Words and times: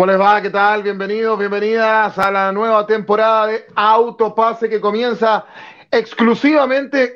¿Cómo 0.00 0.12
les 0.12 0.18
va? 0.18 0.40
¿Qué 0.40 0.48
tal? 0.48 0.82
Bienvenidos, 0.82 1.38
bienvenidas 1.38 2.18
a 2.18 2.30
la 2.30 2.52
nueva 2.52 2.86
temporada 2.86 3.48
de 3.48 3.66
Autopase 3.74 4.66
que 4.66 4.80
comienza 4.80 5.44
exclusivamente 5.90 7.14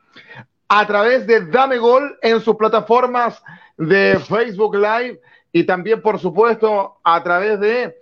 a 0.68 0.86
través 0.86 1.26
de 1.26 1.44
Dame 1.44 1.76
Gol 1.76 2.16
en 2.22 2.40
sus 2.40 2.56
plataformas 2.56 3.42
de 3.76 4.18
Facebook 4.26 4.74
Live 4.74 5.20
y 5.52 5.64
también, 5.64 6.00
por 6.00 6.18
supuesto, 6.18 6.96
a 7.04 7.22
través 7.22 7.60
de 7.60 7.94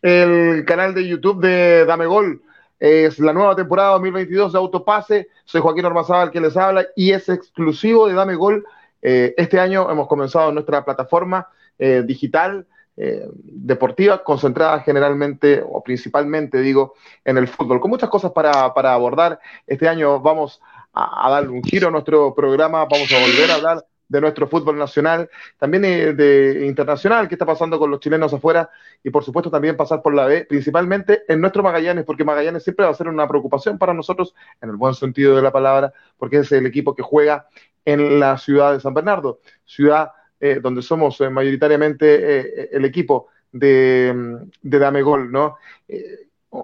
el 0.00 0.64
canal 0.64 0.94
de 0.94 1.06
YouTube 1.06 1.42
de 1.42 1.84
Dame 1.84 2.06
Gol. 2.06 2.40
Es 2.80 3.18
la 3.18 3.34
nueva 3.34 3.54
temporada 3.56 3.90
2022 3.90 4.54
de 4.54 4.58
Autopase. 4.58 5.28
Soy 5.44 5.60
Joaquín 5.60 5.84
Ormazábal 5.84 6.30
quien 6.30 6.44
les 6.44 6.56
habla 6.56 6.86
y 6.96 7.10
es 7.10 7.28
exclusivo 7.28 8.08
de 8.08 8.14
Dame 8.14 8.36
Gol. 8.36 8.64
Eh, 9.02 9.34
este 9.36 9.60
año 9.60 9.90
hemos 9.90 10.08
comenzado 10.08 10.50
nuestra 10.50 10.82
plataforma 10.82 11.48
eh, 11.78 12.02
digital 12.06 12.66
eh, 12.96 13.28
deportiva 13.34 14.24
concentrada 14.24 14.80
generalmente 14.80 15.62
o 15.64 15.82
principalmente, 15.82 16.60
digo, 16.60 16.94
en 17.24 17.38
el 17.38 17.48
fútbol, 17.48 17.80
con 17.80 17.90
muchas 17.90 18.08
cosas 18.08 18.32
para, 18.32 18.72
para 18.74 18.94
abordar. 18.94 19.38
Este 19.66 19.88
año 19.88 20.20
vamos 20.20 20.60
a, 20.92 21.26
a 21.26 21.30
darle 21.30 21.50
un 21.50 21.62
giro 21.62 21.88
a 21.88 21.90
nuestro 21.90 22.34
programa, 22.34 22.86
vamos 22.86 23.12
a 23.12 23.20
volver 23.20 23.50
a 23.50 23.54
hablar 23.54 23.84
de 24.08 24.20
nuestro 24.20 24.46
fútbol 24.46 24.78
nacional, 24.78 25.28
también 25.58 25.84
eh, 25.84 26.12
de 26.12 26.66
internacional, 26.66 27.28
qué 27.28 27.34
está 27.34 27.46
pasando 27.46 27.78
con 27.78 27.90
los 27.90 28.00
chilenos 28.00 28.32
afuera 28.32 28.70
y 29.02 29.10
por 29.10 29.24
supuesto 29.24 29.50
también 29.50 29.76
pasar 29.76 30.02
por 30.02 30.14
la 30.14 30.26
B, 30.26 30.44
principalmente 30.44 31.22
en 31.28 31.40
nuestro 31.40 31.62
Magallanes, 31.62 32.04
porque 32.04 32.24
Magallanes 32.24 32.62
siempre 32.62 32.84
va 32.84 32.92
a 32.92 32.94
ser 32.94 33.08
una 33.08 33.26
preocupación 33.28 33.78
para 33.78 33.94
nosotros, 33.94 34.34
en 34.60 34.70
el 34.70 34.76
buen 34.76 34.94
sentido 34.94 35.34
de 35.34 35.42
la 35.42 35.52
palabra, 35.52 35.92
porque 36.16 36.38
es 36.38 36.52
el 36.52 36.66
equipo 36.66 36.94
que 36.94 37.02
juega 37.02 37.48
en 37.84 38.20
la 38.20 38.38
ciudad 38.38 38.72
de 38.72 38.80
San 38.80 38.94
Bernardo, 38.94 39.40
ciudad 39.64 40.10
eh, 40.40 40.60
donde 40.62 40.82
somos 40.82 41.20
eh, 41.20 41.30
mayoritariamente 41.30 42.38
eh, 42.38 42.68
el 42.72 42.84
equipo 42.84 43.28
de, 43.52 44.12
mm, 44.14 44.36
de 44.62 44.78
Dame 44.78 45.02
Gol, 45.02 45.30
¿no? 45.30 45.56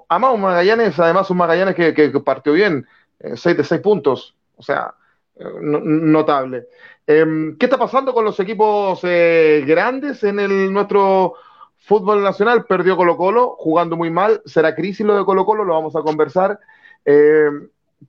Amamos 0.09 0.41
Magallanes, 0.41 0.99
además 0.99 1.31
un 1.31 1.37
Magallanes 1.39 1.75
que, 1.75 1.93
que, 1.93 2.11
partió 2.21 2.53
bien, 2.53 2.87
6 3.35 3.57
de 3.57 3.65
6 3.65 3.81
puntos, 3.81 4.35
o 4.57 4.63
sea, 4.63 4.95
notable. 5.61 6.69
Eh, 7.07 7.55
¿Qué 7.59 7.67
está 7.67 7.79
pasando 7.79 8.15
con 8.15 8.25
los 8.25 8.39
equipos 8.41 9.03
grandes 9.03 10.23
en 10.25 10.39
el, 10.41 10.73
nuestro 10.73 11.35
fútbol 11.79 12.23
nacional? 12.23 12.65
Perdió 12.65 12.97
Colo 12.97 13.17
Colo, 13.17 13.57
jugando 13.59 13.97
muy 13.97 14.11
mal. 14.11 14.41
¿Será 14.47 14.75
crisis 14.75 15.05
lo 15.05 15.17
de 15.17 15.25
Colo 15.25 15.45
Colo? 15.45 15.65
Lo 15.65 15.75
vamos 15.75 15.97
a 15.97 16.03
conversar. 16.03 16.59
Eh, 17.05 17.51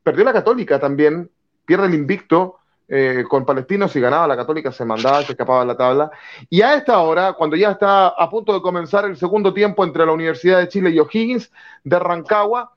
perdió 0.03 0.23
la 0.23 0.33
Católica 0.33 0.79
también, 0.79 1.29
pierde 1.65 1.87
el 1.87 1.93
invicto. 1.93 2.59
Eh, 2.87 3.23
con 3.29 3.45
Palestino, 3.45 3.87
si 3.87 3.99
ganaba 3.99 4.27
la 4.27 4.35
Católica 4.35 4.71
se 4.71 4.83
mandaba, 4.83 5.23
se 5.23 5.31
escapaba 5.31 5.61
de 5.61 5.67
la 5.67 5.77
tabla. 5.77 6.11
Y 6.49 6.61
a 6.61 6.75
esta 6.75 6.99
hora, 6.99 7.33
cuando 7.33 7.55
ya 7.55 7.71
está 7.71 8.09
a 8.09 8.29
punto 8.29 8.53
de 8.53 8.61
comenzar 8.61 9.05
el 9.05 9.15
segundo 9.15 9.53
tiempo 9.53 9.83
entre 9.83 10.05
la 10.05 10.11
Universidad 10.11 10.59
de 10.59 10.67
Chile 10.67 10.89
y 10.89 10.99
O'Higgins 10.99 11.51
de 11.83 11.97
Rancagua, 11.97 12.73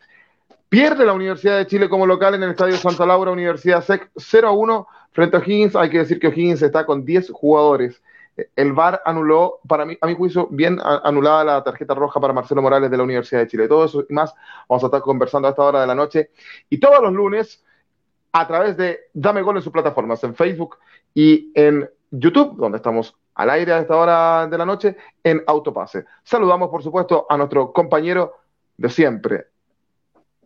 pierde 0.69 1.05
la 1.05 1.13
Universidad 1.13 1.59
de 1.59 1.67
Chile 1.67 1.89
como 1.89 2.07
local 2.07 2.35
en 2.35 2.43
el 2.45 2.51
Estadio 2.51 2.77
Santa 2.77 3.05
Laura, 3.05 3.31
Universidad 3.33 3.83
SEC 3.83 4.11
0 4.17 4.48
a 4.48 4.53
1 4.53 4.87
Frente 5.17 5.39
a 5.39 5.41
O'Higgins, 5.41 5.75
hay 5.75 5.89
que 5.89 5.97
decir 5.97 6.20
que 6.20 6.27
O'Higgins 6.27 6.61
está 6.61 6.85
con 6.85 7.03
10 7.07 7.31
jugadores. 7.31 8.03
El 8.55 8.75
VAR 8.75 9.01
anuló, 9.07 9.61
para 9.67 9.86
mí, 9.86 9.97
a 9.98 10.07
mi 10.07 10.14
juicio, 10.14 10.47
bien 10.51 10.79
anulada 10.83 11.42
la 11.42 11.64
tarjeta 11.64 11.95
roja 11.95 12.20
para 12.20 12.35
Marcelo 12.35 12.61
Morales 12.61 12.91
de 12.91 12.98
la 12.98 13.03
Universidad 13.03 13.41
de 13.41 13.47
Chile. 13.47 13.67
Todo 13.67 13.86
eso 13.86 14.05
y 14.07 14.13
más 14.13 14.35
vamos 14.69 14.85
a 14.85 14.89
estar 14.89 15.01
conversando 15.01 15.48
a 15.48 15.53
esta 15.53 15.63
hora 15.63 15.80
de 15.80 15.86
la 15.86 15.95
noche. 15.95 16.33
Y 16.69 16.79
todos 16.79 17.01
los 17.01 17.14
lunes, 17.14 17.64
a 18.39 18.47
través 18.47 18.77
de 18.77 19.08
Dame 19.14 19.41
Gol 19.41 19.57
en 19.57 19.63
sus 19.63 19.73
plataformas, 19.73 20.23
en 20.23 20.35
Facebook 20.35 20.77
y 21.14 21.51
en 21.55 21.89
YouTube, 22.11 22.55
donde 22.58 22.77
estamos 22.77 23.17
al 23.35 23.48
aire 23.48 23.73
a 23.73 23.79
esta 23.79 23.97
hora 23.97 24.47
de 24.47 24.58
la 24.58 24.67
noche, 24.67 24.95
en 25.24 25.42
Autopase. 25.47 26.05
Saludamos, 26.23 26.69
por 26.69 26.83
supuesto, 26.83 27.27
a 27.30 27.39
nuestro 27.39 27.73
compañero 27.73 28.35
de 28.77 28.91
siempre, 28.91 29.47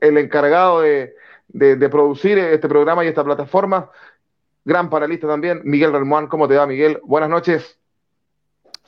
el 0.01 0.17
encargado 0.19 0.83
de, 0.83 1.17
producir 1.91 2.39
este 2.39 2.69
programa 2.69 3.05
y 3.05 3.09
esta 3.09 3.25
plataforma, 3.25 3.91
gran 4.65 4.89
panelista 4.89 5.27
también, 5.27 5.61
Miguel 5.65 5.91
Relmuán. 5.91 6.29
¿Cómo 6.29 6.47
te 6.47 6.57
va, 6.57 6.69
Miguel? 6.69 7.01
Buenas 7.03 7.29
noches. 7.29 7.77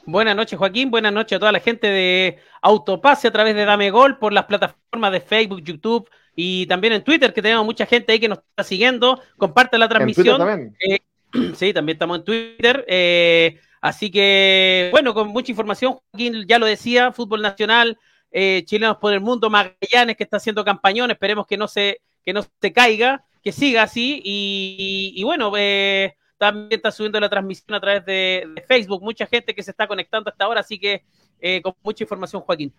Buenas 0.07 0.37
noches, 0.37 0.57
Joaquín. 0.57 0.93
Buenas 0.93 1.13
noches 1.13 1.35
a 1.35 1.41
toda 1.41 1.51
la 1.51 1.59
gente 1.59 1.89
de 1.89 2.39
Autopase 2.61 3.27
a 3.27 3.33
través 3.33 3.57
de 3.57 3.65
Dame 3.65 3.91
Gol 3.91 4.19
por 4.19 4.33
las 4.33 4.45
plataformas 4.45 5.11
de 5.11 5.21
Facebook, 5.21 5.63
YouTube 5.65 6.09
y 6.35 6.67
también 6.67 6.95
en 6.95 7.05
Twitter, 7.05 7.33
que 7.33 7.43
tenemos 7.43 7.65
mucha 7.65 7.87
gente 7.87 8.13
ahí 8.13 8.21
que 8.21 8.29
nos 8.29 8.39
está 8.39 8.65
siguiendo. 8.65 9.21
Comparte 9.37 9.79
la 9.79 9.89
transmisión. 9.89 10.39
también? 10.39 10.77
Eh, 10.81 11.01
sí, 11.55 11.73
también 11.73 11.97
estamos 11.97 12.19
en 12.19 12.25
Twitter. 12.25 12.85
Eh, 12.89 13.59
así 13.81 14.11
que, 14.11 14.89
bueno, 14.93 15.15
con 15.15 15.29
mucha 15.29 15.53
información, 15.53 15.99
Joaquín 16.13 16.45
ya 16.49 16.59
lo 16.59 16.67
decía, 16.67 17.13
fútbol 17.13 17.43
nacional, 17.43 17.99
eh, 18.31 18.63
chilenos 18.67 18.97
por 18.97 19.13
el 19.13 19.21
mundo, 19.21 19.51
Magallanes 19.51 20.17
que 20.17 20.25
está 20.25 20.39
haciendo 20.39 20.65
campañón, 20.65 21.11
esperemos 21.11 21.47
que 21.47 21.57
no 21.57 21.69
se, 21.69 22.01
que 22.25 22.33
no 22.33 22.43
se 22.61 22.73
caiga 22.73 23.25
que 23.43 23.53
siga 23.53 23.83
así 23.83 24.21
y, 24.25 25.13
y 25.17 25.25
bueno, 25.25 25.53
eh, 25.57 26.17
también 26.39 26.69
está 26.71 26.91
subiendo 26.91 27.19
la 27.21 27.29
transmisión 27.29 27.75
a 27.75 27.81
través 27.81 28.05
de, 28.05 28.49
de, 28.55 28.63
Facebook, 28.63 29.03
mucha 29.03 29.27
gente 29.27 29.55
que 29.55 29.63
se 29.63 29.73
está 29.73 29.87
conectando 29.87 30.31
hasta 30.31 30.45
ahora, 30.45 30.61
así 30.61 30.79
que 30.79 31.05
eh, 31.41 31.61
con 31.61 31.75
mucha 31.83 32.05
información, 32.05 32.43
Joaquín. 32.43 32.73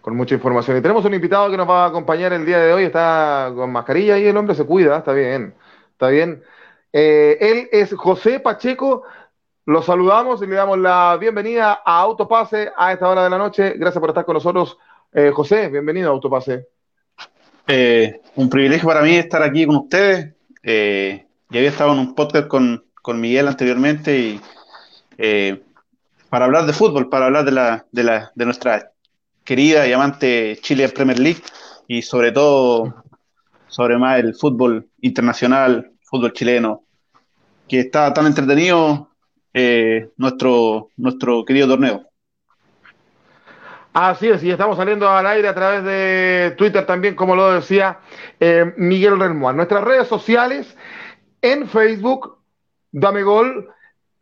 Con 0.00 0.16
mucha 0.16 0.34
información. 0.34 0.76
Y 0.76 0.80
tenemos 0.80 1.04
un 1.04 1.14
invitado 1.14 1.50
que 1.50 1.56
nos 1.56 1.68
va 1.68 1.84
a 1.84 1.88
acompañar 1.88 2.32
el 2.32 2.46
día 2.46 2.58
de 2.58 2.72
hoy, 2.72 2.84
está 2.84 3.52
con 3.54 3.72
mascarilla 3.72 4.18
y 4.18 4.26
el 4.26 4.36
hombre 4.36 4.54
se 4.54 4.64
cuida, 4.64 4.98
está 4.98 5.12
bien, 5.12 5.54
está 5.92 6.08
bien. 6.08 6.42
Eh, 6.92 7.36
él 7.40 7.68
es 7.72 7.92
José 7.94 8.40
Pacheco, 8.40 9.02
lo 9.64 9.82
saludamos 9.82 10.40
y 10.42 10.46
le 10.46 10.54
damos 10.54 10.78
la 10.78 11.16
bienvenida 11.20 11.82
a 11.84 12.00
Autopase 12.00 12.70
a 12.76 12.92
esta 12.92 13.08
hora 13.08 13.24
de 13.24 13.30
la 13.30 13.38
noche. 13.38 13.74
Gracias 13.76 14.00
por 14.00 14.10
estar 14.10 14.24
con 14.24 14.34
nosotros. 14.34 14.78
Eh, 15.12 15.30
José, 15.34 15.68
bienvenido 15.68 16.10
a 16.10 16.12
Autopase. 16.12 16.68
Eh, 17.66 18.20
un 18.36 18.48
privilegio 18.48 18.88
para 18.88 19.02
mí 19.02 19.16
estar 19.16 19.42
aquí 19.42 19.66
con 19.66 19.76
ustedes. 19.76 20.34
Ya 20.62 21.58
había 21.58 21.68
estado 21.68 21.92
en 21.92 21.98
un 21.98 22.14
podcast 22.14 22.48
con, 22.48 22.84
con 23.02 23.20
Miguel 23.20 23.48
anteriormente 23.48 24.18
y 24.18 24.40
para 26.28 26.44
hablar 26.44 26.66
de 26.66 26.72
fútbol, 26.72 27.08
para 27.08 27.26
hablar 27.26 27.44
de, 27.44 27.52
la, 27.52 27.86
de, 27.92 28.02
la, 28.02 28.32
de 28.34 28.44
nuestra 28.44 28.92
querida 29.46 29.86
y 29.86 29.92
amante 29.92 30.58
Chile 30.60 30.88
Premier 30.90 31.18
League 31.18 31.42
y 31.88 32.02
sobre 32.02 32.32
todo 32.32 33.02
sobre 33.68 33.96
más 33.96 34.18
el 34.18 34.34
fútbol 34.34 34.88
internacional, 35.00 35.92
fútbol 36.02 36.32
chileno, 36.32 36.82
que 37.68 37.80
está 37.80 38.12
tan 38.12 38.26
entretenido 38.26 39.10
eh, 39.54 40.10
nuestro, 40.16 40.90
nuestro 40.96 41.44
querido 41.44 41.68
torneo. 41.68 42.02
Así 43.92 44.28
es, 44.28 44.44
y 44.44 44.50
estamos 44.50 44.76
saliendo 44.76 45.08
al 45.08 45.26
aire 45.26 45.48
a 45.48 45.54
través 45.54 45.82
de 45.82 46.54
Twitter 46.58 46.84
también, 46.84 47.14
como 47.14 47.34
lo 47.34 47.52
decía 47.52 48.00
eh, 48.38 48.74
Miguel 48.76 49.18
Relmuán. 49.18 49.56
Nuestras 49.56 49.82
redes 49.84 50.06
sociales, 50.06 50.76
en 51.40 51.66
Facebook, 51.66 52.36
Dame 52.92 53.22
Gol, 53.22 53.70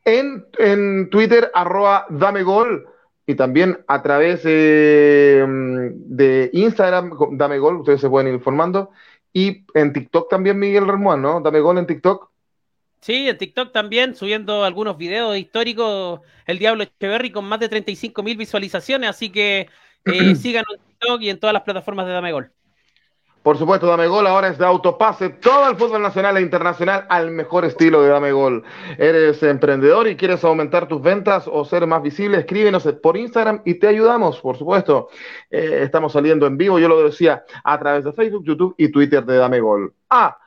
en, 0.05 0.47
en 0.59 1.11
Twitter, 1.11 1.51
arroba 1.55 2.07
Dame 2.11 2.45
Gol, 2.45 2.87
y 3.27 3.35
también 3.35 3.85
a 3.87 4.03
través 4.03 4.43
eh, 4.45 5.45
de 5.47 6.51
Instagram, 6.53 7.13
Dame 7.33 7.59
Gol, 7.59 7.81
ustedes 7.81 8.01
se 8.01 8.09
pueden 8.09 8.29
ir 8.29 8.35
informando, 8.35 8.91
y 9.33 9.65
en 9.75 9.93
TikTok 9.93 10.29
también 10.29 10.59
Miguel 10.59 10.87
Relmuán, 10.87 11.23
¿no? 11.23 11.41
Dame 11.41 11.61
Gol 11.61 11.79
en 11.79 11.87
TikTok. 11.87 12.31
Sí, 13.01 13.29
en 13.29 13.37
TikTok 13.37 13.73
también, 13.73 14.15
subiendo 14.15 14.65
algunos 14.65 14.97
videos 14.97 15.37
históricos, 15.37 16.21
el 16.47 16.59
Diablo 16.59 16.85
Echeverry 16.85 17.31
con 17.31 17.45
más 17.45 17.61
de 17.61 17.69
35 17.69 18.23
mil 18.23 18.37
visualizaciones, 18.37 19.11
así 19.11 19.31
que 19.31 19.69
eh, 20.05 20.35
síganos 20.37 20.75
en 20.75 20.87
TikTok 20.87 21.21
y 21.23 21.31
en 21.31 21.39
todas 21.39 21.53
las 21.53 21.63
plataformas 21.63 22.07
de 22.07 22.13
Dame 22.13 22.33
Gol. 22.33 22.51
Por 23.45 23.59
supuesto, 23.59 23.87
Dame 23.87 24.07
Gol 24.07 24.27
ahora 24.27 24.49
es 24.49 24.57
de 24.57 24.65
autopase, 24.65 25.29
todo 25.29 25.69
el 25.69 25.77
fútbol 25.77 26.01
nacional 26.01 26.39
e 26.39 26.41
internacional 26.41 27.05
al 27.11 27.31
mejor 27.31 27.67
estilo 27.67 28.01
de 28.01 28.09
Dame 28.09 28.33
Gol. 28.33 28.65
Eres 28.97 29.43
emprendedor 29.43 30.09
y 30.09 30.17
quieres 30.17 30.43
aumentar 30.45 30.89
tus 30.89 31.03
ventas 31.03 31.45
o 31.47 31.63
ser 31.67 31.87
más 31.87 32.01
visible, 32.01 32.39
escríbenos 32.39 32.85
por 33.03 33.19
Instagram 33.19 33.61
y 33.67 33.75
te 33.75 33.87
ayudamos, 33.87 34.41
por 34.41 34.57
supuesto. 34.57 35.11
Eh, 35.51 35.81
estamos 35.83 36.15
saliendo 36.15 36.47
en 36.47 36.57
vivo, 36.57 36.79
yo 36.79 36.89
lo 36.89 37.05
decía, 37.05 37.45
a 37.63 37.79
través 37.79 38.05
de 38.05 38.15
Facebook, 38.15 38.47
YouTube 38.47 38.75
y 38.79 38.89
Twitter 38.89 39.23
de 39.23 39.37
Dame 39.37 39.61
Gol. 39.61 39.93
Ah, 40.09 40.39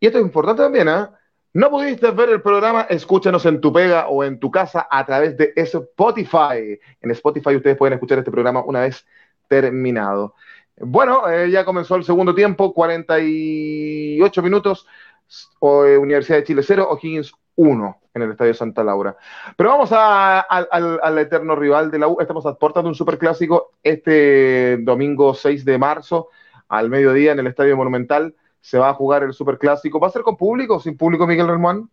y 0.00 0.06
esto 0.06 0.18
es 0.18 0.24
importante 0.24 0.62
también, 0.62 0.88
¿eh? 0.88 1.06
¿No 1.52 1.70
pudiste 1.70 2.10
ver 2.10 2.30
el 2.30 2.42
programa? 2.42 2.82
Escúchanos 2.90 3.46
en 3.46 3.60
tu 3.60 3.72
pega 3.72 4.08
o 4.08 4.24
en 4.24 4.40
tu 4.40 4.50
casa 4.50 4.88
a 4.90 5.06
través 5.06 5.36
de 5.36 5.52
Spotify. 5.54 6.80
En 7.00 7.12
Spotify 7.12 7.54
ustedes 7.54 7.76
pueden 7.76 7.94
escuchar 7.94 8.18
este 8.18 8.32
programa 8.32 8.64
una 8.64 8.80
vez 8.80 9.06
terminado. 9.46 10.34
Bueno, 10.80 11.28
eh, 11.28 11.50
ya 11.50 11.64
comenzó 11.64 11.96
el 11.96 12.04
segundo 12.04 12.34
tiempo, 12.34 12.72
48 12.72 14.42
minutos, 14.42 14.86
o, 15.58 15.84
eh, 15.84 15.98
Universidad 15.98 16.38
de 16.38 16.44
Chile 16.44 16.62
0, 16.64 16.88
O'Higgins 16.90 17.32
1 17.56 18.00
en 18.14 18.22
el 18.22 18.30
Estadio 18.30 18.54
Santa 18.54 18.82
Laura. 18.82 19.16
Pero 19.56 19.70
vamos 19.70 19.92
a, 19.92 20.40
a, 20.40 20.46
al, 20.46 21.18
eterno 21.18 21.54
rival 21.54 21.90
de 21.90 21.98
la 21.98 22.08
U. 22.08 22.16
Estamos 22.20 22.46
aportando 22.46 22.88
un 22.88 22.94
superclásico 22.94 23.72
este 23.82 24.78
domingo 24.78 25.34
6 25.34 25.64
de 25.64 25.78
marzo 25.78 26.28
al 26.68 26.88
mediodía 26.88 27.32
en 27.32 27.40
el 27.40 27.46
Estadio 27.48 27.76
Monumental 27.76 28.34
se 28.60 28.78
va 28.78 28.90
a 28.90 28.94
jugar 28.94 29.22
el 29.22 29.32
Superclásico. 29.32 30.00
¿Va 30.00 30.08
a 30.08 30.10
ser 30.10 30.22
con 30.22 30.36
público 30.36 30.76
o 30.76 30.80
sin 30.80 30.96
público, 30.96 31.26
Miguel 31.26 31.48
Relmuán? 31.48 31.88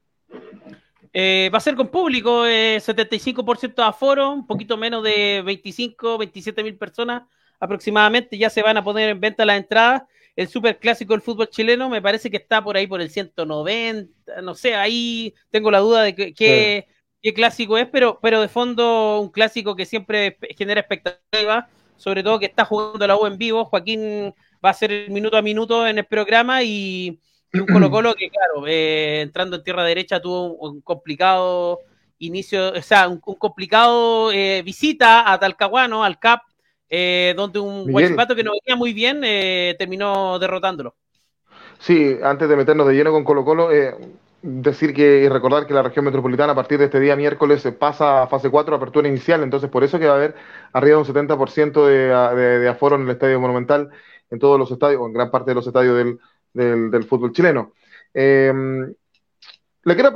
Eh, 1.14 1.50
va 1.54 1.58
a 1.58 1.62
ser 1.62 1.76
con 1.76 1.88
público, 1.88 2.46
75% 2.46 3.82
de 3.82 3.84
aforo, 3.84 4.32
un 4.32 4.46
poquito 4.46 4.78
menos 4.78 5.04
de 5.04 5.42
25, 5.44 6.18
27 6.18 6.64
mil 6.64 6.78
personas 6.78 7.24
aproximadamente. 7.60 8.38
Ya 8.38 8.50
se 8.50 8.62
van 8.62 8.78
a 8.78 8.84
poner 8.84 9.10
en 9.10 9.20
venta 9.20 9.46
las 9.46 9.58
entradas. 9.58 10.04
El 10.36 10.48
super 10.48 10.78
clásico 10.78 11.14
del 11.14 11.22
fútbol 11.22 11.50
chileno 11.50 11.90
me 11.90 12.02
parece 12.02 12.30
que 12.30 12.38
está 12.38 12.64
por 12.64 12.78
ahí 12.78 12.86
por 12.86 13.02
el 13.02 13.10
190, 13.10 14.42
no 14.44 14.54
sé, 14.54 14.76
ahí 14.76 15.34
tengo 15.50 15.72
la 15.72 15.80
duda 15.80 16.04
de 16.04 16.14
qué 16.14 17.34
clásico 17.34 17.78
es, 17.78 17.88
pero, 17.88 18.20
pero 18.22 18.42
de 18.42 18.48
fondo 18.48 19.20
un 19.20 19.30
clásico 19.30 19.76
que 19.76 19.86
siempre 19.86 20.38
genera 20.58 20.82
expectativa, 20.82 21.68
sobre 21.98 22.24
todo 22.24 22.40
que 22.40 22.46
está 22.46 22.66
jugando 22.66 23.06
la 23.08 23.18
U 23.18 23.26
en 23.26 23.38
vivo. 23.38 23.66
Joaquín 23.66 24.34
va 24.64 24.70
a 24.70 24.74
ser 24.74 25.10
minuto 25.10 25.38
a 25.38 25.42
minuto 25.42 25.88
en 25.88 25.98
el 25.98 26.06
programa 26.06 26.64
y 26.64 27.20
un 27.54 27.66
Colo 27.74 27.90
Colo 27.90 28.14
que, 28.14 28.30
claro, 28.30 28.68
eh, 28.68 29.22
entrando 29.22 29.58
en 29.58 29.64
tierra 29.64 29.84
derecha 29.84 30.22
tuvo 30.22 30.54
un, 30.54 30.82
complicado 30.82 31.80
inicio, 32.20 32.74
o 32.74 32.82
sea, 32.82 33.08
un, 33.08 33.20
complicado 33.20 34.32
eh, 34.32 34.62
visita 34.64 35.32
a 35.32 35.40
Talcahuano, 35.40 36.04
al 36.04 36.20
CAP, 36.20 36.42
eh, 36.90 37.34
donde 37.36 37.60
un 37.60 37.92
Guachipato 37.92 38.36
que 38.36 38.44
no 38.44 38.52
venía 38.52 38.78
muy 38.78 38.94
bien 38.94 39.22
terminó 39.78 40.40
derrotándolo. 40.40 40.96
Sí, 41.80 42.18
antes 42.24 42.50
de 42.50 42.56
meternos 42.56 42.88
de 42.88 42.96
lleno 42.96 43.12
con 43.12 43.24
Colo 43.24 43.46
Colo, 43.46 43.70
decir 44.42 44.94
que 44.94 45.24
y 45.24 45.30
recordar 45.30 45.68
que 45.68 45.74
la 45.74 45.84
región 45.84 46.06
metropolitana 46.06 46.54
a 46.54 46.56
partir 46.56 46.80
de 46.80 46.86
este 46.86 47.00
día 47.00 47.16
miércoles 47.16 47.68
pasa 47.78 48.24
a 48.24 48.28
fase 48.28 48.50
4, 48.50 48.76
apertura 48.76 49.08
inicial, 49.08 49.44
entonces 49.44 49.70
por 49.70 49.84
eso 49.84 50.00
que 50.00 50.08
va 50.08 50.14
a 50.14 50.16
haber 50.18 50.36
arriba 50.74 50.96
de 50.96 51.02
un 51.02 51.06
70% 51.06 51.86
de, 51.86 52.60
de 52.60 52.70
aforo 52.70 52.96
en 52.96 53.04
el 53.04 53.10
Estadio 53.10 53.40
Monumental, 53.40 53.90
en 54.30 54.40
todos 54.40 54.60
los 54.60 54.72
estadios, 54.72 55.02
o 55.02 55.06
en 55.06 55.14
gran 55.14 55.32
parte 55.32 55.52
de 55.52 55.56
los 55.56 55.68
estadios 55.68 55.98
del, 55.98 56.20
del, 56.92 57.04
fútbol 57.04 57.32
chileno. 57.32 57.74
Em, 58.14 58.94
le 59.84 59.96
quiero 59.96 60.14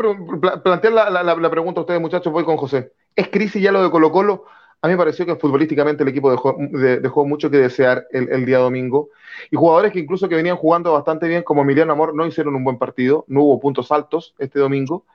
plantear 0.64 0.94
la, 0.94 1.50
pregunta 1.50 1.80
a 1.80 1.84
ustedes, 1.84 2.02
muchachos, 2.02 2.32
voy 2.34 2.44
con 2.44 2.58
José. 2.58 2.94
¿Es 3.16 3.30
crisis 3.30 3.62
ya 3.62 3.72
lo 3.72 3.84
de 3.84 3.92
Colo 3.92 4.12
Colo? 4.12 4.46
A 4.84 4.88
mí 4.88 4.94
me 4.94 4.98
pareció 4.98 5.28
que 5.28 5.36
futbolísticamente 5.36 6.02
el 6.02 6.10
equipo 6.10 6.32
dejó, 6.32 6.58
dejó 6.58 7.26
mucho 7.26 7.52
que 7.52 7.58
desear 7.58 8.08
el, 8.10 8.46
día 8.46 8.58
domingo. 8.58 9.10
Y 9.52 9.56
jugadores 9.56 9.92
que 9.92 10.00
incluso 10.00 10.28
que 10.28 10.36
venían 10.36 10.58
jugando 10.58 10.94
bastante 10.94 11.28
bien, 11.28 11.44
como 11.44 11.62
Emiliano 11.62 11.94
Amor, 11.94 12.16
no 12.16 12.26
hicieron 12.26 12.56
un 12.56 12.64
buen 12.64 12.80
partido. 12.80 13.24
No 13.28 13.44
hubo 13.44 13.60
puntos 13.60 13.92
altos 13.92 14.34
este 14.40 14.60
domingo. 14.60 15.06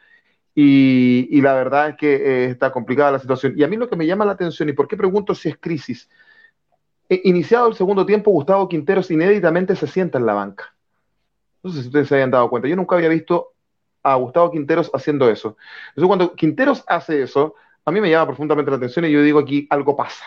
Y, 0.55 1.41
la 1.43 1.55
verdad 1.55 1.91
es 1.91 1.97
que 1.97 2.15
eh, 2.15 2.45
está 2.47 2.71
complicada 2.71 3.13
la 3.13 3.19
situación. 3.19 3.55
Y 3.57 3.65
a 3.65 3.69
mí 3.69 3.77
lo 3.77 3.89
que 3.89 3.97
me 3.97 4.07
llama 4.07 4.25
la 4.25 4.33
atención, 4.33 4.69
y 4.69 4.73
por 4.73 4.87
qué 4.87 4.97
pregunto 4.97 5.35
si 5.35 5.49
es 5.49 5.57
crisis, 5.59 6.09
eh, 7.09 7.21
iniciado 7.25 7.69
el 7.69 7.75
segundo 7.75 8.07
tiempo, 8.07 8.31
Gustavo 8.31 8.69
Quinteros 8.69 9.11
inéditamente 9.11 9.75
se 9.75 9.89
sienta 9.89 10.19
en 10.19 10.27
la 10.27 10.35
banca. 10.35 10.75
No 11.63 11.73
sé 11.73 11.81
si 11.83 11.89
ustedes 11.89 12.09
se 12.09 12.15
hayan 12.15 12.31
dado 12.31 12.49
cuenta. 12.49 12.69
Yo 12.69 12.77
nunca 12.77 12.95
había 12.95 13.09
visto 13.09 13.53
a 14.05 14.15
Gustavo 14.15 14.53
Quinteros 14.53 14.91
haciendo 14.95 15.29
eso. 15.29 15.57
Entonces, 15.89 16.07
cuando 16.07 16.35
Quinteros 16.35 16.85
hace 16.87 17.23
eso, 17.23 17.57
a 17.87 17.93
mí 17.93 18.01
me 18.01 18.11
llama 18.11 18.27
profundamente 18.27 18.71
la 18.71 18.79
atención 18.79 19.05
y 19.05 19.13
yo 19.13 19.23
digo 19.23 19.39
aquí 19.39 19.67
algo 19.71 19.97
pasa. 19.97 20.25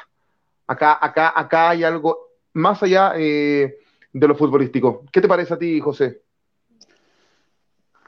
Acá, 0.65 0.97
acá, 1.01 1.33
acá 1.35 1.71
hay 1.71 1.83
algo 1.83 2.17
más 2.53 2.81
allá 2.81 3.13
eh, 3.17 3.77
de 4.13 4.27
lo 4.27 4.35
futbolístico. 4.35 5.03
¿Qué 5.11 5.19
te 5.19 5.27
parece 5.27 5.53
a 5.53 5.57
ti, 5.57 5.79
José? 5.81 6.21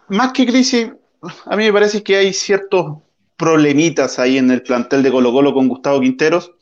Más 0.08 0.32
que 0.32 0.46
crisis, 0.46 0.92
a 1.46 1.56
mí 1.58 1.66
me 1.66 1.74
parece 1.74 2.02
que 2.02 2.16
hay 2.16 2.34
ciertos 2.34 2.98
problemitas 3.36 4.20
ahí 4.20 4.38
en 4.38 4.52
el 4.52 4.64
plantel 4.64 5.04
de 5.04 5.12
Colo 5.12 5.34
Colo 5.34 5.54
con 5.54 5.68
Gustavo 5.68 6.00
Quinteros. 6.00 6.54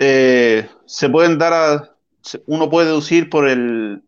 Eh, 0.00 0.68
se 0.84 1.08
pueden 1.08 1.38
dar 1.38 1.52
a, 1.52 1.96
uno 2.46 2.68
puede 2.68 2.88
deducir 2.88 3.30
por 3.30 3.48
el, 3.48 4.02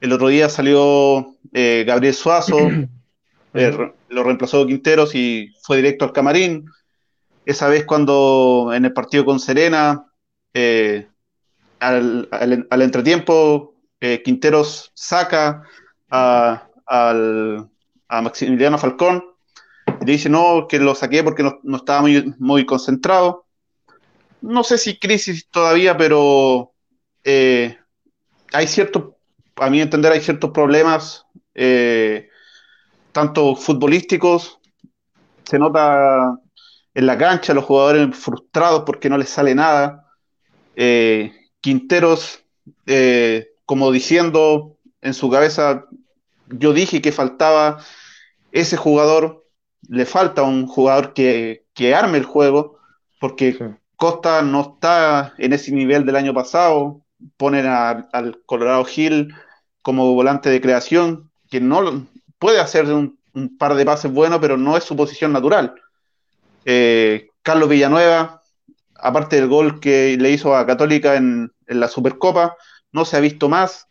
el 0.00 0.12
otro 0.12 0.28
día 0.28 0.48
salió 0.48 1.36
eh, 1.52 1.84
Gabriel 1.86 2.14
Suazo, 2.14 2.58
eh, 3.54 3.92
lo 4.08 4.22
reemplazó 4.24 4.66
Quinteros 4.66 5.14
y 5.14 5.52
fue 5.62 5.76
directo 5.76 6.04
al 6.04 6.12
camarín. 6.12 6.66
Esa 7.46 7.68
vez 7.68 7.84
cuando 7.84 8.72
en 8.74 8.84
el 8.84 8.92
partido 8.92 9.24
con 9.24 9.40
Serena, 9.40 10.06
eh, 10.52 11.08
al, 11.80 12.28
entretiempo, 12.70 13.74
Quinteros 14.24 14.92
saca 14.94 15.62
a, 16.10 16.68
Maximiliano 18.08 18.78
Falcón 18.78 19.24
y 20.00 20.04
dice 20.04 20.28
no, 20.28 20.66
que 20.68 20.78
lo 20.78 20.94
saqué 20.94 21.24
porque 21.24 21.42
no, 21.42 21.76
estaba 21.76 22.02
muy, 22.02 22.34
muy 22.38 22.64
concentrado. 22.66 23.46
No 24.40 24.62
sé 24.62 24.78
si 24.78 24.98
crisis 24.98 25.48
todavía, 25.50 25.96
pero 25.96 26.72
hay 27.24 28.66
cierto 28.66 29.14
a 29.56 29.70
mi 29.70 29.80
entender 29.80 30.12
hay 30.12 30.20
ciertos 30.20 30.50
problemas, 30.50 31.26
eh, 31.54 32.28
tanto 33.12 33.54
futbolísticos, 33.54 34.58
se 35.44 35.58
nota 35.58 36.38
en 36.94 37.06
la 37.06 37.18
cancha 37.18 37.54
los 37.54 37.64
jugadores 37.64 38.16
frustrados 38.16 38.84
porque 38.86 39.10
no 39.10 39.18
les 39.18 39.28
sale 39.28 39.54
nada, 39.54 40.10
eh, 40.76 41.32
Quinteros 41.60 42.44
eh, 42.86 43.48
como 43.66 43.90
diciendo 43.92 44.76
en 45.00 45.14
su 45.14 45.30
cabeza, 45.30 45.86
yo 46.48 46.72
dije 46.72 47.00
que 47.00 47.12
faltaba 47.12 47.78
ese 48.52 48.76
jugador, 48.76 49.46
le 49.88 50.06
falta 50.06 50.42
un 50.42 50.66
jugador 50.66 51.12
que, 51.14 51.64
arme 51.94 52.18
el 52.18 52.24
juego, 52.24 52.78
porque 53.20 53.76
Costa 53.96 54.42
no 54.42 54.74
está 54.74 55.34
en 55.38 55.52
ese 55.52 55.72
nivel 55.72 56.06
del 56.06 56.16
año 56.16 56.34
pasado, 56.34 57.02
ponen 57.36 57.66
al 57.66 58.42
Colorado 58.46 58.86
Hill 58.94 59.34
como 59.82 60.14
volante 60.14 60.50
de 60.50 60.60
creación, 60.60 61.30
que 61.50 61.60
no 61.60 62.06
puede 62.38 62.60
hacer 62.60 62.86
un, 62.86 63.18
par 63.58 63.74
de 63.74 63.84
pases 63.84 64.12
buenos, 64.12 64.38
pero 64.40 64.56
no 64.56 64.76
es 64.76 64.84
su 64.84 64.94
posición 64.94 65.32
natural. 65.32 65.74
Eh, 66.64 67.28
Carlos 67.42 67.68
Villanueva, 67.68 68.42
aparte 68.94 69.36
del 69.36 69.48
gol 69.48 69.80
que 69.80 70.16
le 70.18 70.30
hizo 70.30 70.56
a 70.56 70.66
Católica 70.66 71.16
en, 71.16 71.50
la 71.66 71.88
Supercopa, 71.88 72.56
no 72.92 73.04
se 73.04 73.16
ha 73.16 73.20
visto 73.20 73.48
más. 73.48 73.88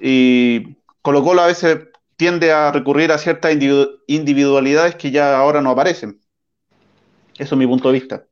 Y 0.00 0.76
Colo 1.02 1.22
Colo 1.22 1.42
a 1.42 1.46
veces 1.46 1.88
tiende 2.16 2.52
a 2.52 2.72
recurrir 2.72 3.12
a 3.12 3.18
ciertas 3.18 3.52
individualidades 4.06 4.96
que 4.96 5.10
ya 5.10 5.38
ahora 5.38 5.62
no 5.62 5.70
aparecen. 5.70 6.20
Eso 7.38 7.54
es 7.54 7.58
mi 7.58 7.66
punto 7.66 7.88
de 7.88 7.94
vista. 7.94 8.24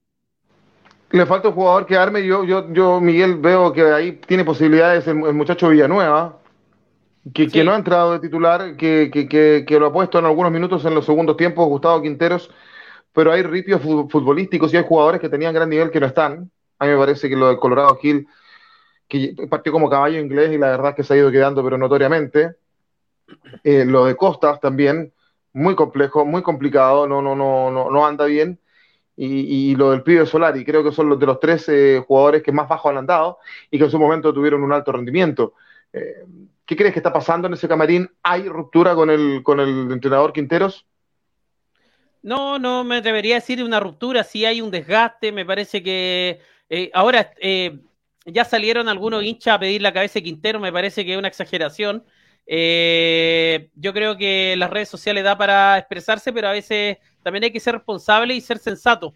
Le 1.10 1.26
falta 1.26 1.48
un 1.48 1.54
jugador 1.54 1.86
que 1.86 1.96
arme. 1.96 2.26
Yo, 2.26 2.44
yo, 2.44 2.72
yo 2.72 3.00
Miguel, 3.00 3.36
veo 3.36 3.72
que 3.72 3.82
ahí 3.82 4.12
tiene 4.26 4.44
posibilidades 4.44 5.06
el 5.06 5.34
muchacho 5.34 5.68
Villanueva 5.68 6.40
que, 7.32 7.64
no 7.64 7.72
ha 7.72 7.76
entrado 7.76 8.12
de 8.12 8.18
titular, 8.20 8.76
que, 8.76 9.10
que, 9.10 9.78
lo 9.78 9.86
ha 9.86 9.92
puesto 9.92 10.18
en 10.18 10.26
algunos 10.26 10.52
minutos 10.52 10.84
en 10.84 10.94
los 10.94 11.06
segundos 11.06 11.36
tiempos, 11.36 11.66
Gustavo 11.68 12.02
Quinteros, 12.02 12.50
pero 13.14 13.32
hay 13.32 13.42
ripios 13.42 13.80
futbolísticos 13.80 14.74
y 14.74 14.76
hay 14.76 14.84
jugadores 14.84 15.20
que 15.20 15.28
tenían 15.28 15.54
gran 15.54 15.70
nivel 15.70 15.90
que 15.90 16.00
no 16.00 16.06
están. 16.06 16.50
A 16.78 16.84
mí 16.84 16.92
me 16.92 16.98
parece 16.98 17.28
que 17.28 17.36
lo 17.36 17.48
del 17.48 17.58
Colorado 17.58 17.96
Gil, 17.96 18.26
que 19.08 19.34
partió 19.48 19.72
como 19.72 19.88
caballo 19.88 20.18
inglés 20.18 20.52
y 20.52 20.58
la 20.58 20.70
verdad 20.70 20.90
es 20.90 20.96
que 20.96 21.04
se 21.04 21.14
ha 21.14 21.16
ido 21.16 21.30
quedando, 21.30 21.62
pero 21.62 21.78
notoriamente. 21.78 22.56
Eh, 23.62 23.84
lo 23.84 24.04
de 24.04 24.16
Costas 24.16 24.60
también, 24.60 25.12
muy 25.52 25.76
complejo, 25.76 26.24
muy 26.24 26.42
complicado, 26.42 27.06
no, 27.06 27.22
no, 27.22 27.36
no, 27.36 27.70
no, 27.70 27.88
no 27.88 28.06
anda 28.06 28.24
bien. 28.26 28.58
Y, 29.16 29.76
lo 29.76 29.92
del 29.92 30.02
pibe 30.02 30.26
Solari, 30.26 30.64
creo 30.64 30.82
que 30.82 30.90
son 30.90 31.08
los 31.08 31.20
de 31.20 31.26
los 31.26 31.38
tres 31.38 31.68
eh, 31.68 32.02
jugadores 32.04 32.42
que 32.42 32.50
más 32.50 32.68
bajo 32.68 32.88
han 32.88 32.96
andado 32.96 33.38
y 33.70 33.78
que 33.78 33.84
en 33.84 33.90
su 33.90 33.98
momento 33.98 34.34
tuvieron 34.34 34.64
un 34.64 34.72
alto 34.72 34.90
rendimiento. 34.90 35.54
Eh, 35.92 36.24
¿Qué 36.66 36.76
crees 36.76 36.92
que 36.92 36.98
está 36.98 37.12
pasando 37.12 37.46
en 37.46 37.54
ese 37.54 37.68
camarín? 37.68 38.10
¿Hay 38.24 38.48
ruptura 38.48 38.96
con 38.96 39.10
el, 39.10 39.42
con 39.44 39.60
el 39.60 39.92
entrenador 39.92 40.32
Quinteros? 40.32 40.84
No, 42.24 42.58
no 42.58 42.84
me 42.84 43.02
debería 43.02 43.34
decir 43.34 43.62
una 43.62 43.80
ruptura, 43.80 44.24
sí 44.24 44.46
hay 44.46 44.62
un 44.62 44.70
desgaste, 44.70 45.30
me 45.30 45.44
parece 45.44 45.82
que 45.82 46.40
eh, 46.70 46.90
ahora 46.94 47.34
eh, 47.38 47.80
ya 48.24 48.46
salieron 48.46 48.88
algunos 48.88 49.22
hinchas 49.22 49.54
a 49.54 49.58
pedir 49.58 49.82
la 49.82 49.92
cabeza 49.92 50.14
de 50.14 50.22
Quintero, 50.22 50.58
me 50.58 50.72
parece 50.72 51.04
que 51.04 51.12
es 51.12 51.18
una 51.18 51.28
exageración. 51.28 52.02
Eh, 52.46 53.68
yo 53.74 53.92
creo 53.92 54.16
que 54.16 54.56
las 54.56 54.70
redes 54.70 54.88
sociales 54.88 55.22
da 55.22 55.36
para 55.36 55.76
expresarse, 55.76 56.32
pero 56.32 56.48
a 56.48 56.52
veces 56.52 56.96
también 57.22 57.44
hay 57.44 57.52
que 57.52 57.60
ser 57.60 57.74
responsable 57.74 58.34
y 58.34 58.40
ser 58.40 58.56
sensato. 58.58 59.14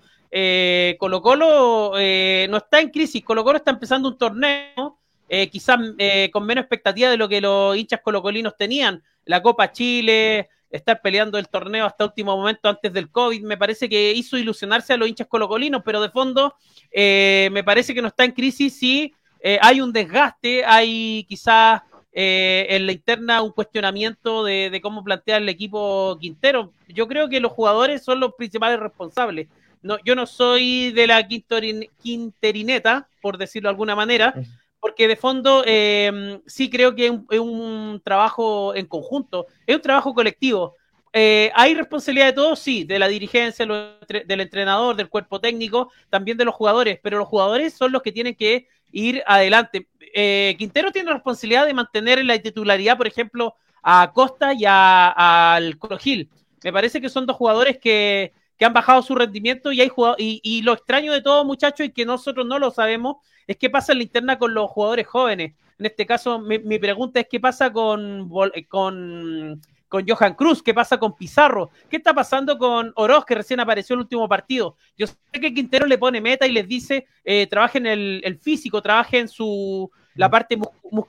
Colo 0.99 1.23
Colo 1.23 1.93
no 1.95 2.57
está 2.59 2.81
en 2.81 2.91
crisis, 2.91 3.25
Colo 3.25 3.43
Colo 3.43 3.57
está 3.57 3.71
empezando 3.71 4.11
un 4.11 4.19
torneo 4.19 4.99
eh, 5.29 5.50
quizás 5.50 5.79
eh, 5.99 6.31
con 6.33 6.47
menos 6.47 6.62
expectativa 6.62 7.11
de 7.11 7.19
lo 7.19 7.29
que 7.29 7.41
los 7.41 7.77
hinchas 7.77 8.00
colocolinos 8.03 8.57
tenían. 8.57 9.03
La 9.25 9.43
Copa 9.43 9.73
Chile, 9.73 10.49
estar 10.70 11.00
peleando 11.00 11.38
el 11.38 11.48
torneo 11.48 11.87
hasta 11.87 12.04
último 12.04 12.37
momento 12.37 12.68
antes 12.68 12.92
del 12.92 13.10
COVID, 13.10 13.42
me 13.42 13.56
parece 13.56 13.88
que 13.88 14.12
hizo 14.12 14.37
ilusionarse 14.37 14.92
a 14.92 14.96
los 14.96 15.08
hinchas 15.08 15.26
colocolinos, 15.26 15.82
pero 15.84 16.00
de 16.00 16.10
fondo 16.10 16.54
eh, 16.90 17.48
me 17.52 17.64
parece 17.64 17.94
que 17.94 18.02
no 18.02 18.08
está 18.08 18.25
en 18.25 18.32
crisis 18.32 18.78
si 18.78 19.14
hay 19.62 19.80
un 19.80 19.92
desgaste, 19.92 20.64
hay 20.64 21.25
quizás 21.28 21.82
en 22.12 22.87
la 22.87 22.92
interna 22.92 23.40
un 23.40 23.52
cuestionamiento 23.52 24.42
de, 24.42 24.80
cómo 24.82 25.04
plantea 25.04 25.37
el 25.37 25.48
equipo 25.48 26.18
Quintero. 26.20 26.72
Yo 26.88 27.06
creo 27.06 27.28
que 27.28 27.38
los 27.38 27.52
jugadores 27.52 28.02
son 28.02 28.18
los 28.18 28.34
principales 28.34 28.80
responsables. 28.80 29.46
No, 29.82 29.98
yo 30.04 30.16
no 30.16 30.26
soy 30.26 30.90
de 30.92 31.06
la 31.06 31.26
quinterineta, 31.28 33.08
por 33.22 33.38
decirlo 33.38 33.68
de 33.68 33.70
alguna 33.70 33.94
manera, 33.94 34.34
porque 34.80 35.08
de 35.08 35.16
fondo 35.16 35.62
eh, 35.66 36.40
sí 36.47 36.70
creo 36.70 36.94
que 36.94 37.06
es 37.06 37.40
un, 37.40 38.00
trabajo 38.04 38.75
en 38.75 38.87
conjunto, 38.87 39.47
es 39.66 39.76
un 39.76 39.82
trabajo 39.82 40.14
colectivo. 40.14 40.76
eh, 41.12 41.50
¿hay 41.54 41.75
responsabilidad 41.75 42.26
de 42.26 42.32
todos? 42.35 42.58
Sí, 42.58 42.85
de 42.85 42.99
la 42.99 43.08
dirigencia, 43.08 43.66
del 43.66 44.40
entrenador, 44.40 44.97
del 44.97 45.08
cuerpo 45.08 45.40
técnico, 45.40 45.90
también 46.11 46.37
de 46.37 46.44
los 46.44 46.54
jugadores, 46.54 46.99
pero 47.02 47.18
los 47.18 47.28
jugadores 47.28 47.75
son 47.75 47.92
los 47.92 48.02
que 48.02 48.12
tienen 48.12 48.35
que 48.35 48.68
ir 48.92 49.23
adelante. 49.26 49.88
Eh, 50.14 50.54
Quintero 50.58 50.92
tiene 50.92 51.08
la 51.08 51.14
responsabilidad 51.14 51.66
de 51.66 51.75
mantener 51.75 52.25
la 52.25 52.38
titularidad, 52.38 52.97
por 52.97 53.06
ejemplo, 53.06 53.54
a 53.82 54.11
Costa 54.12 54.52
y 54.54 54.64
al 54.66 55.78
Colo 55.78 55.99
Gil. 55.99 56.28
Me 56.62 56.73
parece 56.73 57.00
que 57.00 57.08
son 57.08 57.26
dos 57.26 57.37
jugadores 57.37 57.78
que, 57.78 58.32
han 58.65 58.73
bajado 58.73 59.03
su 59.03 59.15
rendimiento 59.15 59.73
y 59.73 59.81
hay 59.81 59.91
y, 60.19 60.41
y, 60.43 60.62
lo 60.62 60.73
extraño 60.73 61.12
de 61.12 61.23
todo, 61.23 61.45
muchachos, 61.45 61.87
y 61.87 61.91
que 61.91 62.05
nosotros 62.05 62.47
no 62.47 62.59
lo 62.59 62.71
sabemos, 62.71 63.17
es 63.47 63.57
qué 63.57 63.71
pasa 63.71 63.93
en 63.93 63.99
la 63.99 64.05
interna 64.05 64.38
con 64.38 64.55
los 64.55 64.71
jugadores 64.71 65.07
jóvenes. 65.07 65.55
En 65.79 65.87
este 65.87 66.07
caso, 66.07 66.38
mi, 66.41 66.59
mi 66.59 66.79
pregunta 66.79 67.21
es 67.21 67.27
qué 67.31 67.38
pasa 67.38 67.73
con, 67.73 68.29
con 68.69 69.61
con 69.88 70.07
Johan 70.07 70.35
Cruz, 70.35 70.62
qué 70.62 70.75
pasa 70.75 70.99
con 70.99 71.17
Pizarro, 71.17 71.71
qué 71.88 71.97
está 71.97 72.15
pasando 72.15 72.59
con 72.59 72.93
Oroz, 72.95 73.25
que 73.25 73.35
recién 73.35 73.59
apareció 73.59 73.95
en 73.95 74.00
el 74.00 74.05
último 74.05 74.29
partido. 74.29 74.77
Yo 74.97 75.07
sé 75.07 75.17
que 75.41 75.53
Quintero 75.53 75.87
le 75.87 75.99
pone 75.99 76.21
meta 76.21 76.47
y 76.47 76.53
les 76.53 76.69
dice, 76.69 77.07
eh, 77.25 77.47
trabajen 77.47 77.87
el, 77.87 78.21
el 78.23 78.38
físico, 78.38 78.83
trabajen 78.83 79.29
su, 79.29 79.91
la 80.15 80.31
parte 80.31 80.59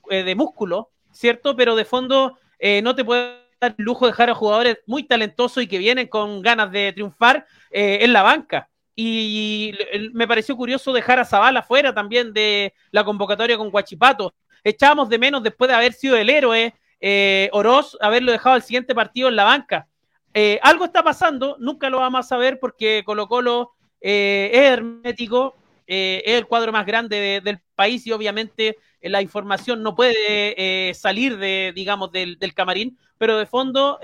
eh, 0.09 0.23
de 0.23 0.35
músculo, 0.35 0.91
¿cierto? 1.11 1.55
Pero 1.55 1.75
de 1.75 1.85
fondo 1.85 2.37
eh, 2.57 2.81
no 2.81 2.95
te 2.95 3.03
puede 3.03 3.48
el 3.61 3.75
lujo 3.77 4.05
de 4.05 4.11
dejar 4.11 4.29
a 4.29 4.35
jugadores 4.35 4.77
muy 4.85 5.03
talentosos 5.03 5.63
y 5.63 5.67
que 5.67 5.77
vienen 5.77 6.07
con 6.07 6.41
ganas 6.41 6.71
de 6.71 6.93
triunfar 6.93 7.45
eh, 7.71 7.99
en 8.01 8.13
la 8.13 8.23
banca. 8.23 8.69
Y, 8.95 9.73
me 10.13 10.27
pareció 10.27 10.55
curioso 10.57 10.91
dejar 10.91 11.19
a 11.19 11.25
Zavala 11.25 11.63
fuera 11.63 11.93
también 11.93 12.33
de 12.33 12.73
la 12.91 13.03
convocatoria 13.03 13.57
con 13.57 13.69
Guachipato. 13.69 14.33
Echábamos 14.63 15.09
de 15.09 15.19
menos 15.19 15.43
después 15.43 15.69
de 15.69 15.75
haber 15.75 15.93
sido 15.93 16.17
el 16.17 16.29
héroe 16.29 16.73
eh, 17.01 17.49
Oroz 17.53 17.97
haberlo 18.01 18.31
dejado 18.33 18.55
al 18.55 18.61
siguiente 18.61 18.93
partido 18.93 19.29
en 19.29 19.37
la 19.37 19.45
banca. 19.45 19.87
Eh, 20.33 20.59
algo 20.61 20.85
está 20.85 21.01
pasando, 21.01 21.55
nunca 21.59 21.89
lo 21.89 21.99
vamos 21.99 22.25
a 22.25 22.29
saber 22.29 22.59
porque 22.59 23.03
Colo 23.05 23.27
Colo 23.27 23.71
es 24.01 24.53
hermético, 24.53 25.55
es 25.87 26.23
el 26.25 26.45
cuadro 26.45 26.71
más 26.71 26.85
grande 26.85 27.41
del 27.43 27.59
país 27.75 28.05
y 28.05 28.11
obviamente 28.11 28.77
la 29.01 29.21
información 29.21 29.83
no 29.83 29.95
puede 29.95 30.93
salir 30.93 31.37
de, 31.37 31.71
digamos, 31.75 32.11
del, 32.11 32.37
camarín, 32.53 32.97
pero 33.17 33.37
de 33.37 33.45
fondo 33.45 33.99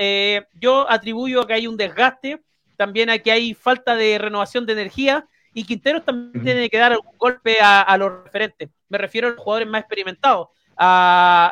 yo 0.59 0.89
atribuyo 0.89 1.41
a 1.41 1.47
que 1.47 1.53
hay 1.53 1.67
un 1.67 1.77
desgaste, 1.77 2.41
también 2.75 3.09
a 3.09 3.19
que 3.19 3.31
hay 3.31 3.53
falta 3.53 3.95
de 3.95 4.17
renovación 4.17 4.65
de 4.65 4.73
energía 4.73 5.27
y 5.53 5.63
Quinteros 5.63 6.03
también 6.03 6.43
tiene 6.43 6.69
que 6.69 6.77
dar 6.77 6.91
un 6.91 7.17
golpe 7.17 7.57
a, 7.61 7.97
los 7.97 8.25
referentes. 8.25 8.69
Me 8.89 8.97
refiero 8.97 9.29
a 9.29 9.31
los 9.31 9.39
jugadores 9.39 9.69
más 9.69 9.81
experimentados, 9.81 10.49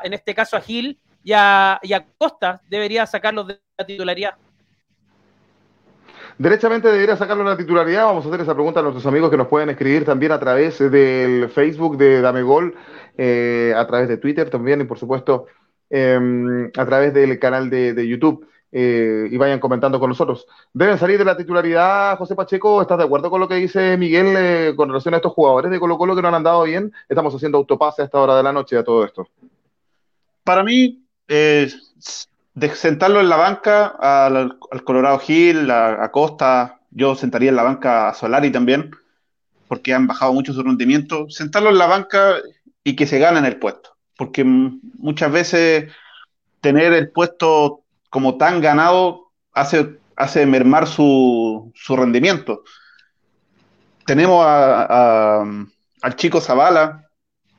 en 0.03 0.13
este 0.13 0.35
caso 0.35 0.57
a 0.57 0.61
Gil 0.61 0.99
y 1.23 1.31
a, 1.31 1.79
Costa 2.17 2.61
debería 2.67 3.05
sacarlo 3.07 3.45
de 3.45 3.61
la 3.77 3.85
titularidad. 3.85 4.35
Derechamente 6.37 6.91
debería 6.91 7.15
sacarlo 7.15 7.43
de 7.43 7.51
la 7.51 7.57
titularidad. 7.57 8.05
Vamos 8.05 8.25
a 8.25 8.29
hacer 8.29 8.41
esa 8.41 8.53
pregunta 8.53 8.79
a 8.79 8.83
nuestros 8.83 9.05
amigos 9.05 9.29
que 9.29 9.37
nos 9.37 9.47
pueden 9.47 9.69
escribir 9.69 10.03
también 10.03 10.31
a 10.31 10.39
través 10.39 10.79
del 10.79 11.49
Facebook 11.49 11.97
de 11.97 12.21
Dame 12.21 12.41
Gol, 12.41 12.75
eh, 13.17 13.73
a 13.75 13.85
través 13.85 14.07
de 14.07 14.17
Twitter 14.17 14.49
también 14.49 14.81
y 14.81 14.85
por 14.85 14.97
supuesto 14.97 15.45
em, 15.89 16.71
a 16.75 16.85
través 16.85 17.13
del 17.13 17.37
canal 17.37 17.69
de, 17.69 18.07
YouTube. 18.07 18.47
Eh, 18.75 19.27
y 19.29 19.37
vayan 19.37 19.59
comentando 19.59 19.99
con 19.99 20.09
nosotros. 20.09 20.47
¿Deben 20.73 20.97
salir 20.97 21.19
de 21.19 21.25
la 21.25 21.37
titularidad, 21.37 22.17
José 22.17 22.33
Pacheco? 22.33 22.81
¿Estás 22.81 22.97
de 22.97 23.03
acuerdo 23.03 23.29
con 23.29 23.39
lo 23.39 23.47
que 23.47 23.53
dice 23.53 23.95
Miguel 23.97 24.33
eh, 24.35 24.73
con 24.75 24.89
relación 24.89 25.13
a 25.13 25.17
estos 25.17 25.33
jugadores 25.33 25.69
de 25.69 25.79
Colo 25.79 25.95
Colo 25.99 26.15
que 26.15 26.23
no 26.23 26.29
han 26.29 26.33
andado 26.33 26.63
bien? 26.63 26.91
Estamos 27.07 27.35
haciendo 27.35 27.59
autopase 27.59 28.01
a 28.01 28.05
esta 28.05 28.19
hora 28.19 28.35
de 28.35 28.41
la 28.41 28.51
noche 28.51 28.75
a 28.75 28.83
todo 28.83 29.05
esto. 29.05 29.27
Para 30.43 30.63
mí, 30.63 31.05
de 32.55 32.75
sentarlo 32.75 33.19
en 33.19 33.29
la 33.29 33.35
banca 33.35 33.87
al, 33.87 34.57
Colorado 34.83 35.21
Hill, 35.27 35.69
a, 35.71 36.09
Costa, 36.11 36.79
yo 36.91 37.15
sentaría 37.15 37.49
en 37.49 37.55
la 37.55 37.63
banca 37.63 38.09
a 38.09 38.13
Solari 38.13 38.51
también, 38.51 38.91
porque 39.67 39.93
han 39.93 40.07
bajado 40.07 40.33
mucho 40.33 40.53
su 40.53 40.61
rendimiento. 40.61 41.29
Sentarlo 41.29 41.69
en 41.69 41.77
la 41.77 41.87
banca 41.87 42.35
y 42.83 42.95
que 42.95 43.07
se 43.07 43.19
ganen 43.19 43.45
el 43.45 43.57
puesto, 43.57 43.95
porque 44.17 44.43
muchas 44.43 45.31
veces 45.31 45.91
tener 46.61 46.93
el 46.93 47.11
puesto 47.11 47.81
como 48.09 48.37
tan 48.37 48.61
ganado 48.61 49.31
hace, 49.53 49.97
hace 50.15 50.45
mermar 50.45 50.87
su, 50.87 51.71
su 51.75 51.95
rendimiento. 51.95 52.63
Tenemos 54.05 54.45
al 54.45 56.15
chico 56.15 56.41
Zavala, 56.41 57.09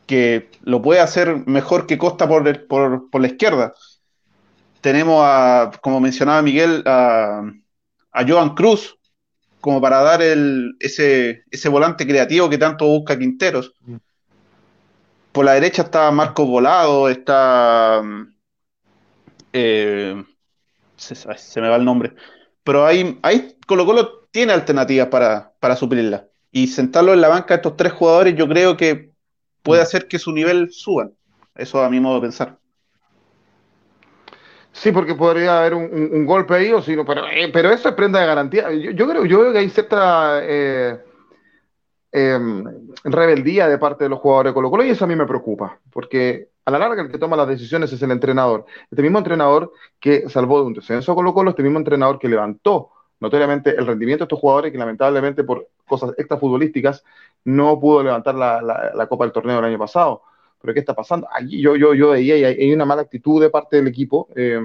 que 0.07 0.51
lo 0.63 0.83
puede 0.83 1.01
hacer 1.01 1.47
mejor 1.47 1.87
que 1.87 1.99
Costa 1.99 2.29
por, 2.29 2.67
por, 2.67 3.21
la 3.21 3.27
izquierda. 3.27 3.75
Tenemos 4.85 5.23
a, 5.25 5.71
como 5.81 5.99
mencionaba 5.99 6.43
Miguel, 6.43 6.83
a, 6.85 7.51
a 8.13 8.29
Joan 8.29 8.55
Cruz, 8.55 8.99
como 9.59 9.81
para 9.81 10.03
dar 10.03 10.21
el, 10.21 10.77
ese, 10.79 11.45
ese 11.51 11.71
volante 11.71 12.07
creativo 12.07 12.51
que 12.51 12.59
tanto 12.59 12.85
busca 12.87 13.19
Quinteros. 13.19 13.73
Por 15.33 15.47
la 15.47 15.55
derecha 15.55 15.85
está 15.85 16.11
Marcos 16.11 16.47
Volado, 16.47 17.09
está. 17.09 18.03
Eh, 19.55 20.23
se, 20.97 21.61
me 21.63 21.71
va 21.71 21.77
el 21.77 21.85
nombre. 21.87 22.13
Pero 22.63 22.85
ahí, 22.85 23.19
ahí 23.23 23.57
Colo 23.67 23.87
Colo 23.87 24.29
tiene 24.31 24.53
alternativas 24.53 25.09
para, 25.09 25.55
para 25.61 25.77
suplirla. 25.77 26.29
Y 26.53 26.67
sentarlo 26.67 27.15
en 27.15 27.23
la 27.23 27.29
banca 27.29 27.55
a 27.55 27.57
estos 27.57 27.75
tres 27.79 27.95
jugadores, 27.95 28.37
yo 28.37 28.47
creo 28.47 28.77
que 28.77 29.13
puede 29.63 29.81
mm. 29.81 29.85
hacer 29.85 30.09
que 30.09 30.19
su 30.19 30.31
nivel 30.31 30.71
suba. 30.73 31.09
Eso 31.55 31.83
a 31.83 31.89
mi 31.89 32.01
modo 32.01 32.17
de 32.17 32.21
pensar. 32.21 32.59
Sí, 34.75 34.91
porque 34.91 35.15
podría 35.15 35.61
haber 35.61 35.75
un, 35.75 36.27
golpe 36.27 36.55
ahí, 36.55 36.73
o 36.73 36.83
si 36.83 36.97
pero, 36.97 37.29
eh, 37.29 37.49
pero 37.53 37.71
eso 37.71 37.89
es 37.89 37.95
prenda 37.95 38.21
de 38.21 38.27
garantía. 38.27 38.73
Yo, 38.73 39.09
creo, 39.09 39.25
yo 39.25 39.53
que 39.53 39.59
hay 39.59 39.71
cierta 39.71 40.41
eh, 40.43 40.99
em, 42.11 42.65
rebeldía 43.05 43.69
de 43.69 43.79
parte 43.79 44.05
de 44.05 44.11
los 44.11 44.19
jugadores 44.19 44.51
de 44.51 44.55
Colo 44.55 44.71
Colo 44.71 44.85
y 44.85 44.91
eso 44.91 45.05
a 45.05 45.09
mí 45.09 45.15
me 45.15 45.27
preocupa, 45.27 45.79
porque 45.93 46.49
a 46.65 46.73
la 46.73 46.81
larga 46.81 47.03
el 47.03 47.11
que 47.11 47.19
toma 47.19 47.37
las 47.37 47.47
decisiones 47.47 47.93
es 47.93 48.03
el 48.03 48.11
entrenador. 48.11 48.67
Este 48.91 49.01
mismo 49.01 49.19
entrenador 49.19 49.73
que 50.01 50.29
salvó 50.29 50.59
de 50.59 50.67
un 50.67 50.75
descenso 50.75 51.13
a 51.13 51.15
Colo 51.15 51.33
Colo, 51.33 51.51
este 51.51 51.63
mismo 51.63 51.79
entrenador 51.79 52.19
que 52.19 52.29
levantó 52.29 52.91
notoriamente 53.21 53.71
el 53.71 53.87
rendimiento 53.87 54.25
de 54.25 54.27
estos 54.27 54.41
jugadores 54.41 54.73
que 54.73 54.79
lamentablemente 54.79 55.45
por 55.45 55.69
cosas 55.87 56.15
extrafutbolísticas 56.19 57.05
no 57.45 57.79
pudo 57.79 58.03
levantar 58.03 58.35
la, 58.35 59.07
Copa 59.09 59.25
del 59.25 59.33
Torneo 59.33 59.57
del 59.57 59.67
año 59.67 59.79
pasado. 59.79 60.23
Pero 60.65 60.73
¿qué 60.73 60.81
está 60.81 60.95
pasando? 60.95 61.29
Allí 61.31 61.61
yo, 61.61 61.77
yo, 61.77 61.93
yo 61.93 62.13
veía 62.13 62.39
y 62.39 62.45
hay, 62.45 62.73
una 62.73 62.87
mala 62.87 63.03
actitud 63.03 63.39
de 63.39 63.51
parte 63.51 63.77
del 63.77 63.87
equipo. 63.87 64.29
Eh, 64.35 64.59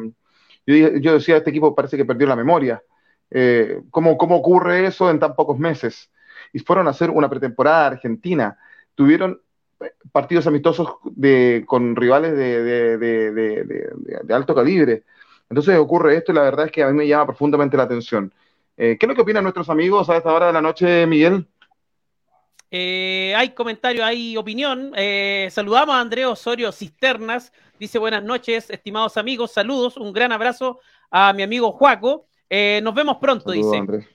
yo, 0.65 0.75
yo, 0.97 1.13
decía, 1.15 1.35
este 1.35 1.49
equipo 1.49 1.75
parece 1.75 1.97
que 1.97 2.05
perdió 2.05 2.25
la 2.25 2.37
memoria. 2.37 2.81
Eh, 3.29 3.81
¿cómo, 3.91 4.17
¿Cómo 4.17 4.37
ocurre 4.37 4.85
eso 4.85 5.09
en 5.09 5.19
tan 5.19 5.35
pocos 5.35 5.59
meses? 5.59 6.09
Y 6.53 6.59
fueron 6.59 6.87
a 6.87 6.91
hacer 6.91 7.09
una 7.09 7.29
pretemporada 7.29 7.87
argentina. 7.87 8.57
Tuvieron 8.95 9.41
eh, 9.81 9.91
partidos 10.09 10.47
amistosos 10.47 10.87
de, 11.03 11.65
con 11.67 11.97
rivales 11.97 12.31
de, 12.31 12.97
de, 12.97 14.33
alto 14.33 14.55
calibre. 14.55 15.03
Entonces 15.49 15.77
ocurre 15.77 16.15
esto 16.15 16.31
y 16.31 16.35
la 16.35 16.43
verdad 16.43 16.67
es 16.67 16.71
que 16.71 16.81
a 16.81 16.87
mí 16.87 16.93
me 16.93 17.07
llama 17.09 17.25
profundamente 17.25 17.75
la 17.75 17.83
atención. 17.83 18.33
¿Qué 18.77 18.97
es 18.97 19.07
lo 19.09 19.15
que 19.15 19.21
opinan 19.23 19.43
nuestros 19.43 19.69
amigos 19.69 20.09
a 20.09 20.15
esta 20.15 20.31
hora 20.31 20.47
de 20.47 20.53
la 20.53 20.61
noche, 20.61 21.05
Miguel? 21.05 21.45
Eh, 22.71 23.33
hay 23.35 23.49
comentario, 23.49 24.05
hay 24.05 24.37
opinión. 24.37 24.91
Eh, 24.95 25.49
saludamos 25.51 25.95
a 25.95 25.99
Andrés 25.99 26.25
Osorio 26.25 26.71
Cisternas. 26.71 27.51
Dice 27.79 27.97
buenas 27.97 28.23
noches, 28.23 28.69
estimados 28.69 29.17
amigos. 29.17 29.51
Saludos, 29.51 29.97
un 29.97 30.13
gran 30.13 30.31
abrazo 30.31 30.79
a 31.09 31.33
mi 31.33 31.41
amigo 31.41 31.71
Juaco. 31.71 32.27
Eh, 32.49 32.79
nos 32.83 32.93
vemos 32.93 33.17
pronto, 33.17 33.51
dice. 33.51 33.77
Andrés. 33.77 34.05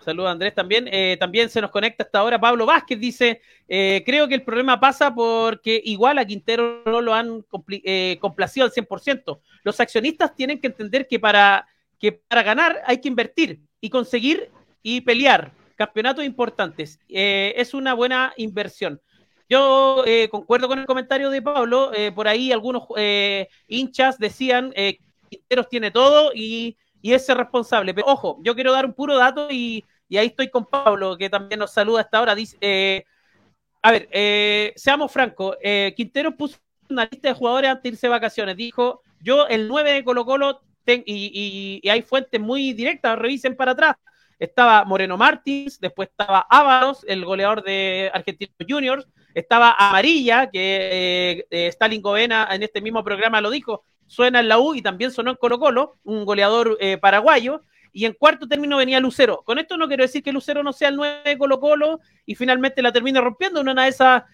Saludos 0.00 0.30
Andrés 0.30 0.54
también. 0.54 0.88
también 1.18 1.50
se 1.50 1.60
nos 1.60 1.70
conecta 1.70 2.02
hasta 2.02 2.20
ahora 2.20 2.40
Pablo 2.40 2.64
Vázquez. 2.64 2.98
Dice, 2.98 3.42
creo 3.66 4.26
que 4.26 4.36
el 4.36 4.42
problema 4.42 4.80
pasa 4.80 5.14
porque 5.14 5.82
igual 5.84 6.18
a 6.18 6.24
Quintero 6.24 6.82
no 6.86 7.02
lo 7.02 7.12
han 7.12 7.44
complacido 8.18 8.64
al 8.64 8.72
100%. 8.72 9.40
Los 9.64 9.80
accionistas 9.80 10.34
tienen 10.34 10.60
que 10.60 10.68
entender 10.68 11.06
que 11.06 11.20
para, 11.20 11.66
que 11.98 12.12
para 12.12 12.42
ganar 12.42 12.80
hay 12.86 13.02
que 13.02 13.08
invertir 13.08 13.60
y 13.82 13.90
conseguir 13.90 14.50
y 14.82 15.02
pelear 15.02 15.52
campeonatos 15.78 16.24
importantes. 16.24 16.98
Eh, 17.08 17.54
es 17.56 17.72
una 17.72 17.94
buena 17.94 18.34
inversión. 18.36 19.00
Yo 19.48 20.02
eh, 20.04 20.28
concuerdo 20.28 20.66
con 20.66 20.80
el 20.80 20.86
comentario 20.86 21.30
de 21.30 21.40
Pablo. 21.40 21.92
Eh, 21.94 22.10
por 22.12 22.26
ahí 22.26 22.50
algunos 22.52 22.82
hinchas 23.68 24.18
decían 24.18 24.72
que 24.72 24.98
Quinteros 25.30 25.68
tiene 25.68 25.90
todo 25.90 26.32
y, 26.34 26.76
y, 27.00 27.12
es 27.12 27.26
responsable. 27.28 27.94
Pero 27.94 28.08
ojo, 28.08 28.38
yo 28.42 28.54
quiero 28.56 28.72
dar 28.72 28.86
un 28.86 28.92
puro 28.92 29.16
dato 29.16 29.48
y, 29.50 29.84
ahí 30.10 30.26
estoy 30.26 30.50
con 30.50 30.66
Pablo, 30.66 31.16
que 31.16 31.30
también 31.30 31.60
nos 31.60 31.72
saluda 31.72 32.00
hasta 32.00 32.18
ahora. 32.18 32.34
Dice, 32.34 33.06
a 33.80 33.92
ver, 33.92 34.08
seamos 34.76 35.12
francos. 35.12 35.56
Quinteros 35.96 36.34
puso 36.34 36.58
una 36.90 37.08
lista 37.10 37.28
de 37.28 37.34
jugadores 37.34 37.70
antes 37.70 37.84
de 37.84 37.88
irse 37.90 38.08
de 38.08 38.10
vacaciones. 38.10 38.56
Dijo, 38.56 39.02
yo 39.20 39.46
el 39.46 39.68
9 39.68 39.92
de 39.92 40.04
Colo 40.04 40.24
Colo, 40.24 40.60
y, 40.86 41.80
y 41.82 41.88
hay 41.88 42.02
fuentes 42.02 42.40
muy 42.40 42.72
directas, 42.72 43.18
revisen 43.18 43.54
para 43.54 43.72
atrás 43.72 43.96
estaba 44.38 44.84
Moreno 44.84 45.16
Martins, 45.16 45.80
después 45.80 46.08
estaba 46.08 46.46
Ávaros, 46.48 47.04
el 47.08 47.24
goleador 47.24 47.62
de 47.62 48.10
Argentinos 48.12 48.54
Juniors, 48.68 49.06
estaba 49.34 49.74
Amarilla, 49.78 50.50
que 50.50 50.58
eh, 50.60 51.46
eh, 51.50 51.66
Stalin 51.68 52.02
Govena 52.02 52.48
en 52.50 52.62
este 52.62 52.80
mismo 52.80 53.02
programa 53.04 53.40
lo 53.40 53.50
dijo, 53.50 53.84
suena 54.06 54.40
en 54.40 54.48
la 54.48 54.58
U 54.58 54.74
y 54.74 54.82
también 54.82 55.10
sonó 55.10 55.30
en 55.30 55.36
Colo 55.36 55.58
Colo, 55.58 55.96
un 56.04 56.24
goleador 56.24 56.76
eh, 56.80 56.98
paraguayo. 56.98 57.62
Y 57.90 58.04
en 58.04 58.12
cuarto 58.12 58.46
término 58.46 58.76
venía 58.76 59.00
Lucero. 59.00 59.42
Con 59.44 59.58
esto 59.58 59.76
no 59.76 59.88
quiero 59.88 60.02
decir 60.02 60.22
que 60.22 60.30
Lucero 60.30 60.62
no 60.62 60.72
sea 60.72 60.90
el 60.90 60.96
9 60.96 61.22
de 61.24 61.38
Colo 61.38 61.58
Colo 61.58 62.00
y 62.26 62.34
finalmente 62.34 62.82
la 62.82 62.92
termine 62.92 63.20
rompiendo. 63.20 63.60
En 63.60 63.68
una 63.70 63.84
de 63.84 63.88
esas 63.88 64.24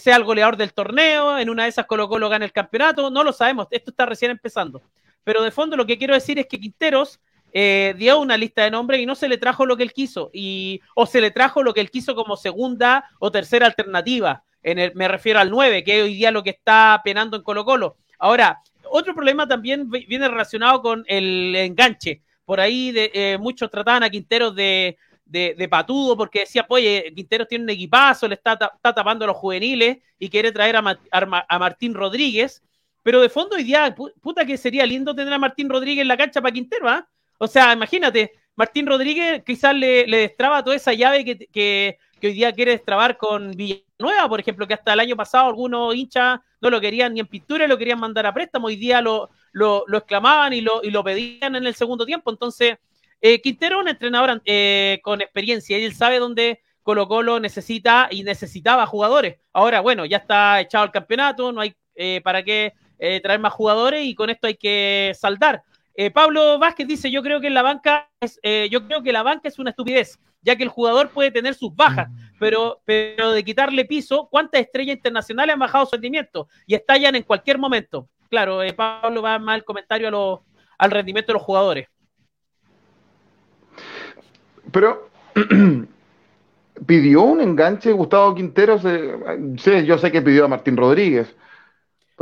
sea 0.00 0.16
el 0.16 0.24
goleador 0.24 0.56
del 0.56 0.72
torneo, 0.72 1.38
en 1.38 1.50
una 1.50 1.64
de 1.64 1.70
esas 1.70 1.86
Colo 1.86 2.08
Colo 2.08 2.28
gana 2.28 2.44
el 2.44 2.52
campeonato. 2.52 3.10
No 3.10 3.24
lo 3.24 3.32
sabemos, 3.32 3.66
esto 3.72 3.90
está 3.90 4.06
recién 4.06 4.30
empezando. 4.30 4.80
Pero 5.24 5.42
de 5.42 5.50
fondo 5.50 5.76
lo 5.76 5.84
que 5.84 5.98
quiero 5.98 6.14
decir 6.14 6.38
es 6.38 6.46
que 6.46 6.60
Quinteros 6.60 7.20
eh, 7.52 7.94
dio 7.96 8.18
una 8.18 8.36
lista 8.36 8.64
de 8.64 8.70
nombres 8.70 9.00
y 9.00 9.06
no 9.06 9.14
se 9.14 9.28
le 9.28 9.38
trajo 9.38 9.66
lo 9.66 9.76
que 9.76 9.82
él 9.82 9.92
quiso, 9.92 10.30
y, 10.32 10.80
o 10.94 11.06
se 11.06 11.20
le 11.20 11.30
trajo 11.30 11.62
lo 11.62 11.74
que 11.74 11.80
él 11.80 11.90
quiso 11.90 12.14
como 12.14 12.36
segunda 12.36 13.04
o 13.18 13.30
tercera 13.30 13.66
alternativa. 13.66 14.42
En 14.62 14.78
el, 14.78 14.94
me 14.94 15.08
refiero 15.08 15.40
al 15.40 15.50
9, 15.50 15.84
que 15.84 16.02
hoy 16.02 16.14
día 16.14 16.30
lo 16.30 16.42
que 16.42 16.50
está 16.50 17.00
penando 17.04 17.36
en 17.36 17.42
Colo 17.42 17.64
Colo. 17.64 17.96
Ahora, 18.18 18.60
otro 18.90 19.14
problema 19.14 19.46
también 19.48 19.90
viene 19.90 20.28
relacionado 20.28 20.80
con 20.82 21.04
el 21.08 21.54
enganche. 21.56 22.22
Por 22.44 22.60
ahí 22.60 22.92
de, 22.92 23.10
eh, 23.14 23.38
muchos 23.38 23.70
trataban 23.70 24.02
a 24.02 24.10
Quinteros 24.10 24.54
de, 24.54 24.96
de, 25.24 25.68
patudo 25.68 26.16
porque 26.16 26.40
decía, 26.40 26.66
oye, 26.68 27.12
Quinteros 27.14 27.48
tiene 27.48 27.64
un 27.64 27.70
equipazo, 27.70 28.28
le 28.28 28.34
está, 28.34 28.52
está 28.52 28.94
tapando 28.94 29.24
a 29.24 29.28
los 29.28 29.36
juveniles 29.36 29.98
y 30.18 30.28
quiere 30.28 30.52
traer 30.52 30.76
a, 30.76 31.58
Martín 31.58 31.94
Rodríguez. 31.94 32.62
Pero 33.02 33.20
de 33.20 33.28
fondo 33.28 33.56
hoy 33.56 33.64
día, 33.64 33.94
puta 34.20 34.44
que 34.44 34.56
sería 34.56 34.86
lindo 34.86 35.14
tener 35.14 35.32
a 35.32 35.38
Martín 35.38 35.68
Rodríguez 35.68 36.02
en 36.02 36.08
la 36.08 36.16
cancha 36.16 36.40
para 36.40 36.52
Quintero, 36.52 36.88
¿ah? 36.88 37.08
O 37.38 37.46
sea, 37.46 37.72
imagínate, 37.72 38.32
Martín 38.54 38.86
Rodríguez 38.86 39.42
quizás 39.44 39.74
le, 39.74 40.06
destraba 40.06 40.62
toda 40.62 40.76
esa 40.76 40.92
llave 40.92 41.24
que, 41.24 41.98
hoy 42.22 42.32
día 42.32 42.52
quiere 42.52 42.72
destrabar 42.72 43.16
con 43.16 43.50
Villanueva, 43.52 44.28
por 44.28 44.40
ejemplo, 44.40 44.66
que 44.66 44.74
hasta 44.74 44.92
el 44.92 45.00
año 45.00 45.16
pasado 45.16 45.48
algunos 45.48 45.94
hinchas 45.94 46.40
no 46.60 46.70
lo 46.70 46.80
querían 46.80 47.14
ni 47.14 47.20
en 47.20 47.26
pintura, 47.26 47.66
lo 47.66 47.78
querían 47.78 47.98
mandar 47.98 48.26
a 48.26 48.34
préstamo, 48.34 48.68
hoy 48.68 48.76
día 48.76 49.00
lo, 49.00 49.30
lo, 49.52 49.84
exclamaban 49.96 50.52
y 50.52 50.60
lo, 50.60 50.82
y 50.84 50.90
lo 50.90 51.02
pedían 51.02 51.56
en 51.56 51.66
el 51.66 51.74
segundo 51.74 52.06
tiempo. 52.06 52.30
Entonces, 52.30 52.76
eh, 53.20 53.40
Quintero 53.40 53.76
es 53.76 53.82
un 53.82 53.88
entrenador 53.88 54.40
eh, 54.44 55.00
con 55.02 55.20
experiencia 55.20 55.78
y 55.78 55.84
él 55.84 55.94
sabe 55.94 56.18
dónde 56.18 56.60
Colo 56.82 57.08
Colo 57.08 57.40
necesita 57.40 58.08
y 58.10 58.22
necesitaba 58.22 58.86
jugadores. 58.86 59.38
Ahora, 59.52 59.80
bueno, 59.80 60.04
ya 60.04 60.18
está 60.18 60.60
echado 60.60 60.84
el 60.84 60.90
campeonato, 60.90 61.52
no 61.52 61.60
hay 61.60 61.74
eh, 61.94 62.20
para 62.22 62.42
qué 62.42 62.74
traer 63.20 63.40
más 63.40 63.52
jugadores 63.52 64.04
y 64.04 64.14
con 64.14 64.30
esto 64.30 64.46
hay 64.46 64.54
que 64.54 65.10
saldar. 65.18 65.64
Eh, 65.94 66.10
Pablo 66.10 66.58
Vázquez 66.58 66.86
dice, 66.86 67.10
yo 67.10 67.22
creo 67.22 67.40
que 67.40 67.50
la 67.50 67.62
banca 67.62 68.08
es, 68.20 68.40
eh, 68.42 68.68
yo 68.70 68.86
creo 68.86 69.02
que 69.02 69.12
la 69.12 69.22
banca 69.22 69.48
es 69.48 69.58
una 69.58 69.70
estupidez, 69.70 70.18
ya 70.40 70.56
que 70.56 70.62
el 70.62 70.68
jugador 70.70 71.10
puede 71.10 71.30
tener 71.30 71.54
sus 71.54 71.74
bajas, 71.74 72.08
mm. 72.08 72.38
pero, 72.38 72.80
pero 72.84 73.32
de 73.32 73.44
quitarle 73.44 73.84
piso, 73.84 74.28
¿cuántas 74.30 74.62
estrellas 74.62 74.96
internacionales 74.96 75.52
han 75.52 75.58
bajado 75.58 75.86
su 75.86 75.92
rendimiento? 75.92 76.48
Y 76.66 76.74
estallan 76.74 77.14
en 77.14 77.22
cualquier 77.24 77.58
momento. 77.58 78.08
Claro, 78.30 78.62
eh, 78.62 78.72
Pablo 78.72 79.20
va 79.20 79.38
más 79.38 79.56
el 79.56 79.64
comentario 79.64 80.42
al 80.78 80.90
rendimiento 80.90 81.32
de 81.32 81.34
los 81.34 81.42
jugadores. 81.42 81.88
Pero 84.70 85.10
pidió 86.86 87.22
un 87.22 87.42
enganche 87.42 87.92
Gustavo 87.92 88.34
Quintero, 88.34 88.78
yo 88.78 89.98
sé 89.98 90.10
que 90.10 90.22
pidió 90.22 90.46
a 90.46 90.48
Martín 90.48 90.78
Rodríguez, 90.78 91.36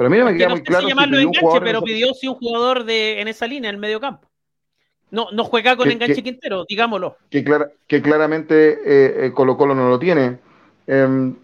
pero 0.00 0.07
a 0.07 0.11
mí 0.12 0.16
no 0.16 0.25
me 0.25 0.35
queda 0.35 0.49
muy 0.49 0.62
claro. 0.62 0.87
Si 0.87 0.92
enganche, 0.92 1.61
pero 1.61 1.83
pidió 1.83 2.14
si 2.14 2.26
un 2.26 2.37
jugador 2.37 2.85
de, 2.85 3.21
en 3.21 3.28
esa 3.28 3.47
línea, 3.47 3.69
en 3.69 3.75
el 3.75 3.80
medio 3.82 4.00
campo. 4.00 4.30
No, 5.10 5.26
no 5.30 5.45
juega 5.45 5.76
con 5.76 5.91
enganche 5.91 6.23
Quintero, 6.23 6.65
digámoslo. 6.67 7.19
Que, 7.28 7.45
que 7.86 8.00
claramente 8.00 8.78
eh, 8.82 9.26
eh, 9.26 9.32
Colo 9.34 9.58
Colo 9.58 9.75
no 9.75 9.91
lo 9.91 9.99
tiene. 9.99 10.39
Em, 10.86 11.36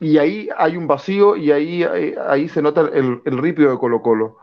y 0.00 0.16
ahí 0.16 0.48
hay 0.56 0.78
un 0.78 0.86
vacío 0.86 1.36
y 1.36 1.52
ahí, 1.52 1.84
ahí, 1.84 2.48
se 2.48 2.62
nota 2.62 2.88
el, 2.90 3.20
el, 3.22 3.36
ripio 3.36 3.70
de 3.70 3.76
Colo 3.76 4.00
Colo. 4.00 4.38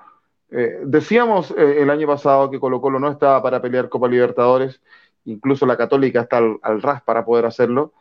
Eh, 0.52 0.82
decíamos 0.84 1.50
el 1.58 1.90
año 1.90 2.06
pasado 2.06 2.52
que 2.52 2.60
Colo 2.60 2.80
Colo 2.80 3.00
no 3.00 3.10
estaba 3.10 3.42
para 3.42 3.60
pelear 3.60 3.90
Copa 3.90 4.08
Libertadores, 4.08 4.82
incluso 5.26 5.66
la 5.66 5.78
Católica 5.78 6.22
está 6.22 6.38
al, 6.38 6.60
al 6.62 6.84
ras 6.84 7.02
para 7.02 7.26
poder 7.26 7.48
hacerlo, 7.48 7.94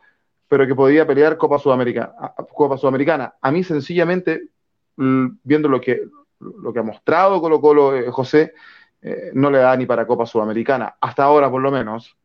pero 0.47 0.67
que 0.67 0.75
podía 0.75 1.07
pelear 1.07 1.35
Copa 1.35 1.57
Sudamericana. 1.57 2.13
Copa 2.53 2.77
Sudamericana. 2.77 3.33
A 3.41 3.49
mí 3.49 3.63
sencillamente 3.63 4.49
viendo 4.97 5.69
lo 5.69 5.79
que, 5.79 6.07
lo 6.39 6.73
que 6.73 6.79
ha 6.79 6.83
mostrado 6.83 7.39
Colo 7.39 7.61
Colo 7.61 7.95
eh, 7.95 8.11
José, 8.11 8.53
eh, 9.01 9.31
no 9.33 9.49
le 9.49 9.59
da 9.59 9.75
ni 9.75 9.85
para 9.85 10.07
Copa 10.07 10.25
Sudamericana, 10.25 10.95
hasta 10.99 11.23
ahora 11.23 11.49
por 11.49 11.61
lo 11.61 11.71
menos. 11.71 12.15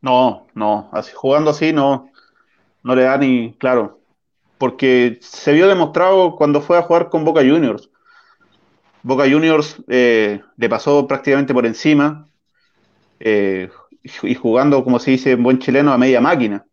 No, 0.00 0.46
no, 0.54 0.90
así, 0.92 1.12
jugando 1.14 1.50
así 1.50 1.72
no, 1.72 2.10
no 2.82 2.94
le 2.94 3.02
da 3.02 3.16
ni, 3.18 3.54
claro, 3.54 4.00
porque 4.58 5.18
se 5.22 5.52
vio 5.52 5.68
demostrado 5.68 6.36
cuando 6.36 6.60
fue 6.60 6.78
a 6.78 6.82
jugar 6.82 7.08
con 7.08 7.24
Boca 7.24 7.40
Juniors. 7.40 7.90
Boca 9.02 9.24
Juniors 9.24 9.82
eh, 9.88 10.42
le 10.56 10.68
pasó 10.68 11.06
prácticamente 11.06 11.54
por 11.54 11.66
encima 11.66 12.28
y 14.02 14.34
jugando, 14.34 14.84
como 14.84 14.98
se 14.98 15.12
dice 15.12 15.32
en 15.32 15.42
buen 15.42 15.58
chileno, 15.58 15.92
a 15.92 15.98
media 15.98 16.20
máquina. 16.20 16.64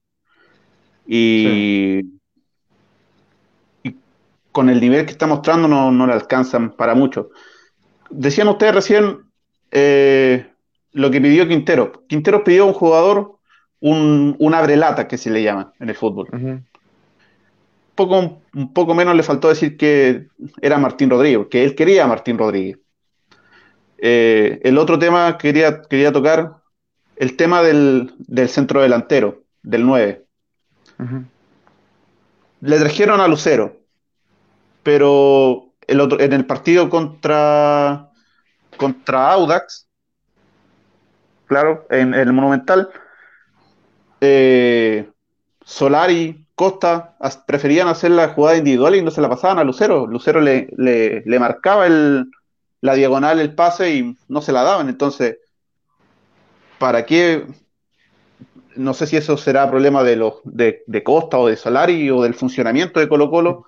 Y 1.07 2.14
con 4.55 4.69
el 4.69 4.79
nivel 4.79 5.05
que 5.05 5.11
está 5.11 5.27
mostrando 5.27 5.67
no, 5.67 5.91
no 5.91 6.07
le 6.07 6.13
alcanzan 6.13 6.77
para 6.77 6.95
mucho. 6.95 7.29
Decían 8.09 8.47
ustedes 8.47 8.73
recién 8.73 9.25
eh, 9.69 10.47
lo 10.93 11.11
que 11.11 11.19
pidió 11.19 11.45
Quintero. 11.45 12.05
Quintero 12.07 12.41
pidió 12.45 12.65
un 12.65 12.71
jugador, 12.71 13.35
un, 13.81 14.33
un 14.39 14.53
abrelata 14.53 15.09
que 15.09 15.17
se 15.17 15.29
le 15.29 15.43
llama 15.43 15.73
en 15.77 15.89
el 15.89 15.95
fútbol. 15.95 16.29
poco, 17.95 18.41
un 18.53 18.73
poco 18.73 18.95
menos 18.95 19.13
le 19.13 19.23
faltó 19.23 19.49
decir 19.49 19.75
que 19.75 20.27
era 20.61 20.77
Martín 20.77 21.09
Rodríguez, 21.09 21.47
que 21.51 21.65
él 21.65 21.75
quería 21.75 22.05
a 22.05 22.07
Martín 22.07 22.37
Rodríguez. 22.37 22.79
Eh, 23.97 24.61
el 24.63 24.77
otro 24.77 24.97
tema 24.97 25.37
que 25.37 25.49
quería, 25.49 25.81
quería 25.81 26.13
tocar, 26.13 26.61
el 27.17 27.35
tema 27.35 27.61
del, 27.61 28.13
del 28.19 28.47
centro 28.47 28.81
delantero, 28.81 29.43
del 29.63 29.85
9. 29.85 30.25
Le 32.61 32.79
trajeron 32.79 33.19
a 33.19 33.27
Lucero 33.27 33.84
pero 34.85 35.73
en 35.87 36.31
el 36.31 36.45
partido 36.45 36.91
contra, 36.91 38.11
contra 38.77 39.31
Audax, 39.31 39.87
claro, 41.47 41.87
en, 41.89 42.13
el 42.13 42.31
Monumental, 42.31 42.89
eh, 44.21 45.09
Solari, 45.63 46.47
Costa 46.53 47.17
preferían 47.47 47.87
hacer 47.87 48.11
la 48.11 48.29
jugada 48.29 48.57
individual 48.57 48.95
y 48.95 49.01
no 49.01 49.09
se 49.09 49.21
la 49.21 49.29
pasaban 49.29 49.57
a 49.57 49.63
Lucero. 49.63 50.05
Lucero 50.05 50.39
le, 50.39 50.69
le, 50.77 51.39
marcaba 51.39 51.89
la 51.89 52.93
diagonal, 52.93 53.39
el 53.39 53.55
pase 53.55 53.89
y 53.89 54.15
no 54.27 54.43
se 54.43 54.53
la 54.53 54.61
daban. 54.61 54.87
Entonces, 54.87 55.39
¿para 56.77 57.07
qué? 57.07 57.47
No 58.75 58.93
sé 58.93 59.07
si 59.07 59.17
eso 59.17 59.35
será 59.35 59.67
problema 59.67 60.03
de, 60.03 60.15
los, 60.15 60.35
de 60.43 61.03
Costa 61.03 61.39
o 61.39 61.47
de 61.47 61.57
Solari 61.57 62.11
o 62.11 62.21
del 62.21 62.35
funcionamiento 62.35 62.99
de 62.99 63.09
Colo 63.09 63.31
Colo 63.31 63.65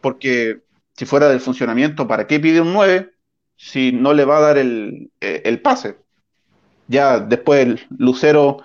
porque 0.00 0.62
si 0.96 1.06
fuera 1.06 1.28
del 1.28 1.40
funcionamiento, 1.40 2.06
¿para 2.06 2.26
qué 2.26 2.40
pide 2.40 2.60
un 2.60 2.72
9 2.72 3.12
si 3.56 3.92
no 3.92 4.12
le 4.12 4.24
va 4.24 4.38
a 4.38 4.40
dar 4.40 4.58
el, 4.58 5.10
eh, 5.20 5.58
pase? 5.58 5.98
Ya 6.88 7.20
después 7.20 7.80
Lucero 7.90 8.62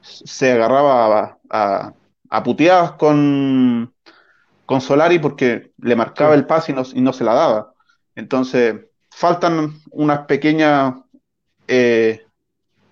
se 0.00 0.52
agarraba 0.52 1.38
a, 1.50 1.94
a, 2.30 2.42
puteadas 2.42 2.92
con, 2.92 3.92
con 4.66 4.80
Solari 4.80 5.18
porque 5.18 5.72
le 5.78 5.96
marcaba 5.96 6.34
el 6.34 6.46
pase 6.46 6.72
y 6.72 7.00
no, 7.00 7.12
se 7.12 7.24
la 7.24 7.34
daba. 7.34 7.74
Entonces, 8.14 8.76
faltan 9.10 9.74
unas 9.90 10.20
pequeñas 10.26 10.94
eh, 11.66 12.24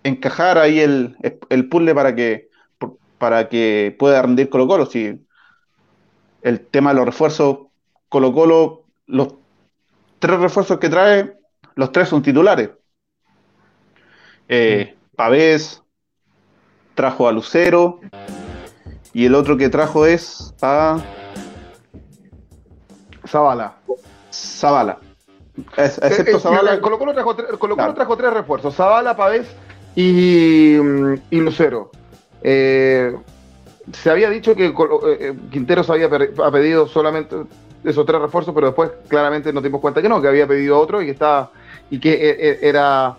encajar 0.02 0.58
ahí 0.58 0.80
el, 0.80 1.16
el 1.48 1.68
puzzle 1.68 1.94
para 1.94 2.14
que 2.14 2.48
para 3.18 3.48
que 3.48 3.94
pueda 3.98 4.22
rendir 4.22 4.48
Colo 4.48 4.66
Colo. 4.66 4.86
Si 4.86 5.26
el 6.42 6.60
tema 6.60 6.90
de 6.90 6.96
los 6.96 7.06
refuerzos, 7.06 7.58
Colo 8.08 8.32
Colo, 8.32 8.84
los 9.06 9.34
tres 10.18 10.38
refuerzos 10.38 10.78
que 10.78 10.88
trae, 10.88 11.36
los 11.74 11.92
tres 11.92 12.08
son 12.08 12.22
titulares. 12.22 12.70
Eh, 14.48 14.96
Pavés 15.14 15.82
trajo 16.94 17.28
a 17.28 17.32
Lucero 17.32 18.00
y 19.12 19.26
el 19.26 19.34
otro 19.34 19.56
que 19.56 19.68
trajo 19.68 20.06
es 20.06 20.54
a 20.62 20.98
Zavala. 23.26 23.76
Zavala. 24.32 24.98
excepto 25.76 26.38
eh, 26.38 26.40
Zavala. 26.40 26.80
Colo 26.80 26.98
Colo 26.98 27.12
trajo, 27.12 27.34
trajo, 27.94 28.16
tres 28.16 28.32
refuerzos: 28.32 28.74
Zavala, 28.74 29.16
Pavés 29.16 29.46
y, 29.94 30.76
y 30.76 31.40
Lucero. 31.40 31.90
Eh, 32.42 33.14
se 33.92 34.10
había 34.10 34.30
dicho 34.30 34.54
que 34.54 34.66
eh, 34.66 34.74
eh, 35.20 35.34
Quinteros 35.50 35.90
había 35.90 36.08
pedido 36.08 36.86
solamente 36.86 37.36
esos 37.84 38.04
tres 38.06 38.20
refuerzos, 38.20 38.54
pero 38.54 38.68
después 38.68 38.90
claramente 39.08 39.52
nos 39.52 39.62
dimos 39.62 39.80
cuenta 39.80 40.02
que 40.02 40.08
no, 40.08 40.20
que 40.20 40.28
había 40.28 40.46
pedido 40.46 40.78
otro 40.78 41.00
y 41.02 41.06
que 41.06 41.12
estaba 41.12 41.50
y 41.90 41.98
que 41.98 42.12
eh, 42.12 42.58
era 42.62 43.16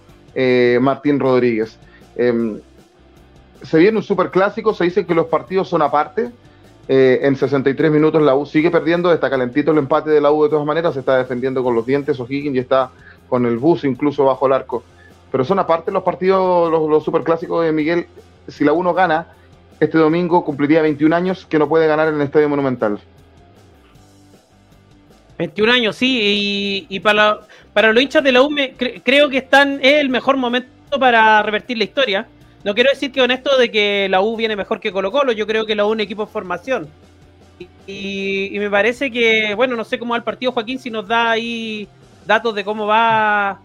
Martín 0.80 1.20
Rodríguez. 1.20 1.78
Em, 2.16 2.60
se 3.64 3.78
viene 3.78 3.98
un 3.98 4.04
super 4.04 4.32
clásico, 4.32 4.74
se 4.74 4.86
dice 4.86 5.06
que 5.06 5.16
los 5.16 5.28
partidos 5.28 5.70
son 5.70 5.82
aparte. 5.82 6.32
Eh, 6.92 7.20
en 7.22 7.36
63 7.36 7.92
minutos 7.92 8.20
la 8.22 8.36
U 8.36 8.48
sigue 8.48 8.72
perdiendo, 8.72 9.14
está 9.14 9.30
calentito 9.30 9.72
el 9.72 9.78
empate 9.78 10.10
de 10.10 10.20
la 10.20 10.32
U 10.32 10.44
de 10.44 10.50
todas 10.50 10.66
maneras, 10.66 10.96
se 10.96 11.02
está 11.02 11.18
defendiendo 11.18 11.64
con 11.64 11.76
los 11.76 11.86
dientes 11.86 12.20
O'Higgins 12.20 12.56
y 12.56 12.60
está 12.60 12.90
con 13.28 13.46
el 13.46 13.60
bus 13.60 13.84
incluso 13.84 14.26
bajo 14.26 14.48
el 14.48 14.54
arco. 14.54 14.84
Pero 15.32 15.46
son 15.46 15.60
aparte 15.60 15.92
los 15.92 16.02
partidos, 16.02 16.72
los, 16.72 16.90
los 16.90 17.04
superclásicos 17.04 17.64
de 17.64 17.72
Miguel, 17.72 18.08
si 18.48 18.64
la 18.64 18.74
U 18.74 18.82
no 18.82 18.96
gana, 18.96 19.28
este 19.80 19.98
domingo 19.98 20.44
cumpliría 20.44 20.82
21 20.82 21.15
años 21.15 21.46
que 21.46 21.60
no 21.60 21.70
puede 21.70 21.88
ganar 21.88 22.08
en 22.08 22.15
el 22.15 22.22
Estadio 22.22 22.50
Monumental. 22.50 23.00
21 25.38 25.72
años, 25.72 25.96
sí, 25.96 26.86
y, 26.89 27.00
para, 27.00 27.39
para 27.72 27.94
los 27.94 28.04
hinchas 28.04 28.24
de 28.24 28.34
la 28.34 28.42
U 28.42 28.50
creo 29.04 29.30
que 29.30 29.38
están 29.38 29.80
es 29.82 30.02
el 30.02 30.10
mejor 30.10 30.36
momento 30.36 31.00
para 31.00 31.42
revertir 31.42 31.78
la 31.78 31.86
historia. 31.86 32.28
No 32.65 32.76
quiero 32.76 32.89
decir 32.89 33.12
que 33.13 33.22
con 33.22 33.32
esto 33.32 33.58
de 33.58 33.72
que 33.72 34.08
la 34.10 34.22
U 34.22 34.36
viene 34.36 34.58
mejor 34.58 34.82
que 34.82 34.92
Colo 34.92 35.13
Colo, 35.13 35.32
yo 35.32 35.48
creo 35.48 35.65
que 35.65 35.76
la 35.76 35.86
U 35.86 35.89
es 35.89 35.94
un 35.94 36.00
equipo 36.02 36.26
de 36.26 36.32
formación. 36.32 36.89
Y, 37.88 38.56
me 38.60 38.70
parece 38.70 39.10
que, 39.10 39.54
bueno, 39.56 39.76
no 39.76 39.86
sé 39.86 39.98
cómo 39.98 40.12
va 40.12 40.18
el 40.18 40.24
partido 40.24 40.52
Joaquín, 40.52 40.78
si 40.78 40.89
nos 40.89 41.08
da 41.08 41.32
ahí 41.32 41.88
datos 42.26 42.54
de 42.54 42.63
cómo 42.65 42.86
va. 42.86 43.62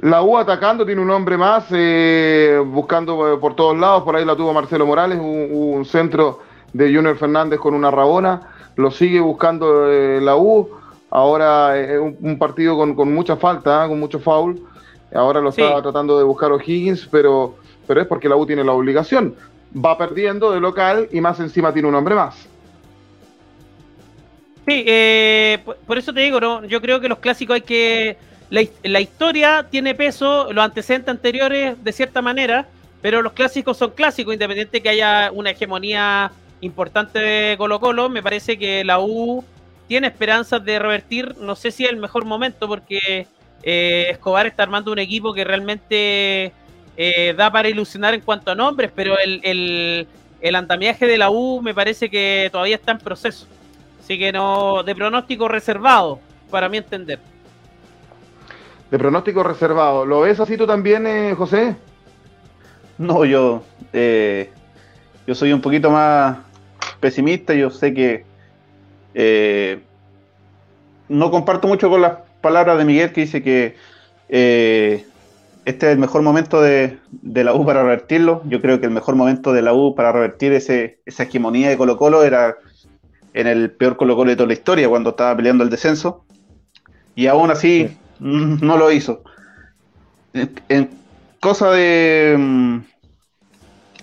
La 0.00 0.22
U 0.22 0.38
atacando, 0.38 0.86
tiene 0.86 1.02
un 1.02 1.10
hombre 1.10 1.36
más, 1.36 1.66
eh, 1.70 2.58
buscando 2.64 3.34
eh, 3.34 3.36
por 3.38 3.54
todos 3.54 3.76
lados, 3.78 4.02
por 4.02 4.16
ahí 4.16 4.24
la 4.24 4.34
tuvo 4.34 4.52
Marcelo 4.52 4.86
Morales, 4.86 5.18
un, 5.20 5.84
centro 5.84 6.40
de 6.72 6.94
Junior 6.94 7.16
Fernández 7.16 7.58
con 7.58 7.74
una 7.74 7.90
rabona, 7.90 8.40
lo 8.76 8.90
sigue 8.90 9.20
buscando 9.20 9.90
eh, 9.90 10.20
la 10.22 10.36
U, 10.36 10.70
ahora 11.10 11.78
es 11.78 11.98
un, 11.98 12.38
partido 12.38 12.76
con, 12.76 13.12
mucha 13.12 13.36
falta, 13.36 13.86
con 13.88 14.00
mucho 14.00 14.20
foul, 14.20 14.60
ahora 15.14 15.40
lo 15.40 15.50
estaba 15.50 15.82
tratando 15.82 16.16
de 16.16 16.24
buscar 16.24 16.50
O'Higgins, 16.52 17.06
pero 17.10 17.56
pero 17.90 18.02
es 18.02 18.06
porque 18.06 18.28
la 18.28 18.36
U 18.36 18.46
tiene 18.46 18.62
la 18.62 18.70
obligación. 18.70 19.34
Va 19.74 19.98
perdiendo 19.98 20.52
de 20.52 20.60
local 20.60 21.08
y 21.10 21.20
más 21.20 21.40
encima 21.40 21.72
tiene 21.72 21.88
un 21.88 21.96
hombre 21.96 22.14
más. 22.14 22.36
Sí, 24.64 24.84
eh, 24.86 25.58
por 25.88 25.98
eso 25.98 26.14
te 26.14 26.20
digo, 26.20 26.38
¿no? 26.38 26.64
yo 26.66 26.80
creo 26.80 27.00
que 27.00 27.08
los 27.08 27.18
clásicos 27.18 27.54
hay 27.54 27.62
que... 27.62 28.16
La, 28.50 29.00
historia 29.00 29.68
tiene 29.70 29.94
peso, 29.94 30.52
los 30.52 30.64
antecedentes 30.64 31.08
anteriores 31.08 31.82
de 31.82 31.92
cierta 31.92 32.20
manera, 32.20 32.66
pero 33.00 33.22
los 33.22 33.32
clásicos 33.32 33.76
son 33.76 33.92
clásicos, 33.92 34.34
independiente 34.34 34.82
que 34.82 34.88
haya 34.88 35.30
una 35.32 35.50
hegemonía 35.50 36.32
importante 36.60 37.20
de 37.20 37.56
Colo 37.56 37.78
Colo, 37.78 38.08
me 38.08 38.22
parece 38.22 38.58
que 38.58 38.84
la 38.84 38.98
U 38.98 39.44
tiene 39.86 40.08
esperanzas 40.08 40.64
de 40.64 40.80
revertir, 40.80 41.36
no 41.38 41.54
sé 41.54 41.70
si 41.70 41.84
es 41.84 41.90
el 41.90 41.96
mejor 41.96 42.24
momento, 42.24 42.66
porque 42.66 43.28
eh, 43.62 44.08
Escobar 44.10 44.46
está 44.46 44.64
armando 44.64 44.90
un 44.90 44.98
equipo 44.98 45.32
que 45.32 45.44
realmente 45.44 46.52
eh, 46.96 47.34
da 47.36 47.52
para 47.52 47.68
ilusionar 47.68 48.14
en 48.14 48.20
cuanto 48.20 48.50
a 48.50 48.54
nombres, 48.56 48.90
pero 48.94 49.16
el, 49.18 50.06
andamiaje 50.54 51.06
de 51.06 51.18
la 51.18 51.30
U 51.30 51.62
me 51.62 51.72
parece 51.72 52.10
que 52.10 52.48
todavía 52.50 52.76
está 52.76 52.92
en 52.92 52.98
proceso. 52.98 53.46
Así 54.02 54.18
que 54.18 54.32
no, 54.32 54.82
de 54.82 54.94
pronóstico 54.94 55.46
reservado, 55.46 56.18
para 56.50 56.68
mi 56.68 56.78
entender. 56.78 57.20
De 58.90 58.98
pronóstico 58.98 59.42
reservado. 59.42 60.04
¿Lo 60.04 60.20
ves 60.20 60.40
así 60.40 60.56
tú 60.56 60.66
también, 60.66 61.06
eh, 61.06 61.34
José? 61.36 61.76
No, 62.98 63.24
yo, 63.24 63.62
eh, 63.92 64.50
yo 65.26 65.34
soy 65.34 65.52
un 65.52 65.60
poquito 65.60 65.90
más 65.90 66.38
pesimista. 66.98 67.54
Yo 67.54 67.70
sé 67.70 67.94
que 67.94 68.24
no 71.08 71.30
comparto 71.30 71.68
mucho 71.68 71.88
con 71.88 72.02
las 72.02 72.18
palabras 72.40 72.78
de 72.78 72.84
Miguel 72.84 73.12
que 73.12 73.22
dice 73.22 73.42
que 73.42 73.76
este 75.64 75.86
es 75.86 75.92
el 75.92 75.98
mejor 75.98 76.22
momento 76.22 76.60
de, 76.60 76.98
la 77.22 77.54
U 77.54 77.64
para 77.64 77.82
revertirlo. 77.82 78.42
Yo 78.46 78.60
creo 78.60 78.80
que 78.80 78.86
el 78.86 78.92
mejor 78.92 79.14
momento 79.14 79.52
de 79.52 79.62
la 79.62 79.72
U 79.72 79.94
para 79.94 80.12
revertir 80.12 80.52
ese, 80.52 81.00
esa 81.06 81.24
hegemonía 81.24 81.68
de 81.68 81.76
Colo 81.76 81.96
Colo 81.96 82.24
era 82.24 82.56
en 83.34 83.46
el 83.46 83.70
peor 83.70 83.96
Colo 83.96 84.16
Colo 84.16 84.30
de 84.30 84.36
toda 84.36 84.48
la 84.48 84.54
historia, 84.54 84.88
cuando 84.88 85.10
estaba 85.10 85.36
peleando 85.36 85.62
el 85.62 85.70
descenso. 85.70 86.24
Y 87.14 87.26
aún 87.26 87.50
así 87.50 87.96
no 88.20 88.76
lo 88.76 88.90
hizo. 88.90 89.22
En, 90.32 90.90
cosa 91.40 91.70
de... 91.70 92.36
Mm, 92.38 92.78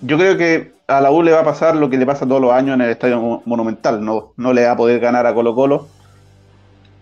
yo 0.01 0.17
creo 0.17 0.37
que 0.37 0.73
a 0.87 1.01
la 1.01 1.11
U 1.11 1.23
le 1.23 1.31
va 1.31 1.41
a 1.41 1.45
pasar 1.45 1.75
lo 1.75 1.89
que 1.89 1.97
le 1.97 2.05
pasa 2.05 2.27
todos 2.27 2.41
los 2.41 2.51
años 2.51 2.75
en 2.75 2.81
el 2.81 2.89
Estadio 2.89 3.41
Monumental. 3.45 4.03
No, 4.03 4.33
no 4.37 4.53
le 4.53 4.65
va 4.65 4.71
a 4.71 4.77
poder 4.77 4.99
ganar 4.99 5.25
a 5.25 5.33
Colo 5.33 5.55
Colo. 5.55 5.87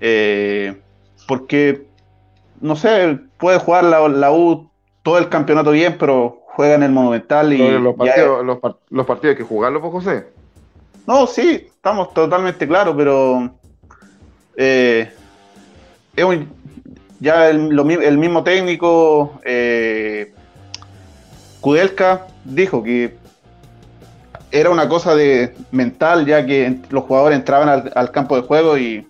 Eh, 0.01 0.75
porque 1.27 1.87
no 2.61 2.75
sé, 2.75 3.19
puede 3.37 3.59
jugar 3.59 3.83
la, 3.83 4.31
U 4.31 4.69
todo 5.03 5.17
el 5.17 5.29
campeonato 5.29 5.71
bien, 5.71 5.97
pero 5.99 6.41
juega 6.47 6.75
en 6.75 6.83
el 6.83 6.91
Monumental 6.91 7.53
y... 7.53 7.79
Los 7.79 7.95
partidos, 7.95 8.45
los, 8.89 9.05
partidos 9.05 9.33
hay 9.33 9.37
que 9.37 9.43
jugarlos, 9.43 9.81
pues, 9.81 9.93
José. 9.93 10.27
No, 11.05 11.27
sí, 11.27 11.67
estamos 11.67 12.13
totalmente 12.13 12.67
claros, 12.67 12.95
pero... 12.97 13.51
Eh, 14.57 15.11
ya 17.19 17.49
el, 17.49 18.17
mismo 18.17 18.43
técnico, 18.43 19.39
eh, 19.43 20.33
Kudelka, 21.61 22.27
dijo 22.43 22.83
que 22.83 23.15
era 24.51 24.69
una 24.69 24.87
cosa 24.87 25.15
de 25.15 25.55
mental, 25.71 26.25
ya 26.25 26.45
que 26.45 26.77
los 26.89 27.03
jugadores 27.03 27.37
entraban 27.37 27.69
al, 27.69 27.91
al 27.95 28.11
campo 28.11 28.35
de 28.35 28.43
juego 28.43 28.77
y 28.77 29.07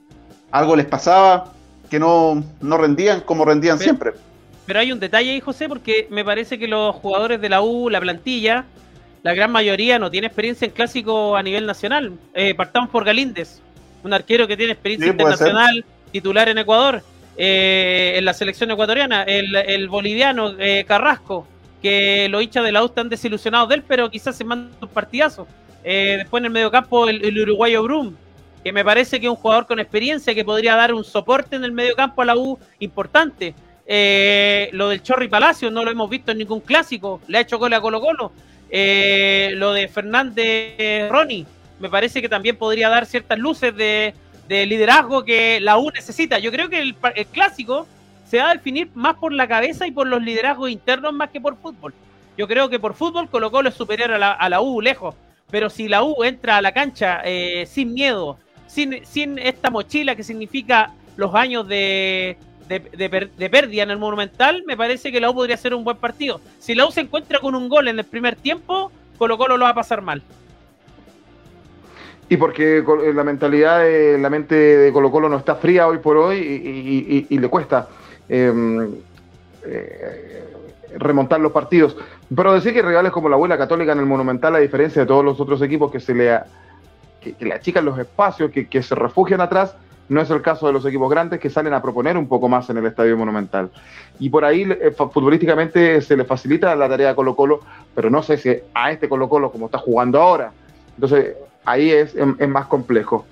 algo 0.51 0.75
les 0.75 0.85
pasaba, 0.85 1.51
que 1.89 1.99
no, 1.99 2.43
rendían 2.61 3.21
como 3.21 3.45
rendían 3.45 3.79
siempre. 3.79 4.11
Pero 4.65 4.79
hay 4.79 4.91
un 4.91 4.99
detalle 4.99 5.31
ahí, 5.31 5.39
José, 5.39 5.67
porque 5.67 6.07
me 6.09 6.25
parece 6.25 6.57
que 6.57 6.67
los 6.67 6.95
jugadores 6.95 7.39
de 7.39 7.49
la 7.49 7.61
U, 7.61 7.89
la 7.89 7.99
plantilla, 7.99 8.65
la 9.21 9.33
gran 9.33 9.51
mayoría 9.51 9.99
no 9.99 10.09
tiene 10.09 10.27
experiencia 10.27 10.65
en 10.65 10.71
clásico 10.71 11.35
a 11.35 11.43
nivel 11.43 11.65
nacional. 11.65 12.13
Eh, 12.33 12.55
partamos 12.55 12.89
por 12.89 13.05
Galíndez, 13.05 13.59
un 14.03 14.13
arquero 14.13 14.47
que 14.47 14.57
tiene 14.57 14.73
experiencia 14.73 15.09
internacional, 15.09 15.85
titular 16.11 16.49
en 16.49 16.57
Ecuador, 16.57 17.03
eh, 17.37 18.13
en 18.15 18.25
la 18.25 18.33
selección 18.33 18.71
ecuatoriana, 18.71 19.23
el, 19.23 19.87
boliviano 19.89 20.53
eh, 20.59 20.85
Carrasco, 20.87 21.47
que 21.81 22.27
los 22.29 22.41
hinchas 22.41 22.63
de 22.63 22.71
la 22.71 22.83
U 22.83 22.87
están 22.87 23.09
desilusionados 23.09 23.69
de 23.69 23.75
él, 23.75 23.83
pero 23.87 24.09
quizás 24.09 24.35
se 24.35 24.43
manda 24.43 24.75
un 24.81 24.87
partidazo. 24.89 25.47
después 25.83 26.41
en 26.41 26.45
el 26.45 26.51
mediocampo 26.51 27.07
el, 27.07 27.23
el 27.23 27.39
uruguayo 27.39 27.83
Brum, 27.83 28.15
que 28.63 28.71
me 28.71 28.83
parece 28.83 29.19
que 29.19 29.27
es 29.27 29.29
un 29.29 29.35
jugador 29.35 29.67
con 29.67 29.79
experiencia 29.79 30.33
que 30.33 30.43
podría 30.43 30.75
dar 30.75 30.93
un 30.93 31.03
soporte 31.03 31.55
en 31.55 31.63
el 31.63 31.71
medio 31.71 31.95
campo 31.95 32.23
a 32.23 32.25
la 32.25 32.35
U 32.35 32.57
importante. 32.79 33.53
Eh, 33.87 34.69
lo 34.73 34.89
del 34.89 35.03
Chorri 35.03 35.27
Palacio 35.27 35.69
no 35.69 35.83
lo 35.83 35.91
hemos 35.91 36.09
visto 36.09 36.31
en 36.31 36.39
ningún 36.39 36.61
clásico, 36.61 37.21
le 37.27 37.37
ha 37.37 37.41
hecho 37.41 37.59
gol 37.59 37.73
a 37.73 37.81
Colo 37.81 38.01
Colo. 38.01 38.31
Eh, 38.69 39.51
lo 39.55 39.73
de 39.73 39.87
Fernández 39.87 41.09
Ronnie, 41.11 41.45
me 41.79 41.89
parece 41.89 42.21
que 42.21 42.29
también 42.29 42.57
podría 42.57 42.89
dar 42.89 43.05
ciertas 43.05 43.37
luces 43.37 43.75
de, 43.75 44.15
liderazgo 44.47 45.23
que 45.23 45.59
la 45.59 45.77
U 45.77 45.91
necesita. 45.91 46.39
Yo 46.39 46.51
creo 46.51 46.69
que 46.69 46.79
el, 46.79 46.95
clásico 47.31 47.87
se 48.25 48.39
va 48.39 48.51
a 48.51 48.53
definir 48.53 48.89
más 48.95 49.15
por 49.15 49.33
la 49.33 49.47
cabeza 49.47 49.87
y 49.87 49.91
por 49.91 50.07
los 50.07 50.21
liderazgos 50.21 50.69
internos 50.69 51.13
más 51.13 51.29
que 51.29 51.41
por 51.41 51.57
fútbol. 51.57 51.93
Yo 52.37 52.47
creo 52.47 52.69
que 52.69 52.79
por 52.79 52.93
fútbol 52.93 53.29
Colo 53.29 53.51
Colo 53.51 53.69
es 53.69 53.75
superior 53.75 54.11
a 54.11 54.49
la, 54.49 54.61
U 54.61 54.81
lejos, 54.81 55.15
pero 55.49 55.69
si 55.69 55.87
la 55.87 56.03
U 56.03 56.23
entra 56.23 56.57
a 56.57 56.61
la 56.61 56.73
cancha 56.73 57.21
eh, 57.23 57.65
sin 57.65 57.93
miedo, 57.93 58.37
sin, 58.67 59.39
esta 59.39 59.69
mochila 59.69 60.15
que 60.15 60.23
significa 60.23 60.91
los 61.15 61.33
años 61.33 61.67
de, 61.67 62.37
de, 62.67 63.49
pérdida 63.49 63.83
en 63.83 63.91
el 63.91 63.97
Monumental, 63.97 64.63
me 64.67 64.75
parece 64.75 65.11
que 65.11 65.21
la 65.21 65.29
U 65.29 65.33
podría 65.33 65.55
ser 65.55 65.73
un 65.73 65.83
buen 65.83 65.97
partido. 65.97 66.41
Si 66.59 66.75
la 66.75 66.85
U 66.85 66.91
se 66.91 67.01
encuentra 67.01 67.39
con 67.39 67.55
un 67.55 67.69
gol 67.69 67.87
en 67.87 67.99
el 67.99 68.05
primer 68.05 68.35
tiempo, 68.35 68.91
Colo 69.17 69.37
Colo 69.37 69.57
lo 69.57 69.63
va 69.63 69.71
a 69.71 69.75
pasar 69.75 70.01
mal. 70.01 70.21
Y 72.27 72.37
porque 72.37 72.83
la 73.13 73.23
mentalidad, 73.23 73.81
de, 73.81 74.17
la 74.17 74.29
mente 74.29 74.55
de 74.55 74.91
Colo 74.91 75.11
Colo 75.11 75.29
no 75.29 75.37
está 75.37 75.55
fría 75.55 75.87
hoy 75.87 75.99
por 75.99 76.17
hoy 76.17 76.37
y, 77.29 77.37
le 77.37 77.47
cuesta 77.49 77.87
em, 78.27 78.95
eh, 79.63 80.43
remontar 80.97 81.39
los 81.39 81.51
partidos. 81.51 81.95
Pero 82.35 82.53
decir 82.53 82.73
que 82.73 82.81
rivales 82.81 83.11
como 83.11 83.29
la 83.29 83.35
Abuela 83.35 83.57
Católica 83.57 83.91
en 83.91 83.99
el 83.99 84.05
Monumental, 84.07 84.55
a 84.55 84.59
diferencia 84.59 85.03
de 85.03 85.07
todos 85.07 85.23
los 85.23 85.39
otros 85.39 85.61
equipos 85.61 85.91
que 85.91 85.99
se 85.99 86.15
le 86.15 86.33
ha 86.33 86.45
que, 87.33 87.45
le 87.45 87.53
achican 87.53 87.85
los 87.85 87.97
espacios, 87.97 88.51
que, 88.51 88.83
se 88.83 88.95
refugian 88.95 89.41
atrás. 89.41 89.75
No 90.07 90.21
es 90.21 90.29
el 90.29 90.43
caso 90.43 90.67
de 90.67 90.73
los 90.73 90.85
equipos 90.85 91.09
grandes 91.09 91.39
que 91.39 91.49
salen 91.49 91.73
a 91.73 91.81
proponer 91.81 92.15
un 92.15 92.27
poco 92.27 92.47
más 92.47 92.69
en 92.69 92.77
el 92.77 92.85
Estadio 92.85 93.17
Monumental. 93.17 93.71
Y 94.19 94.29
por 94.29 94.45
ahí 94.45 94.61
eh, 94.61 94.91
futbolísticamente 94.91 95.99
se 96.01 96.15
le 96.15 96.25
facilita 96.25 96.75
la 96.75 96.87
tarea 96.87 97.09
a 97.09 97.15
Colo 97.15 97.35
Colo, 97.35 97.61
pero 97.95 98.11
no 98.11 98.21
sé 98.21 98.37
si 98.37 98.55
a 98.75 98.91
este 98.91 99.09
Colo 99.09 99.27
Colo 99.27 99.51
como 99.51 99.65
está 99.65 99.79
jugando 99.79 100.21
ahora. 100.21 100.51
Entonces 100.93 101.35
ahí 101.65 101.91
es, 101.91 102.15
más 102.47 102.67
complejo. 102.67 103.25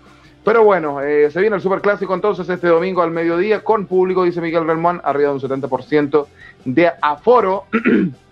Pero 0.43 0.63
bueno, 0.63 0.99
eh, 1.01 1.31
se 1.31 1.39
viene 1.39 1.55
el 1.55 1.61
Superclásico 1.61 2.13
entonces 2.13 2.49
este 2.49 2.67
domingo 2.67 3.01
al 3.01 3.11
mediodía 3.11 3.63
con 3.63 3.85
público, 3.85 4.23
dice 4.23 4.41
Miguel 4.41 4.65
Belmont, 4.65 5.01
arriba 5.03 5.29
de 5.29 5.35
un 5.35 5.41
70% 5.41 6.27
de 6.65 6.91
aforo. 7.01 7.65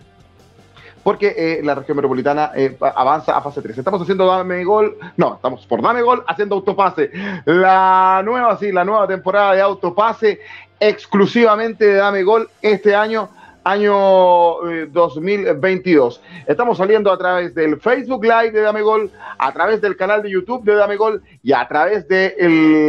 porque 1.04 1.34
eh, 1.36 1.62
la 1.64 1.76
región 1.76 1.98
metropolitana 1.98 2.52
eh, 2.56 2.78
avanza 2.96 3.36
a 3.36 3.42
fase 3.42 3.62
3. 3.62 3.78
Estamos 3.78 4.02
haciendo 4.02 4.26
Dame 4.26 4.64
Gol, 4.64 4.98
no, 5.18 5.36
estamos 5.36 5.66
por 5.66 5.82
Dame 5.82 6.02
Gol 6.02 6.24
haciendo 6.28 6.56
Autopase. 6.56 7.12
La 7.46 8.22
nueva, 8.24 8.58
sí, 8.58 8.72
la 8.72 8.84
nueva 8.84 9.08
temporada 9.08 9.54
de 9.54 9.62
Autopase 9.62 10.40
exclusivamente 10.80 11.86
de 11.86 11.96
Dame 11.96 12.24
Gol 12.24 12.50
este 12.62 12.96
año 12.96 13.30
año 13.64 14.56
2022. 14.92 16.18
Eh, 16.18 16.46
Estamos 16.48 16.78
saliendo 16.78 17.12
a 17.12 17.18
través 17.18 17.54
del 17.54 17.80
Facebook 17.80 18.24
Live 18.24 18.52
de 18.52 18.62
Dame 18.62 18.82
Gol, 18.82 19.12
a 19.38 19.52
través 19.54 19.82
del 19.82 19.96
canal 19.96 20.22
de 20.24 20.32
YouTube 20.32 20.64
de 20.64 20.76
Dame 20.76 20.96
Gol 20.96 21.22
y 21.44 21.54
a 21.54 21.68
través 21.68 22.08
de 22.08 22.36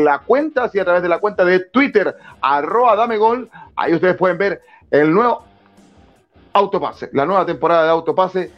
la 0.04 0.20
cuenta, 0.20 0.68
sí, 0.68 0.78
a 0.78 0.85
través 0.85 1.02
de 1.02 1.08
la 1.08 1.18
cuenta 1.18 1.44
de 1.44 1.61
Twitter, 1.61 2.16
arroba 2.40 2.96
Dame 2.96 3.16
Gol. 3.16 3.50
Ahí 3.76 3.94
ustedes 3.94 4.16
pueden 4.16 4.38
ver 4.38 4.62
el 4.90 5.12
nuevo 5.12 5.44
Autopase, 6.54 7.08
la 7.12 7.24
nueva 7.24 7.46
temporada 7.46 7.85
de 7.85 7.90
Autopase. 7.90 8.50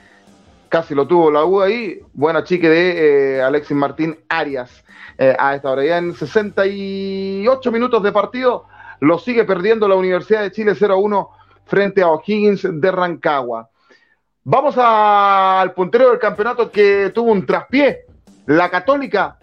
Casi 0.69 0.95
lo 0.95 1.07
tuvo 1.07 1.31
la 1.31 1.45
U 1.45 1.61
ahí. 1.61 2.01
Buena 2.13 2.43
chique 2.43 2.69
de 2.69 3.37
eh, 3.37 3.43
Alexis 3.43 3.77
Martín 3.77 4.19
Arias. 4.29 4.85
Eh, 5.17 5.37
a 5.39 5.55
esta 5.55 5.71
hora 5.71 5.85
ya 5.85 5.99
en 5.99 6.13
68 6.13 7.71
minutos 7.71 8.03
de 8.03 8.11
partido 8.11 8.67
lo 8.99 9.19
sigue 9.19 9.45
perdiendo 9.45 9.87
la 9.87 9.95
Universidad 9.95 10.43
de 10.43 10.51
Chile 10.51 10.73
0-1 10.73 11.29
frente 11.67 12.03
a 12.03 12.09
O'Higgins 12.09 12.67
de 12.71 12.91
Rancagua. 12.91 13.69
Vamos 14.45 14.75
al 14.77 15.73
puntero 15.73 16.11
del 16.11 16.19
campeonato 16.19 16.71
que 16.71 17.11
tuvo 17.15 17.33
un 17.33 17.47
traspié, 17.47 18.05
la 18.47 18.69
Católica, 18.69 19.39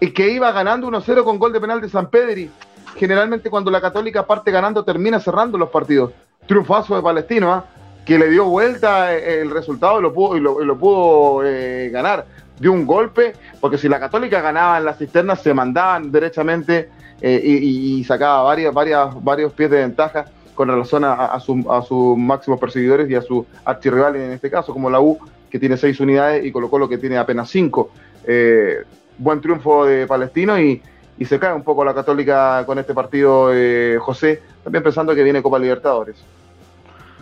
y 0.00 0.10
que 0.10 0.30
iba 0.30 0.50
ganando 0.52 0.88
1-0 0.88 1.22
con 1.22 1.38
gol 1.38 1.52
de 1.52 1.60
penal 1.60 1.80
de 1.80 1.88
San 1.88 2.08
Pedri. 2.08 2.50
Generalmente 2.96 3.50
cuando 3.50 3.70
la 3.70 3.80
Católica 3.80 4.26
parte 4.26 4.50
ganando 4.50 4.84
termina 4.84 5.20
cerrando 5.20 5.58
los 5.58 5.68
partidos. 5.68 6.12
Triunfazo 6.46 6.96
de 6.96 7.02
Palestino, 7.02 7.56
¿eh? 7.56 7.60
que 8.04 8.18
le 8.18 8.30
dio 8.30 8.46
vuelta 8.46 9.14
el 9.14 9.50
resultado 9.50 10.00
y 10.00 10.02
lo 10.02 10.12
pudo, 10.12 10.36
y 10.36 10.40
lo, 10.40 10.78
pudo 10.78 11.44
eh, 11.44 11.90
ganar. 11.90 12.26
Dio 12.58 12.72
un 12.72 12.86
golpe, 12.86 13.34
porque 13.60 13.78
si 13.78 13.88
la 13.88 14.00
Católica 14.00 14.40
ganaba 14.40 14.78
en 14.78 14.86
las 14.86 14.98
cisternas 14.98 15.42
se 15.42 15.52
mandaban 15.54 16.10
derechamente 16.10 16.90
eh, 17.20 17.40
y, 17.44 18.02
sacaba 18.04 18.42
varios 18.42 19.52
pies 19.52 19.70
de 19.70 19.76
ventaja 19.76 20.24
con 20.54 20.68
relación 20.68 21.04
a, 21.04 21.14
a, 21.14 21.40
su, 21.40 21.64
a 21.70 21.82
sus 21.82 22.16
máximos 22.16 22.60
perseguidores 22.60 23.10
y 23.10 23.14
a 23.14 23.22
su 23.22 23.46
archirrival 23.64 24.16
en 24.16 24.32
este 24.32 24.50
caso, 24.50 24.72
como 24.72 24.90
la 24.90 25.00
U, 25.00 25.18
que 25.50 25.58
tiene 25.58 25.76
seis 25.76 26.00
unidades, 26.00 26.44
y 26.44 26.52
Colo 26.52 26.70
Colo, 26.70 26.88
que 26.88 26.98
tiene 26.98 27.18
apenas 27.18 27.50
cinco. 27.50 27.90
Eh, 28.26 28.82
buen 29.18 29.40
triunfo 29.40 29.84
de 29.84 30.06
Palestino 30.06 30.58
y, 30.58 30.80
y, 31.18 31.24
se 31.24 31.38
cae 31.38 31.52
un 31.52 31.62
poco 31.62 31.84
la 31.84 31.94
Católica 31.94 32.64
con 32.66 32.78
este 32.78 32.94
partido, 32.94 33.50
eh, 33.52 33.98
José, 34.00 34.40
también 34.64 34.82
pensando 34.82 35.14
que 35.14 35.22
viene 35.22 35.42
Copa 35.42 35.58
Libertadores. 35.58 36.16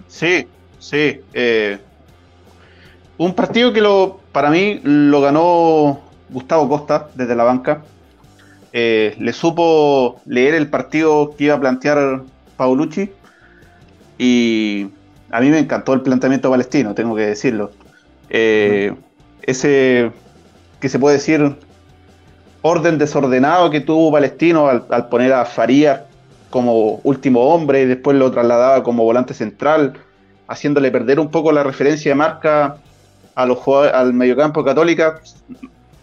Sí, 0.07 0.47
sí. 0.79 1.21
Eh, 1.33 1.79
un 3.19 3.35
partido 3.35 3.73
que 3.73 3.81
lo, 3.81 4.21
para 4.33 4.51
mí 4.51 4.81
lo 4.83 5.21
ganó 5.21 6.01
Gustavo 6.29 6.69
Costa 6.69 7.09
desde 7.15 7.35
la 7.35 7.45
banca. 7.45 7.83
Le 8.73 9.33
supo 9.33 10.21
leer 10.27 10.55
el 10.55 10.71
partido 10.71 11.35
que 11.37 11.45
iba 11.45 11.57
a 11.57 11.61
plantear 11.61 12.23
Paulucci 12.57 13.11
y 14.23 14.91
a 15.31 15.41
mí 15.41 15.49
me 15.49 15.59
encantó 15.59 15.95
el 15.95 16.03
planteamiento 16.03 16.51
palestino, 16.51 16.95
tengo 16.95 17.17
que 17.17 17.23
decirlo. 17.23 17.71
Eh, 18.29 18.95
ese 19.41 20.13
que 20.79 20.91
se 20.91 20.99
puede 20.99 21.17
decir 21.17 21.57
orden 22.61 22.99
desordenado 22.99 23.71
que 23.71 23.81
tuvo 23.81 24.13
Palestino 24.13 24.69
al, 24.69 25.09
poner 25.09 25.33
a 25.33 25.47
Farías 25.47 26.03
como 26.51 27.01
último 27.03 27.41
hombre 27.41 27.81
y 27.81 27.87
después 27.87 28.15
lo 28.15 28.31
trasladaba 28.31 28.83
como 28.83 29.05
volante 29.05 29.33
central, 29.33 29.95
haciéndole 30.49 30.91
perder 30.91 31.19
un 31.19 31.31
poco 31.31 31.51
la 31.51 31.63
referencia 31.63 32.11
de 32.11 32.17
marca 32.17 32.77
a 33.35 33.47
los 33.47 33.57
jugadores, 33.57 33.95
al 33.95 34.13
mediocampo 34.13 34.63
católica. 34.63 35.19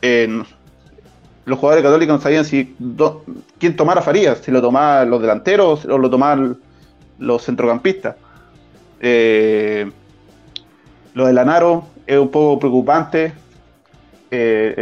Eh, 0.01 0.41
los 1.45 1.59
jugadores 1.59 1.83
católicos 1.83 2.15
no 2.15 2.21
sabían 2.21 2.45
si 2.45 2.75
do, 2.79 3.23
quién 3.59 3.75
tomara 3.75 4.01
Farías, 4.01 4.39
si 4.39 4.49
lo 4.49 4.59
tomaban 4.59 5.07
los 5.07 5.21
delanteros 5.21 5.85
o 5.85 5.99
lo 5.99 6.09
tomaban 6.09 6.57
los 7.19 7.45
centrocampistas. 7.45 8.15
Eh, 8.99 9.89
lo 11.13 11.25
de 11.25 11.33
Lanaro 11.33 11.85
es 12.05 12.17
un 12.17 12.29
poco 12.29 12.59
preocupante. 12.59 13.33
Eh, 14.31 14.75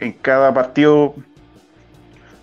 en, 0.00 0.12
cada 0.14 0.52
partido, 0.52 1.14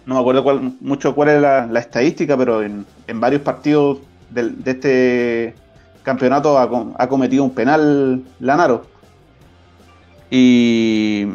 no 0.05 0.15
me 0.15 0.19
acuerdo 0.19 0.61
mucho 0.81 1.13
cuál 1.15 1.29
es 1.29 1.41
la, 1.41 1.79
estadística, 1.79 2.37
pero 2.37 2.63
en, 2.63 2.85
varios 3.15 3.41
partidos 3.41 3.99
de, 4.29 4.53
este 4.65 5.55
campeonato 6.03 6.57
ha, 6.57 6.93
ha, 6.97 7.07
cometido 7.07 7.43
un 7.43 7.51
penal 7.51 8.23
Lanaro. 8.39 8.85
Y 10.31 11.27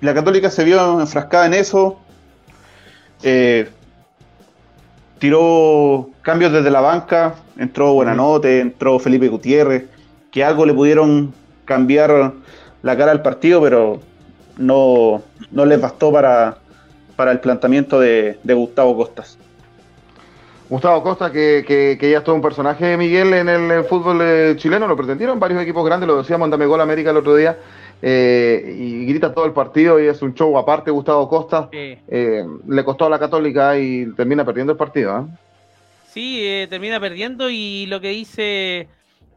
la 0.00 0.14
Católica 0.14 0.50
se 0.50 0.64
vio 0.64 1.00
enfrascada 1.00 1.46
en 1.46 1.54
eso. 1.54 1.98
Eh, 3.22 3.68
tiró 5.20 6.08
cambios 6.22 6.50
desde 6.50 6.70
la 6.70 6.80
banca, 6.80 7.34
entró 7.56 7.92
Buenanote, 7.92 8.60
entró 8.60 8.98
Felipe 8.98 9.28
Gutiérrez, 9.28 9.84
que 10.32 10.42
algo 10.42 10.66
le 10.66 10.74
pudieron 10.74 11.32
cambiar 11.66 12.32
la 12.82 12.96
cara 12.96 13.12
al 13.12 13.22
partido, 13.22 13.60
pero 13.60 14.00
no, 14.56 15.22
no 15.52 15.64
les 15.66 15.80
bastó 15.80 16.10
para, 16.10 16.56
para 17.14 17.32
el 17.32 17.40
planteamiento 17.40 18.00
de, 18.00 18.38
de 18.42 18.54
Gustavo 18.54 18.96
Costas. 18.96 19.38
Gustavo 20.70 21.02
Costa, 21.02 21.30
que, 21.30 21.64
que, 21.66 21.98
que, 22.00 22.10
ya 22.10 22.18
es 22.18 22.24
todo 22.24 22.34
un 22.36 22.42
personaje, 22.42 22.96
Miguel, 22.96 23.34
en 23.34 23.48
el, 23.48 23.70
el 23.70 23.84
fútbol 23.84 24.56
chileno, 24.56 24.86
lo 24.86 24.96
pretendieron 24.96 25.38
varios 25.38 25.60
equipos 25.62 25.84
grandes, 25.84 26.06
lo 26.06 26.16
decíamos 26.16 26.46
en 26.46 26.52
Dame 26.52 26.66
Gol 26.66 26.80
América 26.80 27.10
el 27.10 27.18
otro 27.18 27.34
día, 27.34 27.58
eh, 28.02 28.76
y 28.78 29.06
grita 29.06 29.34
todo 29.34 29.44
el 29.44 29.52
partido 29.52 30.00
y 30.00 30.06
es 30.06 30.22
un 30.22 30.34
show 30.34 30.56
aparte, 30.58 30.90
Gustavo 30.90 31.28
Costa. 31.28 31.68
Sí. 31.72 31.98
Eh, 32.08 32.44
le 32.66 32.84
costó 32.84 33.06
a 33.06 33.10
la 33.10 33.18
Católica 33.18 33.78
y 33.78 34.12
termina 34.14 34.44
perdiendo 34.44 34.72
el 34.72 34.78
partido. 34.78 35.20
¿eh? 35.20 35.24
Sí, 36.08 36.66
termina 36.68 36.98
perdiendo 36.98 37.50
y 37.50 37.86
lo 37.86 38.00
que 38.00 38.08
dice 38.08 38.88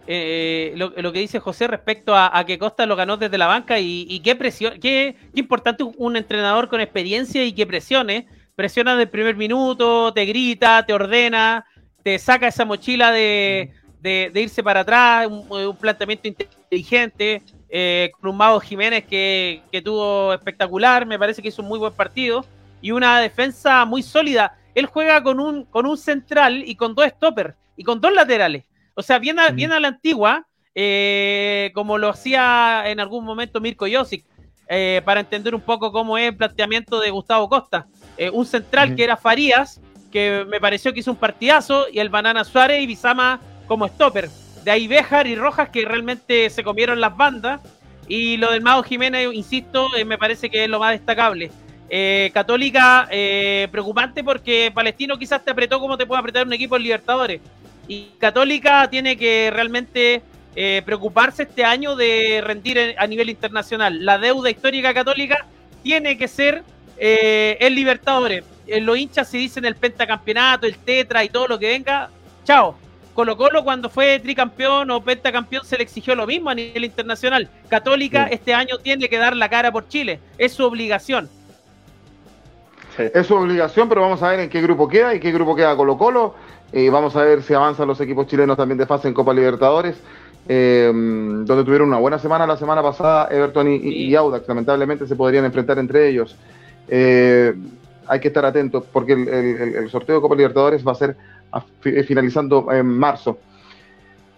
eh, 0.05 0.73
lo, 0.75 0.91
lo, 0.97 1.13
que 1.13 1.19
dice 1.19 1.39
José 1.39 1.67
respecto 1.67 2.13
a, 2.13 2.37
a, 2.37 2.45
que 2.45 2.57
Costa 2.57 2.85
lo 2.85 2.97
ganó 2.97 3.15
desde 3.15 3.37
la 3.37 3.47
banca 3.47 3.79
y, 3.79 4.05
y 4.09 4.19
qué 4.19 4.35
presión, 4.35 4.73
qué, 4.73 5.15
qué, 5.33 5.39
importante 5.39 5.83
un 5.83 6.17
entrenador 6.17 6.67
con 6.67 6.81
experiencia 6.81 7.45
y 7.45 7.53
que 7.53 7.65
presione, 7.65 8.27
presiona 8.55 8.91
desde 8.91 9.03
el 9.03 9.09
primer 9.09 9.37
minuto, 9.37 10.13
te 10.13 10.25
grita, 10.25 10.85
te 10.85 10.91
ordena, 10.91 11.65
te 12.03 12.19
saca 12.19 12.49
esa 12.49 12.65
mochila 12.65 13.13
de, 13.13 13.71
de, 14.01 14.29
de 14.33 14.41
irse 14.41 14.61
para 14.61 14.81
atrás, 14.81 15.27
un, 15.27 15.49
un 15.49 15.77
planteamiento 15.77 16.27
inteligente, 16.27 17.41
eh, 17.75 18.11
con 18.19 18.29
un 18.29 18.37
Mago 18.37 18.59
Jiménez 18.59 19.03
que, 19.05 19.63
que, 19.71 19.81
tuvo 19.81 20.31
espectacular, 20.31 21.07
me 21.07 21.17
parece 21.17 21.41
que 21.41 21.47
hizo 21.47 21.63
un 21.63 21.67
muy 21.67 21.79
buen 21.79 21.91
partido 21.91 22.45
y 22.83 22.91
una 22.91 23.19
defensa 23.19 23.83
muy 23.85 24.03
sólida. 24.03 24.55
Él 24.75 24.85
juega 24.85 25.23
con 25.23 25.39
un, 25.39 25.65
con 25.65 25.87
un 25.87 25.97
central 25.97 26.63
y 26.67 26.75
con 26.75 26.93
dos 26.93 27.07
stoppers 27.07 27.55
y 27.75 27.83
con 27.83 27.99
dos 27.99 28.13
laterales. 28.13 28.65
O 28.93 29.01
sea, 29.01 29.17
bien 29.17 29.39
a, 29.39 29.49
bien 29.49 29.71
a 29.71 29.79
la 29.79 29.87
antigua, 29.87 30.45
eh, 30.75 31.71
como 31.73 31.97
lo 31.97 32.09
hacía 32.09 32.83
en 32.85 32.99
algún 32.99 33.25
momento 33.25 33.59
Mirko 33.59 33.87
Josic, 33.91 34.23
eh, 34.69 35.01
para 35.03 35.21
entender 35.21 35.55
un 35.55 35.61
poco 35.61 35.91
cómo 35.91 36.15
es 36.15 36.29
el 36.29 36.37
planteamiento 36.37 36.99
de 36.99 37.09
Gustavo 37.09 37.49
Costa. 37.49 37.87
Eh, 38.17 38.29
un 38.29 38.45
central 38.45 38.91
-huh. 38.91 38.95
que 38.95 39.03
era 39.03 39.17
Farías, 39.17 39.81
que 40.11 40.45
me 40.47 40.59
pareció 40.59 40.93
que 40.93 40.99
hizo 40.99 41.09
un 41.09 41.17
partidazo, 41.17 41.87
y 41.91 41.97
el 41.97 42.09
Banana 42.09 42.43
Suárez 42.43 42.83
y 42.83 42.85
Bizama 42.85 43.41
como 43.67 43.87
stopper. 43.87 44.29
De 44.63 44.71
ahí 44.71 44.87
Béjar 44.87 45.27
y 45.27 45.35
Rojas 45.35 45.69
que 45.69 45.85
realmente 45.85 46.49
se 46.49 46.63
comieron 46.63 47.01
las 47.01 47.15
bandas. 47.15 47.59
Y 48.07 48.37
lo 48.37 48.51
del 48.51 48.61
Mago 48.61 48.83
Jiménez, 48.83 49.29
insisto, 49.33 49.95
eh, 49.95 50.05
me 50.05 50.17
parece 50.17 50.49
que 50.49 50.63
es 50.63 50.69
lo 50.69 50.79
más 50.79 50.91
destacable. 50.91 51.51
Eh, 51.89 52.31
Católica, 52.33 53.07
eh, 53.11 53.67
preocupante 53.71 54.23
porque 54.23 54.71
Palestino 54.73 55.17
quizás 55.17 55.43
te 55.43 55.51
apretó 55.51 55.79
como 55.79 55.97
te 55.97 56.05
puede 56.05 56.19
apretar 56.19 56.45
un 56.45 56.53
equipo 56.53 56.75
en 56.75 56.83
Libertadores. 56.83 57.41
Y 57.87 58.11
Católica 58.17 58.89
tiene 58.89 59.17
que 59.17 59.51
realmente 59.53 60.21
preocuparse 60.85 61.43
este 61.43 61.65
año 61.65 61.95
de 61.95 62.39
rendir 62.43 62.95
a 62.97 63.07
nivel 63.07 63.29
internacional. 63.29 64.05
La 64.05 64.19
deuda 64.19 64.51
histórica 64.51 64.93
católica 64.93 65.47
tiene 65.81 66.15
que 66.15 66.27
ser 66.27 66.63
el 66.97 67.75
Libertadores. 67.75 68.45
Los 68.67 68.97
hinchas 68.97 69.27
se 69.27 69.37
dicen 69.37 69.65
el 69.65 69.75
pentacampeonato, 69.75 70.67
el 70.67 70.77
tetra 70.77 71.23
y 71.23 71.29
todo 71.29 71.47
lo 71.47 71.59
que 71.59 71.67
venga. 71.69 72.09
Chao. 72.45 72.82
Colo 73.13 73.37
Colo 73.37 73.63
cuando 73.63 73.89
fue 73.89 74.19
tricampeón 74.19 74.89
o 74.91 75.03
pentacampeón 75.03 75.65
se 75.65 75.77
le 75.77 75.83
exigió 75.83 76.15
lo 76.15 76.25
mismo 76.25 76.49
a 76.49 76.55
nivel 76.55 76.85
internacional. 76.85 77.49
Católica 77.69 78.27
sí. 78.27 78.35
este 78.35 78.53
año 78.53 78.77
tiene 78.81 79.07
que 79.07 79.17
dar 79.17 79.35
la 79.35 79.49
cara 79.49 79.71
por 79.71 79.87
Chile. 79.87 80.19
Es 80.37 80.53
su 80.53 80.65
obligación. 80.65 81.29
Sí. 82.97 83.03
Es 83.13 83.27
su 83.27 83.35
obligación, 83.35 83.89
pero 83.89 84.01
vamos 84.01 84.21
a 84.21 84.29
ver 84.29 84.39
en 84.39 84.49
qué 84.49 84.61
grupo 84.61 84.87
queda 84.87 85.15
y 85.15 85.19
qué 85.19 85.31
grupo 85.31 85.55
queda 85.55 85.75
Colo 85.75 85.97
Colo. 85.97 86.35
Eh, 86.71 86.89
vamos 86.89 87.15
a 87.15 87.23
ver 87.23 87.43
si 87.43 87.53
avanzan 87.53 87.87
los 87.87 88.01
equipos 88.01 88.27
chilenos 88.27 88.57
también 88.57 88.77
de 88.77 88.85
fase 88.85 89.07
en 89.07 89.13
Copa 89.13 89.33
Libertadores. 89.33 89.95
Eh, 90.45 90.91
donde 90.93 91.63
tuvieron 91.63 91.87
una 91.87 91.99
buena 91.99 92.19
semana 92.19 92.45
la 92.45 92.57
semana 92.57 92.83
pasada 92.83 93.29
Everton 93.31 93.67
y, 93.69 94.13
Audax. 94.15 94.47
Lamentablemente 94.47 95.07
se 95.07 95.15
podrían 95.15 95.45
enfrentar 95.45 95.77
entre 95.79 96.09
ellos. 96.09 96.35
Eh, 96.87 97.53
hay 98.07 98.19
que 98.19 98.27
estar 98.27 98.45
atentos 98.45 98.83
porque 98.91 99.13
el, 99.13 99.27
el, 99.27 99.75
el, 99.75 99.89
sorteo 99.89 100.15
de 100.15 100.21
Copa 100.21 100.35
Libertadores 100.35 100.85
va 100.85 100.91
a 100.91 100.95
ser 100.95 101.15
finalizando 101.81 102.71
en 102.71 102.85
marzo. 102.85 103.37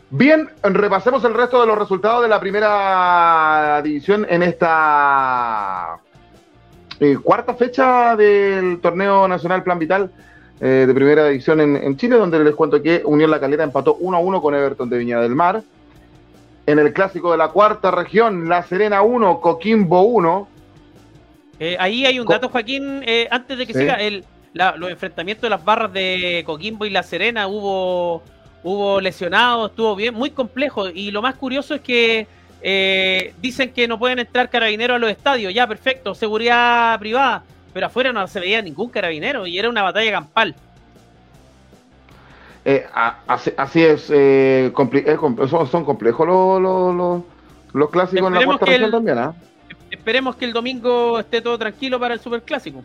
Bien, 0.09 0.49
repasemos 0.63 1.23
el 1.25 1.33
resto 1.33 1.59
de 1.59 1.67
los 1.67 1.77
resultados 1.77 2.21
de 2.21 2.29
la 2.29 2.39
primera 2.39 3.81
división 3.83 4.25
en 4.29 4.43
esta 4.43 5.97
eh, 6.99 7.17
cuarta 7.21 7.55
fecha 7.55 8.15
del 8.15 8.79
torneo 8.79 9.27
nacional 9.27 9.63
Plan 9.63 9.79
Vital 9.79 10.11
de 10.57 10.93
primera 10.93 11.27
división 11.27 11.59
en, 11.59 11.97
Chile, 11.97 12.15
donde 12.15 12.41
les 12.41 12.55
cuento 12.55 12.81
que 12.81 13.01
Unión 13.03 13.29
La 13.29 13.41
Calera 13.41 13.65
empató 13.65 13.97
1 13.99 14.15
a 14.15 14.19
1 14.21 14.41
con 14.41 14.55
Everton 14.55 14.89
de 14.89 14.97
Viña 14.97 15.19
del 15.19 15.35
Mar. 15.35 15.61
En 16.65 16.79
el 16.79 16.93
clásico 16.93 17.31
de 17.33 17.37
la 17.37 17.49
cuarta 17.49 17.91
región, 17.91 18.47
La 18.47 18.63
Serena 18.63 19.01
1, 19.01 19.41
Coquimbo 19.41 20.03
1. 20.03 20.47
ahí 21.77 22.05
hay 22.05 22.19
un 22.19 22.25
dato, 22.25 22.47
Joaquín, 22.47 23.03
antes 23.29 23.57
de 23.57 23.67
que 23.67 23.73
siga, 23.73 23.95
el, 23.95 24.23
los 24.55 24.89
enfrentamientos 24.89 25.43
de 25.43 25.49
las 25.49 25.63
barras 25.63 25.91
de 25.91 26.43
Coquimbo 26.45 26.85
y 26.85 26.89
La 26.89 27.03
Serena, 27.03 27.47
hubo, 27.47 28.23
hubo 28.63 29.01
lesionados, 29.01 29.71
estuvo 29.71 29.95
bien, 29.95 30.13
muy 30.13 30.29
complejo. 30.29 30.87
Y 30.87 31.11
lo 31.11 31.21
más 31.21 31.35
curioso 31.35 31.75
es 31.75 31.81
que 31.81 32.27
eh, 32.61 33.33
dicen 33.41 33.73
que 33.73 33.87
no 33.87 33.99
pueden 33.99 34.19
entrar 34.19 34.49
carabineros 34.49 34.95
a 34.95 34.99
los 34.99 35.09
estadios, 35.09 35.53
ya 35.53 35.67
perfecto, 35.67 36.15
seguridad 36.15 36.97
privada, 36.99 37.43
pero 37.73 37.87
afuera 37.87 38.13
no 38.13 38.25
se 38.27 38.39
veía 38.39 38.61
ningún 38.61 38.89
carabinero 38.89 39.45
y 39.45 39.59
era 39.59 39.69
una 39.69 39.83
batalla 39.83 40.11
campal. 40.11 40.55
Eh, 42.63 42.87
así, 43.27 43.83
es, 43.83 44.09
eh, 44.09 44.71
son, 45.69 45.85
complejos 45.85 46.25
los, 46.25 47.21
los, 47.73 47.89
clásicos 47.91 48.27
en 48.27 48.33
la 48.33 48.45
cuarta 48.45 48.65
región 48.65 48.89
también. 48.89 49.17
¿ah? 49.17 49.35
Esperemos 49.91 50.37
que 50.37 50.45
el 50.45 50.53
domingo 50.53 51.19
esté 51.19 51.41
todo 51.41 51.59
tranquilo 51.59 51.99
para 51.99 52.13
el 52.13 52.21
superclásico. 52.21 52.83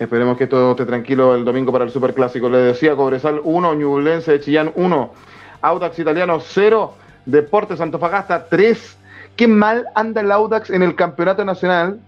Esperemos 0.00 0.38
que 0.38 0.46
todo 0.46 0.70
esté 0.70 0.86
tranquilo 0.86 1.34
el 1.34 1.44
domingo 1.44 1.70
para 1.70 1.84
el 1.84 1.90
superclásico. 1.90 2.48
Le 2.48 2.56
decía 2.56 2.96
Cobresal 2.96 3.38
1, 3.44 3.74
Ñublense 3.74 4.32
de 4.32 4.40
Chillán 4.40 4.72
1, 4.74 5.12
Audax 5.60 5.98
Italiano 5.98 6.40
0. 6.40 6.94
Deportes 7.26 7.82
Antofagasta 7.82 8.46
3. 8.48 8.96
Qué 9.36 9.46
mal 9.46 9.88
anda 9.94 10.22
el 10.22 10.32
Audax 10.32 10.70
en 10.70 10.82
el 10.82 10.96
campeonato 10.96 11.44
nacional. 11.44 12.00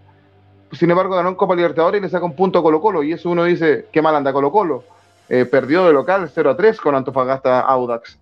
Sin 0.72 0.90
embargo, 0.90 1.16
ganó 1.16 1.28
en 1.28 1.34
Copa 1.34 1.54
Libertadores 1.54 2.00
y 2.00 2.02
le 2.02 2.08
saca 2.08 2.24
un 2.24 2.34
punto 2.34 2.60
a 2.60 2.62
Colo 2.62 2.80
Colo. 2.80 3.02
Y 3.02 3.12
eso 3.12 3.28
uno 3.28 3.44
dice, 3.44 3.86
qué 3.92 4.00
mal 4.00 4.16
anda 4.16 4.32
Colo 4.32 4.50
Colo. 4.50 4.84
Eh, 5.28 5.44
perdió 5.44 5.84
de 5.86 5.92
local 5.92 6.30
0 6.34 6.50
a 6.50 6.56
3 6.56 6.80
con 6.80 6.94
Antofagasta 6.94 7.60
Audax. 7.60 8.18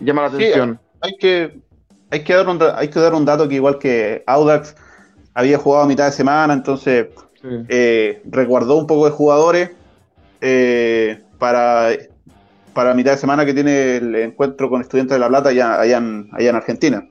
Llama 0.00 0.20
la 0.20 0.28
atención. 0.28 0.78
Hay 1.00 1.16
que, 1.16 1.60
hay, 2.10 2.22
que 2.24 2.34
dar 2.34 2.46
un, 2.46 2.62
hay 2.74 2.88
que 2.88 3.00
dar 3.00 3.14
un 3.14 3.24
dato 3.24 3.48
que 3.48 3.54
igual 3.54 3.78
que 3.78 4.22
Audax 4.26 4.76
había 5.32 5.56
jugado 5.56 5.84
a 5.84 5.88
mitad 5.88 6.04
de 6.04 6.12
semana, 6.12 6.52
entonces 6.52 7.06
eh, 7.68 8.22
resguardó 8.24 8.76
un 8.76 8.86
poco 8.86 9.04
de 9.06 9.10
jugadores 9.10 9.70
eh, 10.40 11.22
para 11.38 11.90
para 12.74 12.92
mitad 12.92 13.12
de 13.12 13.18
semana 13.18 13.46
que 13.46 13.54
tiene 13.54 13.96
el 13.96 14.14
encuentro 14.16 14.68
con 14.68 14.80
Estudiantes 14.80 15.14
de 15.14 15.20
La 15.20 15.28
Plata 15.28 15.50
allá, 15.50 15.80
allá, 15.80 15.98
en, 15.98 16.28
allá 16.32 16.50
en 16.50 16.56
Argentina. 16.56 17.08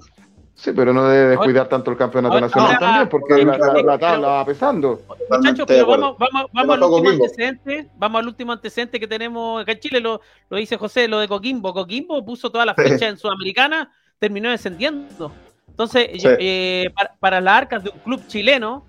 Sí, 0.55 0.71
pero 0.75 0.93
no 0.93 1.07
debe 1.07 1.29
descuidar 1.29 1.67
tanto 1.67 1.89
el 1.89 1.97
campeonato 1.97 2.39
nacional 2.39 2.77
también, 2.79 3.09
porque 3.09 3.43
la, 3.43 3.97
tabla 3.97 4.27
va 4.27 4.45
pesando. 4.45 5.01
Muchachos, 5.29 5.65
pero 5.67 5.87
vamos, 5.87 6.15
vamos, 6.19 6.49
vamos 6.53 6.75
al 6.75 6.83
último 6.83 7.09
antecedente, 7.09 7.89
vamos 7.97 8.19
al 8.19 8.27
último 8.27 8.51
antecedente 8.51 8.99
que 8.99 9.07
tenemos 9.07 9.63
acá 9.63 9.71
en 9.71 9.79
Chile, 9.79 9.99
lo, 9.99 10.21
lo 10.49 10.57
dice 10.57 10.77
José, 10.77 11.07
lo 11.07 11.19
de 11.19 11.27
Coquimbo. 11.27 11.73
Coquimbo 11.73 12.23
puso 12.23 12.51
toda 12.51 12.65
la 12.65 12.75
fecha 12.75 13.07
en 13.09 13.17
Sudamericana, 13.17 13.91
terminó 14.19 14.51
descendiendo. 14.51 15.31
Entonces, 15.67 16.07
eh, 16.13 16.91
para, 16.93 17.15
para, 17.19 17.41
las 17.41 17.55
arcas 17.55 17.83
de 17.83 17.89
un 17.89 17.99
club 17.99 18.27
chileno, 18.27 18.85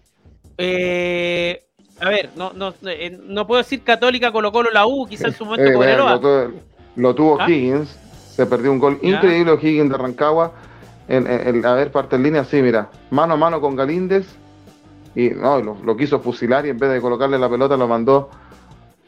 eh, 0.59 1.63
a 2.01 2.09
ver, 2.09 2.31
no, 2.37 2.53
no, 2.53 2.75
eh, 2.87 3.19
no 3.23 3.47
puedo 3.47 3.63
decir 3.63 3.83
Católica 3.83 4.33
Colo 4.33 4.53
Colo 4.53 4.71
la 4.71 4.87
U, 4.87 5.07
quizás 5.07 5.29
en 5.29 5.35
su 5.35 5.45
momento 5.45 5.83
eh, 5.83 6.51
lo, 6.97 7.15
tuvo 7.15 7.41
¿Ah? 7.41 7.49
Higgins, 7.49 7.99
se 8.31 8.47
perdió 8.47 8.73
un 8.73 8.79
gol 8.79 8.99
increíble 9.03 9.59
Higgins 9.61 9.91
de 9.91 9.99
Rancagua. 9.99 10.53
En, 11.07 11.67
a 11.67 11.75
ver, 11.75 11.93
parte 11.93 12.17
en 12.17 12.23
línea, 12.23 12.45
sí, 12.45 12.63
mira, 12.63 12.89
mano 13.11 13.35
a 13.35 13.37
mano 13.37 13.61
con 13.61 13.77
Galíndez 13.77 14.27
y 15.15 15.29
no, 15.31 15.61
lo, 15.61 15.97
quiso 15.97 16.19
fusilar 16.21 16.65
y 16.65 16.71
en 16.71 16.79
vez 16.79 16.91
de 16.91 17.01
colocarle 17.01 17.39
la 17.39 17.49
pelota 17.49 17.77
lo 17.77 17.87
mandó 17.87 18.31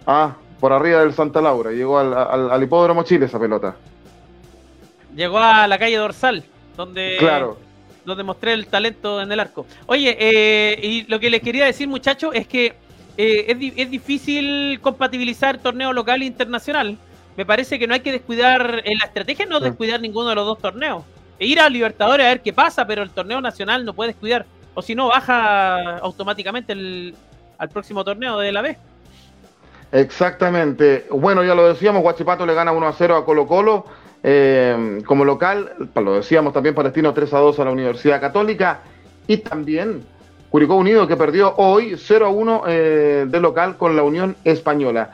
a 0.07 0.37
por 0.61 0.75
arriba 0.75 1.01
del 1.01 1.15
Santa 1.15 1.41
Laura. 1.41 1.71
Llegó 1.71 1.99
al, 1.99 2.13
al 2.15 2.63
hipódromo 2.63 3.03
Chile 3.03 3.27
esa 3.27 3.39
pelota. 3.39 3.77
Llegó 5.15 5.39
a 5.39 5.67
la 5.67 5.79
calle 5.79 5.97
dorsal, 5.97 6.45
donde 6.77 7.17
claro 7.19 7.66
donde 8.07 8.23
mostré 8.23 8.53
el 8.53 8.69
talento 8.69 9.21
en 9.21 9.31
el 9.31 9.41
arco. 9.41 9.67
Oye, 9.87 10.17
eh, 10.19 10.81
y 10.83 11.03
lo 11.03 11.21
que 11.21 11.29
les 11.29 11.43
quería 11.43 11.67
decir, 11.67 11.89
muchachos, 11.89 12.31
es 12.35 12.47
que 12.47 12.75
eh, 13.19 13.73
es, 13.77 13.91
difícil 13.91 14.79
compatibilizar 14.81 15.59
torneo 15.59 15.93
local 15.93 16.23
e 16.23 16.27
internacional. 16.27 16.97
Me 17.37 17.45
parece 17.45 17.79
que 17.79 17.87
no 17.87 17.95
hay 17.95 18.01
que 18.01 18.13
descuidar, 18.13 18.83
en 18.85 18.99
la 18.99 19.07
estrategia 19.07 19.45
no 19.45 19.61
descuidar 19.61 20.01
ninguno 20.01 20.31
de 20.31 20.37
los 20.37 20.47
dos 20.47 20.59
torneos. 20.59 21.03
E 21.39 21.47
ir 21.47 21.61
a 21.61 21.69
Libertadores 21.69 22.25
a 22.25 22.31
ver 22.31 22.41
qué 22.41 22.53
pasa, 22.53 22.87
pero 22.87 23.03
el 23.03 23.11
torneo 23.11 23.41
nacional 23.41 23.85
no 23.85 23.93
puede 23.93 24.13
descuidar. 24.13 24.47
O 24.75 24.81
si 24.81 24.95
no, 24.95 25.09
baja 25.09 25.99
automáticamente 25.99 26.73
el, 26.73 27.15
al 27.59 27.69
próximo 27.69 28.05
torneo 28.05 28.39
de 28.39 28.53
la 28.53 28.63
B. 28.63 28.79
Exactamente. 29.93 31.07
Bueno, 31.11 31.45
ya 31.45 31.55
lo 31.55 31.69
decíamos, 31.69 32.03
Guachipato 32.03 32.47
le 32.47 32.55
gana 32.55 32.73
1 32.73 32.87
a 32.87 32.93
0 32.93 33.17
a 33.17 33.25
Colo 33.25 33.47
Colo. 33.47 33.87
Eh, 34.23 35.03
como 35.07 35.25
local, 35.25 35.89
lo 35.95 36.15
decíamos 36.15 36.53
también 36.53 36.75
Palestino 36.75 37.13
3 37.13 37.33
a 37.35 37.39
2 37.39 37.61
a 37.61 37.65
la 37.65 37.71
Universidad 37.71 38.21
Católica 38.21 38.81
y 39.27 39.39
también 39.39 40.05
Curicó 40.51 40.77
Unido 40.77 41.07
que 41.07 41.17
perdió 41.17 41.55
hoy 41.57 41.97
0 41.97 42.27
a 42.27 42.29
1 42.31 42.63
eh, 42.67 43.27
de 43.29 43.41
local 43.41 43.77
con 43.77 43.95
la 43.97 44.03
Unión 44.03 44.37
Española. 44.45 45.11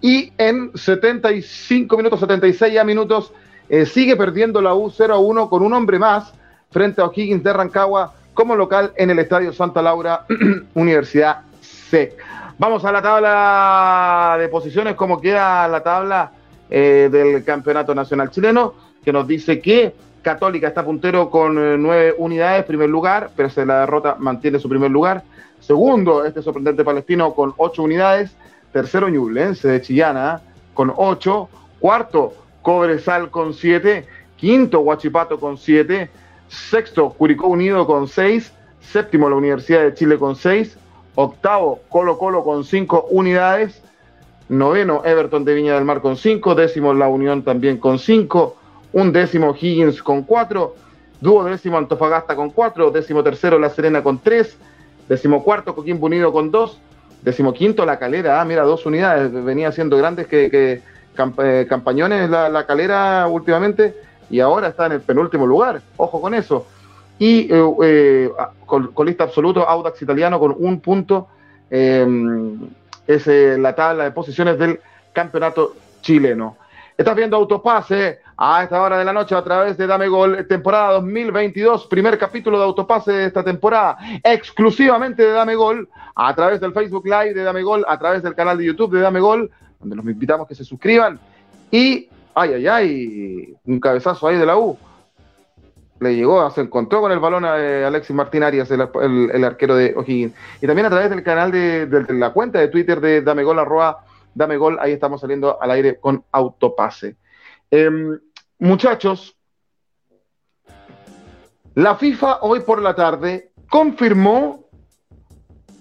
Y 0.00 0.32
en 0.38 0.70
75 0.74 1.96
minutos, 1.96 2.20
76 2.20 2.72
ya 2.72 2.84
minutos, 2.84 3.32
eh, 3.68 3.86
sigue 3.86 4.16
perdiendo 4.16 4.60
la 4.60 4.74
U 4.74 4.90
0 4.90 5.14
a 5.14 5.18
1 5.18 5.48
con 5.48 5.62
un 5.62 5.72
hombre 5.72 5.98
más 5.98 6.32
frente 6.70 7.00
a 7.00 7.06
O'Higgins 7.06 7.42
de 7.42 7.52
Rancagua 7.52 8.14
como 8.34 8.54
local 8.54 8.92
en 8.96 9.10
el 9.10 9.18
Estadio 9.18 9.52
Santa 9.52 9.80
Laura, 9.82 10.24
Universidad 10.74 11.42
SEC. 11.60 12.16
Vamos 12.58 12.84
a 12.84 12.92
la 12.92 13.02
tabla 13.02 14.36
de 14.38 14.48
posiciones, 14.48 14.94
como 14.94 15.20
queda 15.20 15.66
la 15.68 15.82
tabla 15.82 16.32
eh, 16.70 17.08
del 17.10 17.44
Campeonato 17.44 17.94
Nacional 17.94 18.30
Chileno, 18.30 18.74
que 19.04 19.12
nos 19.12 19.26
dice 19.26 19.60
que 19.60 19.94
Católica 20.22 20.68
está 20.68 20.84
puntero 20.84 21.30
con 21.30 21.56
eh, 21.58 21.76
nueve 21.78 22.14
unidades, 22.18 22.64
primer 22.64 22.88
lugar, 22.88 23.30
pero 23.36 23.48
se 23.48 23.64
la 23.64 23.80
derrota 23.80 24.16
mantiene 24.18 24.58
su 24.58 24.68
primer 24.68 24.90
lugar. 24.90 25.22
Segundo, 25.60 26.24
este 26.24 26.42
sorprendente 26.42 26.84
palestino 26.84 27.32
con 27.34 27.54
ocho 27.56 27.82
unidades. 27.82 28.36
Tercero, 28.72 29.08
Ñublense 29.08 29.68
de 29.68 29.80
Chillana 29.80 30.40
con 30.74 30.92
ocho. 30.96 31.48
Cuarto, 31.78 32.34
Cobresal 32.62 33.30
con 33.30 33.54
siete. 33.54 34.06
Quinto, 34.36 34.80
Huachipato 34.80 35.38
con 35.38 35.56
siete. 35.56 36.10
Sexto, 36.48 37.10
Curicó 37.10 37.46
Unido 37.46 37.86
con 37.86 38.06
seis. 38.08 38.52
Séptimo, 38.80 39.30
la 39.30 39.36
Universidad 39.36 39.82
de 39.82 39.94
Chile 39.94 40.18
con 40.18 40.36
seis. 40.36 40.76
Octavo, 41.14 41.80
Colo 41.88 42.18
Colo 42.18 42.44
con 42.44 42.64
cinco 42.64 43.06
unidades. 43.10 43.82
Noveno, 44.48 45.02
Everton 45.04 45.44
de 45.44 45.54
Viña 45.54 45.74
del 45.74 45.84
Mar 45.84 46.00
con 46.00 46.16
5. 46.16 46.54
Décimo, 46.54 46.94
La 46.94 47.08
Unión 47.08 47.42
también 47.42 47.78
con 47.78 47.98
5. 47.98 48.56
Un 48.92 49.12
décimo, 49.12 49.54
Higgins 49.58 50.02
con 50.02 50.22
4. 50.22 50.74
Dúo 51.20 51.44
décimo, 51.44 51.78
Antofagasta 51.78 52.36
con 52.36 52.50
4. 52.50 52.90
Décimo 52.90 53.22
tercero, 53.22 53.58
La 53.58 53.70
Serena 53.70 54.02
con 54.02 54.18
3. 54.18 54.56
Décimo 55.08 55.42
cuarto, 55.42 55.74
Coquimbo 55.74 56.06
Unido 56.06 56.32
con 56.32 56.50
2. 56.50 56.80
Décimo 57.22 57.52
quinto, 57.52 57.84
La 57.84 57.98
Calera. 57.98 58.40
Ah, 58.40 58.44
mira, 58.44 58.62
dos 58.62 58.86
unidades. 58.86 59.32
Venía 59.32 59.72
siendo 59.72 59.96
grandes 59.96 60.26
que, 60.28 60.50
que 60.50 60.82
eh, 61.38 61.66
campañones 61.68 62.30
la, 62.30 62.66
Calera 62.66 63.26
últimamente. 63.28 63.94
Y 64.30 64.40
ahora 64.40 64.68
está 64.68 64.86
en 64.86 64.92
el 64.92 65.00
penúltimo 65.00 65.46
lugar. 65.46 65.82
Ojo 65.96 66.20
con 66.20 66.34
eso. 66.34 66.66
Y 67.18 67.52
eh, 67.52 67.74
eh 67.82 68.30
con, 68.64 68.92
lista 69.06 69.24
absoluto, 69.24 69.68
Audax 69.68 70.02
Italiano 70.02 70.38
con 70.38 70.54
un 70.56 70.80
punto. 70.80 71.28
Es 73.06 73.26
eh, 73.26 73.56
la 73.58 73.74
tabla 73.74 74.04
de 74.04 74.10
posiciones 74.10 74.58
del 74.58 74.80
campeonato 75.12 75.74
chileno. 76.00 76.56
Estás 76.96 77.14
viendo 77.14 77.36
Autopase 77.36 78.20
a 78.36 78.62
esta 78.62 78.80
hora 78.80 78.98
de 78.98 79.04
la 79.04 79.12
noche 79.12 79.34
a 79.34 79.44
través 79.44 79.76
de 79.76 79.86
Dame 79.86 80.08
Gol, 80.08 80.46
temporada 80.46 80.92
2022, 80.92 81.86
primer 81.86 82.18
capítulo 82.18 82.58
de 82.58 82.64
Autopase 82.64 83.12
de 83.12 83.26
esta 83.26 83.44
temporada, 83.44 83.98
exclusivamente 84.22 85.22
de 85.22 85.32
Dame 85.32 85.54
Gol, 85.54 85.88
a 86.14 86.34
través 86.34 86.60
del 86.60 86.72
Facebook 86.72 87.04
Live 87.04 87.34
de 87.34 87.42
Dame 87.42 87.62
Gol, 87.62 87.84
a 87.86 87.98
través 87.98 88.22
del 88.22 88.34
canal 88.34 88.56
de 88.56 88.64
YouTube 88.64 88.94
de 88.94 89.00
Dame 89.00 89.20
Gol, 89.20 89.50
donde 89.78 89.96
los 89.96 90.04
invitamos 90.06 90.48
que 90.48 90.54
se 90.54 90.64
suscriban. 90.64 91.18
Y, 91.70 92.08
ay, 92.34 92.54
ay, 92.54 92.66
ay, 92.66 93.54
un 93.66 93.78
cabezazo 93.78 94.28
ahí 94.28 94.36
de 94.36 94.46
la 94.46 94.56
U 94.56 94.78
le 96.00 96.14
llegó, 96.14 96.50
se 96.50 96.60
encontró 96.60 97.00
con 97.00 97.12
el 97.12 97.18
balón 97.18 97.44
a 97.44 97.58
eh, 97.58 97.84
Alexis 97.84 98.14
Martín 98.14 98.42
Arias, 98.42 98.70
el, 98.70 99.44
arquero 99.44 99.76
de 99.76 99.94
O'Higgins. 99.96 100.34
Y 100.60 100.66
también 100.66 100.86
a 100.86 100.90
través 100.90 101.10
del 101.10 101.22
canal 101.22 101.50
de, 101.50 101.88
la 102.10 102.32
cuenta 102.32 102.58
de 102.58 102.68
Twitter 102.68 103.00
de 103.00 103.22
Dame 103.22 103.44
Gol, 103.44 103.58
arroba 103.58 104.04
Dame 104.34 104.56
Gol, 104.56 104.78
ahí 104.80 104.92
estamos 104.92 105.20
saliendo 105.20 105.60
al 105.60 105.70
aire 105.70 105.98
con 105.98 106.22
autopase. 106.32 107.16
Em, 107.70 108.18
muchachos, 108.58 109.36
la 111.74 111.96
FIFA 111.96 112.38
hoy 112.42 112.60
por 112.60 112.82
la 112.82 112.94
tarde 112.94 113.52
confirmó 113.70 114.66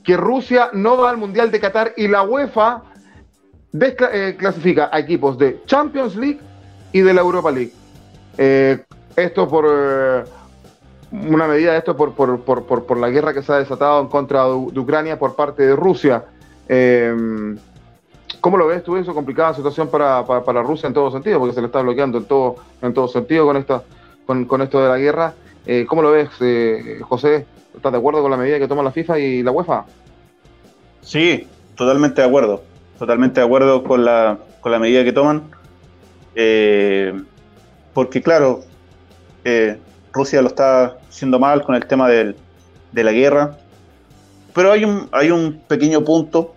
que 0.03 0.15
Rusia 0.15 0.69
no 0.73 0.97
va 0.97 1.09
al 1.09 1.17
Mundial 1.17 1.51
de 1.51 1.59
Qatar 1.59 1.93
y 1.97 2.07
la 2.07 2.23
UEFA 2.23 2.83
eh, 3.73 4.35
clasifica 4.37 4.89
a 4.91 4.99
equipos 4.99 5.37
de 5.37 5.61
Champions 5.65 6.15
League 6.15 6.39
y 6.93 7.01
de 7.01 7.13
la 7.13 7.21
Europa 7.21 7.51
League. 7.51 7.73
Eh, 8.37 8.83
esto 9.15 9.47
por 9.47 9.65
eh, 9.69 10.23
una 11.11 11.47
medida 11.47 11.71
de 11.71 11.77
esto 11.77 11.95
por, 11.95 12.13
por, 12.13 12.41
por, 12.41 12.85
por, 12.85 12.97
la 12.97 13.09
guerra 13.09 13.33
que 13.33 13.41
se 13.41 13.51
ha 13.53 13.57
desatado 13.57 14.01
en 14.01 14.07
contra 14.07 14.45
de, 14.45 14.53
Ucrania 14.53 15.17
por 15.17 15.35
parte 15.35 15.63
de 15.63 15.75
Rusia. 15.75 16.25
Em, 16.67 17.57
¿Cómo 18.41 18.57
lo 18.57 18.67
ves 18.67 18.83
tú 18.83 18.97
eso? 18.97 19.13
Complicada 19.13 19.53
situación 19.53 19.87
para, 19.87 20.23
para, 20.25 20.61
Rusia 20.61 20.87
en 20.87 20.93
todo 20.93 21.11
sentido, 21.11 21.39
porque 21.39 21.53
se 21.55 21.61
le 21.61 21.67
está 21.67 21.81
bloqueando 21.81 22.17
en 22.17 22.25
todo, 22.25 22.57
en 22.81 22.93
todo 22.93 23.07
sentido 23.07 23.45
con, 23.45 23.57
esta, 23.57 23.83
con, 24.25 24.45
con 24.45 24.61
esto 24.61 24.81
de 24.81 24.89
la 24.89 24.97
guerra. 24.97 25.33
Eh, 25.65 25.85
¿Cómo 25.87 26.01
lo 26.01 26.11
ves, 26.11 26.29
eh, 26.41 26.99
José? 27.01 27.45
¿Estás 27.75 27.91
de 27.91 27.97
acuerdo 27.97 28.21
con 28.21 28.31
la 28.31 28.37
medida 28.37 28.59
que 28.59 28.67
toma 28.67 28.83
la 28.83 28.91
FIFA 28.91 29.19
y 29.19 29.43
la 29.43 29.51
UEFA? 29.51 29.85
Sí, 31.01 31.47
totalmente 31.75 32.21
de 32.21 32.27
acuerdo. 32.27 32.63
Totalmente 32.99 33.39
de 33.39 33.45
acuerdo 33.45 33.83
con 33.83 34.05
la, 34.05 34.37
con 34.61 34.71
la 34.71 34.79
medida 34.79 35.03
que 35.03 35.11
toman. 35.11 35.43
Porque 37.93 38.21
claro, 38.21 38.61
Rusia 40.11 40.41
lo 40.41 40.47
está 40.47 40.97
haciendo 41.09 41.39
mal 41.39 41.63
con 41.63 41.75
el 41.75 41.85
tema 41.85 42.09
del, 42.09 42.35
de 42.91 43.03
la 43.03 43.11
guerra. 43.11 43.57
Pero 44.53 44.71
hay 44.71 44.85
un, 44.85 45.09
hay 45.11 45.31
un 45.31 45.61
pequeño 45.67 46.03
punto 46.03 46.55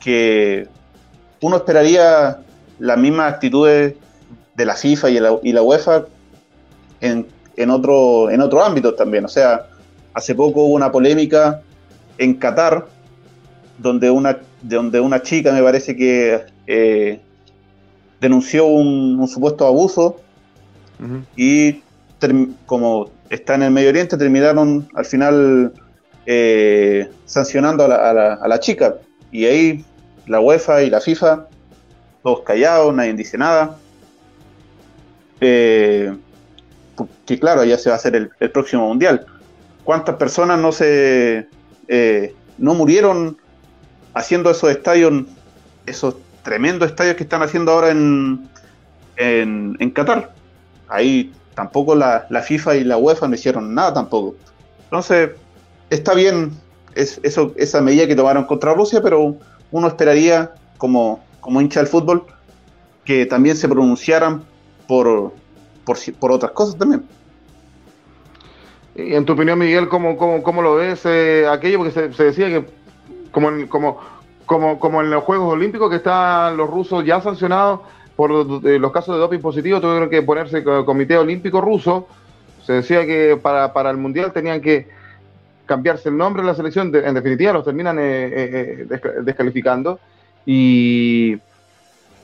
que 0.00 0.68
uno 1.40 1.56
esperaría 1.56 2.38
las 2.78 2.98
mismas 2.98 3.32
actitudes 3.32 3.94
de 4.54 4.64
la 4.64 4.74
FIFA 4.74 5.10
y 5.10 5.20
la, 5.20 5.38
y 5.42 5.52
la 5.52 5.62
UEFA 5.62 6.04
en, 7.00 7.26
en, 7.56 7.70
otro, 7.70 8.30
en 8.30 8.40
otro 8.40 8.62
ámbito 8.62 8.94
también. 8.94 9.24
O 9.24 9.28
sea, 9.28 9.66
hace 10.14 10.34
poco 10.34 10.64
hubo 10.64 10.74
una 10.74 10.92
polémica 10.92 11.62
en 12.18 12.34
Qatar, 12.34 12.86
donde 13.78 14.10
una, 14.10 14.38
donde 14.62 15.00
una 15.00 15.22
chica 15.22 15.52
me 15.52 15.62
parece 15.62 15.96
que 15.96 16.44
eh, 16.66 17.20
denunció 18.20 18.66
un, 18.66 19.26
supuesto 19.28 19.66
abuso 19.66 20.20
y 21.36 21.82
como 22.66 23.10
está 23.30 23.54
en 23.54 23.62
el 23.64 23.70
Medio 23.70 23.90
Oriente 23.90 24.16
terminaron 24.16 24.88
al 24.94 25.04
final 25.04 25.72
eh, 26.24 27.08
sancionando 27.24 27.84
a 27.84 27.88
la, 27.88 28.10
a, 28.10 28.12
la, 28.12 28.34
a 28.34 28.48
la 28.48 28.60
chica 28.60 28.96
y 29.30 29.44
ahí 29.44 29.84
la 30.26 30.40
UEFA 30.40 30.82
y 30.82 30.90
la 30.90 31.00
FIFA, 31.00 31.46
todos 32.22 32.40
callados, 32.40 32.94
nadie 32.94 33.14
dice 33.14 33.38
nada. 33.38 33.76
Eh, 35.40 36.16
que 37.26 37.38
claro, 37.38 37.64
ya 37.64 37.76
se 37.78 37.90
va 37.90 37.94
a 37.94 37.98
hacer 37.98 38.16
el, 38.16 38.50
próximo 38.50 38.88
mundial. 38.88 39.26
¿Cuántas 39.84 40.16
personas 40.16 40.58
no 40.58 40.72
se 40.72 41.46
eh, 41.88 42.34
no 42.58 42.74
murieron 42.74 43.36
haciendo 44.14 44.50
esos 44.50 44.70
estadios, 44.70 45.24
esos 45.84 46.16
tremendos 46.42 46.88
estadios 46.88 47.16
que 47.16 47.24
están 47.24 47.42
haciendo 47.42 47.72
ahora 47.72 47.90
en, 47.90 48.48
en, 49.16 49.90
Qatar? 49.90 50.32
Ahí 50.88 51.32
tampoco 51.56 51.94
la, 51.94 52.28
FIFA 52.42 52.76
y 52.76 52.84
la 52.84 52.98
UEFA 52.98 53.26
no 53.26 53.34
hicieron 53.34 53.74
nada 53.74 53.94
tampoco. 53.94 54.36
Entonces, 54.84 55.30
está 55.90 56.14
bien 56.14 56.52
esa 56.94 57.80
medida 57.80 58.06
que 58.06 58.14
tomaron 58.14 58.44
contra 58.44 58.74
Rusia, 58.74 59.00
pero 59.02 59.36
uno 59.72 59.88
esperaría, 59.88 60.52
como, 60.76 61.24
como 61.40 61.60
hincha 61.60 61.80
del 61.80 61.88
fútbol, 61.88 62.24
que 63.04 63.24
también 63.24 63.56
se 63.56 63.68
pronunciaran 63.68 64.44
por, 64.86 65.32
por, 65.84 66.32
otras 66.32 66.52
cosas 66.52 66.76
también. 66.76 67.04
Y 68.94 69.14
en 69.14 69.24
tu 69.24 69.32
opinión, 69.32 69.58
Miguel, 69.58 69.88
¿cómo, 69.88 70.16
cómo, 70.16 70.62
lo 70.62 70.76
ves 70.76 71.00
eh, 71.04 71.46
aquello? 71.50 71.78
Porque 71.78 72.12
se, 72.12 72.22
decía 72.22 72.48
que 72.48 72.66
como 73.30 73.48
en 75.00 75.10
los 75.10 75.24
Juegos 75.24 75.54
Olímpicos 75.54 75.88
que 75.88 75.96
están 75.96 76.56
los 76.56 76.68
rusos 76.68 77.04
ya 77.04 77.20
sancionados 77.20 77.80
por 78.16 78.30
eh, 78.64 78.78
los 78.78 78.92
casos 78.92 79.14
de 79.14 79.20
doping 79.20 79.40
positivo, 79.40 79.80
tuvieron 79.80 80.10
que 80.10 80.22
ponerse 80.22 80.58
el 80.58 80.84
Comité 80.84 81.16
Olímpico 81.18 81.60
Ruso. 81.60 82.08
Se 82.64 82.74
decía 82.74 83.06
que 83.06 83.38
para, 83.40 83.72
para 83.72 83.90
el 83.90 83.96
Mundial 83.96 84.32
tenían 84.32 84.60
que 84.60 84.88
cambiarse 85.66 86.08
el 86.08 86.16
nombre 86.16 86.42
de 86.42 86.48
la 86.48 86.54
selección, 86.54 86.94
en 86.94 87.14
definitiva 87.14 87.52
los 87.52 87.64
terminan 87.64 87.98
eh, 88.00 88.86
descalificando. 89.22 90.00
Y 90.44 91.36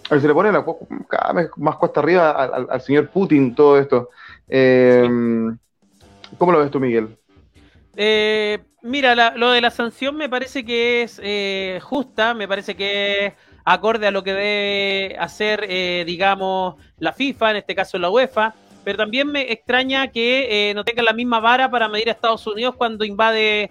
se 0.09 0.29
le 0.29 0.35
pone 0.35 0.53
la, 0.53 0.65
cada 1.09 1.33
vez 1.33 1.51
más 1.57 1.77
cuesta 1.77 2.01
arriba 2.01 2.31
al, 2.31 2.81
señor 2.81 3.09
Putin 3.09 3.55
todo 3.55 3.79
esto. 3.79 4.11
Eh, 4.49 5.09
¿Cómo 6.39 6.53
lo 6.53 6.59
ves 6.59 6.71
tú, 6.71 6.81
Miguel? 6.81 7.17
Eh, 7.97 8.59
mira, 8.83 9.37
lo 9.37 9.51
de 9.51 9.61
la 9.61 9.71
sanción 9.71 10.17
me 10.17 10.29
parece 10.29 10.65
que 10.65 11.03
es 11.03 11.21
eh, 11.23 11.79
justa, 11.83 12.35
me 12.35 12.49
parece 12.49 12.75
que 12.75 13.27
es 13.27 13.33
acorde 13.65 14.07
a 14.07 14.11
lo 14.11 14.23
que 14.23 14.33
debe 14.33 15.17
hacer, 15.19 15.67
digamos, 16.07 16.77
la 16.99 17.13
FIFA, 17.13 17.53
en 17.53 17.57
este 17.57 17.75
caso 17.75 17.99
la 17.99 18.11
UEFA, 18.11 18.55
pero 18.85 18.99
también 18.99 19.29
me 19.29 19.53
extraña 19.53 20.09
que 20.09 20.73
no 20.75 20.85
tengan 20.85 21.05
la 21.05 21.13
misma 21.13 21.41
vara 21.41 21.71
para 21.71 21.89
medir 21.89 22.09
a 22.09 22.13
Estados 22.13 22.47
Unidos 22.47 22.75
cuando 22.77 23.05
invade 23.05 23.71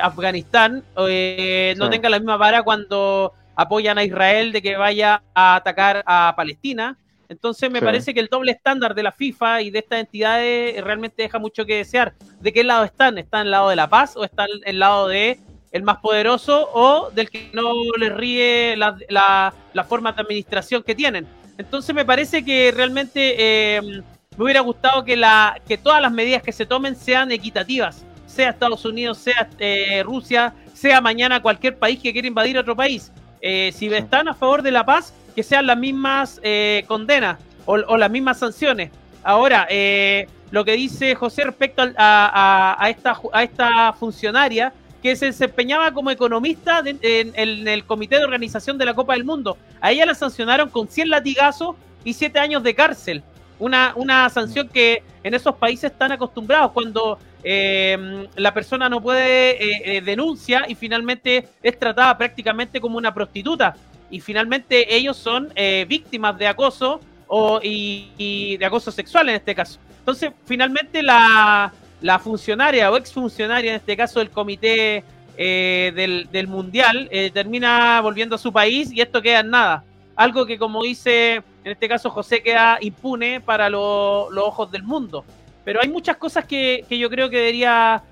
Afganistán, 0.00 0.82
no 0.96 1.90
tengan 1.90 2.10
la 2.10 2.18
misma 2.18 2.36
vara 2.36 2.62
cuando 2.62 3.32
apoyan 3.54 3.98
a 3.98 4.04
Israel 4.04 4.50
de 4.52 4.62
que 4.62 4.76
vaya 4.76 5.22
a 5.34 5.56
atacar 5.56 6.02
a 6.06 6.32
Palestina. 6.36 6.98
Entonces 7.28 7.70
me 7.70 7.80
parece 7.80 8.12
que 8.12 8.20
el 8.20 8.26
doble 8.26 8.52
estándar 8.52 8.94
de 8.94 9.02
la 9.02 9.12
FIFA 9.12 9.62
y 9.62 9.70
de 9.70 9.78
estas 9.78 10.00
entidades 10.00 10.82
realmente 10.84 11.22
deja 11.22 11.38
mucho 11.38 11.64
que 11.64 11.76
desear. 11.76 12.12
¿De 12.40 12.52
qué 12.52 12.62
lado 12.62 12.84
están? 12.84 13.16
¿Están 13.16 13.46
el 13.46 13.52
lado 13.52 13.70
de 13.70 13.76
la 13.76 13.88
paz 13.88 14.16
o 14.16 14.24
están 14.24 14.48
el 14.64 14.78
lado 14.78 15.08
de 15.08 15.38
el 15.72 15.82
más 15.82 15.98
poderoso 15.98 16.68
o 16.72 17.10
del 17.10 17.30
que 17.30 17.50
no 17.52 17.72
les 17.98 18.14
ríe 18.14 18.76
la, 18.76 18.96
la, 19.08 19.84
forma 19.84 20.12
de 20.12 20.22
administración 20.22 20.82
que 20.82 20.94
tienen? 20.94 21.26
Entonces 21.58 21.94
me 21.94 22.04
parece 22.04 22.44
que 22.44 22.72
realmente 22.74 23.34
eh, 23.38 24.02
me 24.36 24.44
hubiera 24.44 24.60
gustado 24.60 25.04
que, 25.04 25.16
la, 25.16 25.60
que 25.66 25.78
todas 25.78 26.00
las 26.00 26.12
medidas 26.12 26.42
que 26.42 26.52
se 26.52 26.66
tomen 26.66 26.96
sean 26.96 27.32
equitativas, 27.32 28.04
sea 28.26 28.50
Estados 28.50 28.84
Unidos, 28.84 29.18
sea 29.18 29.48
eh, 29.58 30.02
Rusia, 30.04 30.54
sea 30.72 31.00
mañana 31.00 31.42
cualquier 31.42 31.78
país 31.78 32.00
que 32.00 32.12
quiera 32.12 32.28
invadir 32.28 32.58
otro 32.58 32.76
país 32.76 33.12
eh, 33.44 33.72
si 33.74 33.92
están 33.92 34.28
a 34.28 34.34
favor 34.34 34.62
de 34.62 34.70
la 34.70 34.86
paz, 34.86 35.12
que 35.34 35.42
sean 35.42 35.66
las 35.66 35.76
mismas 35.76 36.40
eh, 36.44 36.84
condenas 36.86 37.38
o, 37.66 37.76
las 37.76 38.10
mismas 38.10 38.38
sanciones. 38.38 38.92
Ahora, 39.24 39.66
eh, 39.68 40.28
lo 40.52 40.64
que 40.64 40.72
dice 40.72 41.16
José 41.16 41.44
respecto 41.44 41.82
a, 41.96 42.86
esta, 42.88 43.20
a 43.32 43.42
esta 43.42 43.92
funcionaria 43.94 44.72
que 45.02 45.16
se 45.16 45.26
desempeñaba 45.26 45.92
como 45.92 46.10
economista 46.10 46.82
en, 46.84 47.32
el 47.34 47.84
comité 47.84 48.18
de 48.18 48.24
organización 48.24 48.78
de 48.78 48.84
la 48.84 48.94
Copa 48.94 49.14
del 49.14 49.24
Mundo. 49.24 49.56
A 49.80 49.90
ella 49.90 50.06
la 50.06 50.14
sancionaron 50.14 50.68
con 50.68 50.88
100 50.88 51.10
latigazos 51.10 51.74
y 52.04 52.12
7 52.12 52.38
años 52.38 52.62
de 52.62 52.74
cárcel. 52.74 53.22
Una, 53.58 53.92
una 53.96 54.28
sanción 54.30 54.68
que 54.68 55.02
en 55.22 55.34
esos 55.34 55.56
países 55.56 55.92
están 55.92 56.12
acostumbrados 56.12 56.72
cuando 56.72 57.18
eh, 57.44 58.28
la 58.36 58.54
persona 58.54 58.88
no 58.88 59.00
puede 59.00 59.50
eh, 59.52 59.96
eh, 59.96 60.00
denuncia 60.00 60.64
y 60.68 60.74
finalmente 60.74 61.48
es 61.62 61.78
tratada 61.78 62.16
prácticamente 62.16 62.80
como 62.80 62.96
una 62.96 63.12
prostituta 63.12 63.74
y 64.12 64.20
finalmente 64.20 64.94
ellos 64.94 65.16
son 65.16 65.50
eh, 65.56 65.86
víctimas 65.88 66.38
de 66.38 66.46
acoso 66.46 67.00
o, 67.26 67.60
y, 67.62 68.56
de 68.58 68.64
acoso 68.64 68.92
sexual 68.92 69.30
en 69.30 69.36
este 69.36 69.54
caso. 69.54 69.80
Entonces, 69.98 70.32
finalmente 70.44 71.02
la, 71.02 71.72
la 72.02 72.18
funcionaria 72.18 72.90
o 72.90 72.96
exfuncionaria, 72.96 73.70
en 73.70 73.76
este 73.76 73.96
caso 73.96 74.18
del 74.18 74.30
comité 74.30 75.04
del, 75.36 76.28
del, 76.30 76.46
mundial, 76.48 77.08
termina 77.32 78.00
volviendo 78.00 78.34
a 78.34 78.38
su 78.38 78.52
país 78.52 78.92
y 78.92 79.00
esto 79.00 79.22
queda 79.22 79.40
en 79.40 79.50
nada. 79.50 79.84
Algo 80.14 80.44
que, 80.44 80.58
como 80.58 80.82
dice 80.82 81.42
en 81.64 81.72
este 81.72 81.88
caso 81.88 82.10
José, 82.10 82.42
queda 82.42 82.78
impune 82.80 83.40
para 83.40 83.70
los 83.70 84.36
ojos 84.36 84.70
del 84.70 84.82
mundo. 84.82 85.24
Pero 85.64 85.80
hay 85.80 85.88
muchas 85.88 86.16
cosas 86.16 86.44
que, 86.44 86.84
yo 86.88 87.08
creo 87.08 87.30
que 87.30 87.38
debería 87.38 88.02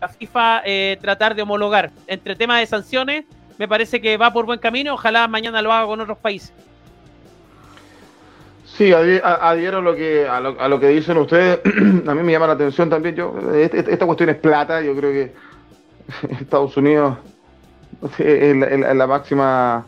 la 0.00 0.08
FIFA 0.08 0.62
eh, 0.64 0.98
tratar 1.00 1.34
de 1.34 1.42
homologar. 1.42 1.90
Entre 2.06 2.36
temas 2.36 2.60
de 2.60 2.66
sanciones, 2.66 3.24
me 3.58 3.66
parece 3.66 4.00
que 4.00 4.16
va 4.16 4.32
por 4.32 4.44
buen 4.44 4.58
camino. 4.58 4.94
Ojalá 4.94 5.26
mañana 5.26 5.62
lo 5.62 5.72
haga 5.72 5.86
con 5.86 6.00
otros 6.00 6.18
países. 6.18 6.52
Sí, 8.76 8.92
adhiero 8.92 9.78
a 9.78 9.80
lo 9.82 9.94
que, 9.94 10.26
a 10.26 10.40
lo, 10.40 10.80
que 10.80 10.88
dicen 10.88 11.18
ustedes. 11.18 11.60
a 12.06 12.14
mí 12.14 12.22
me 12.22 12.32
llama 12.32 12.46
la 12.46 12.54
atención 12.54 12.88
también. 12.88 13.14
Yo, 13.14 13.34
este, 13.54 13.80
este, 13.80 13.92
esta 13.92 14.06
cuestión 14.06 14.30
es 14.30 14.36
plata. 14.36 14.80
Yo 14.80 14.96
creo 14.96 15.12
que 15.12 15.32
Estados 16.40 16.76
Unidos 16.76 17.18
es 18.18 18.56
la, 18.96 19.06
máxima, 19.06 19.86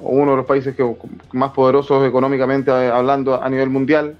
uno 0.00 0.32
de 0.32 0.36
los 0.36 0.46
países 0.46 0.76
que, 0.76 0.96
más 1.32 1.52
poderosos 1.52 2.06
económicamente 2.06 2.70
hablando 2.70 3.42
a 3.42 3.48
nivel 3.48 3.70
mundial 3.70 4.16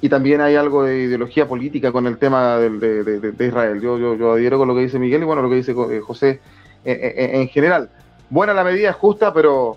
y 0.00 0.08
también 0.08 0.40
hay 0.40 0.56
algo 0.56 0.84
de 0.84 0.98
ideología 0.98 1.48
política 1.48 1.90
con 1.90 2.06
el 2.06 2.18
tema 2.18 2.58
de, 2.58 3.34
Israel. 3.40 3.80
Yo, 3.80 3.98
yo, 3.98 4.14
yo, 4.14 4.32
adhiero 4.32 4.58
con 4.58 4.68
lo 4.68 4.74
que 4.74 4.82
dice 4.82 4.98
Miguel 4.98 5.22
y 5.22 5.24
bueno, 5.24 5.42
lo 5.42 5.48
que 5.48 5.56
dice 5.56 5.72
eh, 5.72 6.00
José 6.00 6.40
eh, 6.84 7.14
eh, 7.16 7.30
en, 7.40 7.48
general. 7.48 7.90
Buena 8.28 8.52
la 8.52 8.64
medida, 8.64 8.90
es 8.90 8.96
justa, 8.96 9.32
pero, 9.32 9.76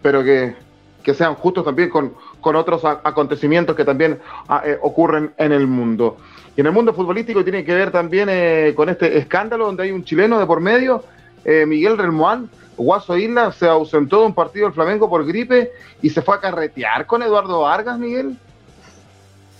pero 0.00 0.24
que, 0.24 0.54
sean 1.14 1.34
justos 1.34 1.64
también 1.64 1.90
con, 1.90 2.14
con 2.40 2.56
otros 2.56 2.84
acontecimientos 2.84 3.76
que 3.76 3.84
también 3.84 4.20
ah, 4.48 4.62
ocurren 4.80 5.32
en 5.36 5.52
el 5.52 5.66
mundo. 5.66 6.16
Y 6.56 6.60
en 6.60 6.66
el 6.66 6.72
mundo 6.72 6.92
futbolístico 6.92 7.42
tiene 7.42 7.64
que 7.64 7.74
ver 7.74 7.90
también 7.90 8.28
con 8.74 8.88
este 8.88 9.18
escándalo 9.18 9.66
donde 9.66 9.84
hay 9.84 9.90
un 9.90 10.04
chileno 10.04 10.38
de 10.38 10.46
por 10.46 10.60
medio, 10.60 11.02
Miguel 11.44 11.96
Relmoán, 11.96 12.50
Guaso 12.76 13.16
Isla, 13.16 13.52
se 13.52 13.66
ausentó 13.66 14.20
de 14.20 14.26
un 14.26 14.34
partido 14.34 14.66
del 14.66 14.74
Flamengo 14.74 15.08
por 15.08 15.26
gripe 15.26 15.72
y 16.00 16.10
se 16.10 16.22
fue 16.22 16.36
a 16.36 16.40
carretear 16.40 17.06
con 17.06 17.22
Eduardo 17.22 17.60
Vargas, 17.60 17.98
Miguel. 17.98 18.36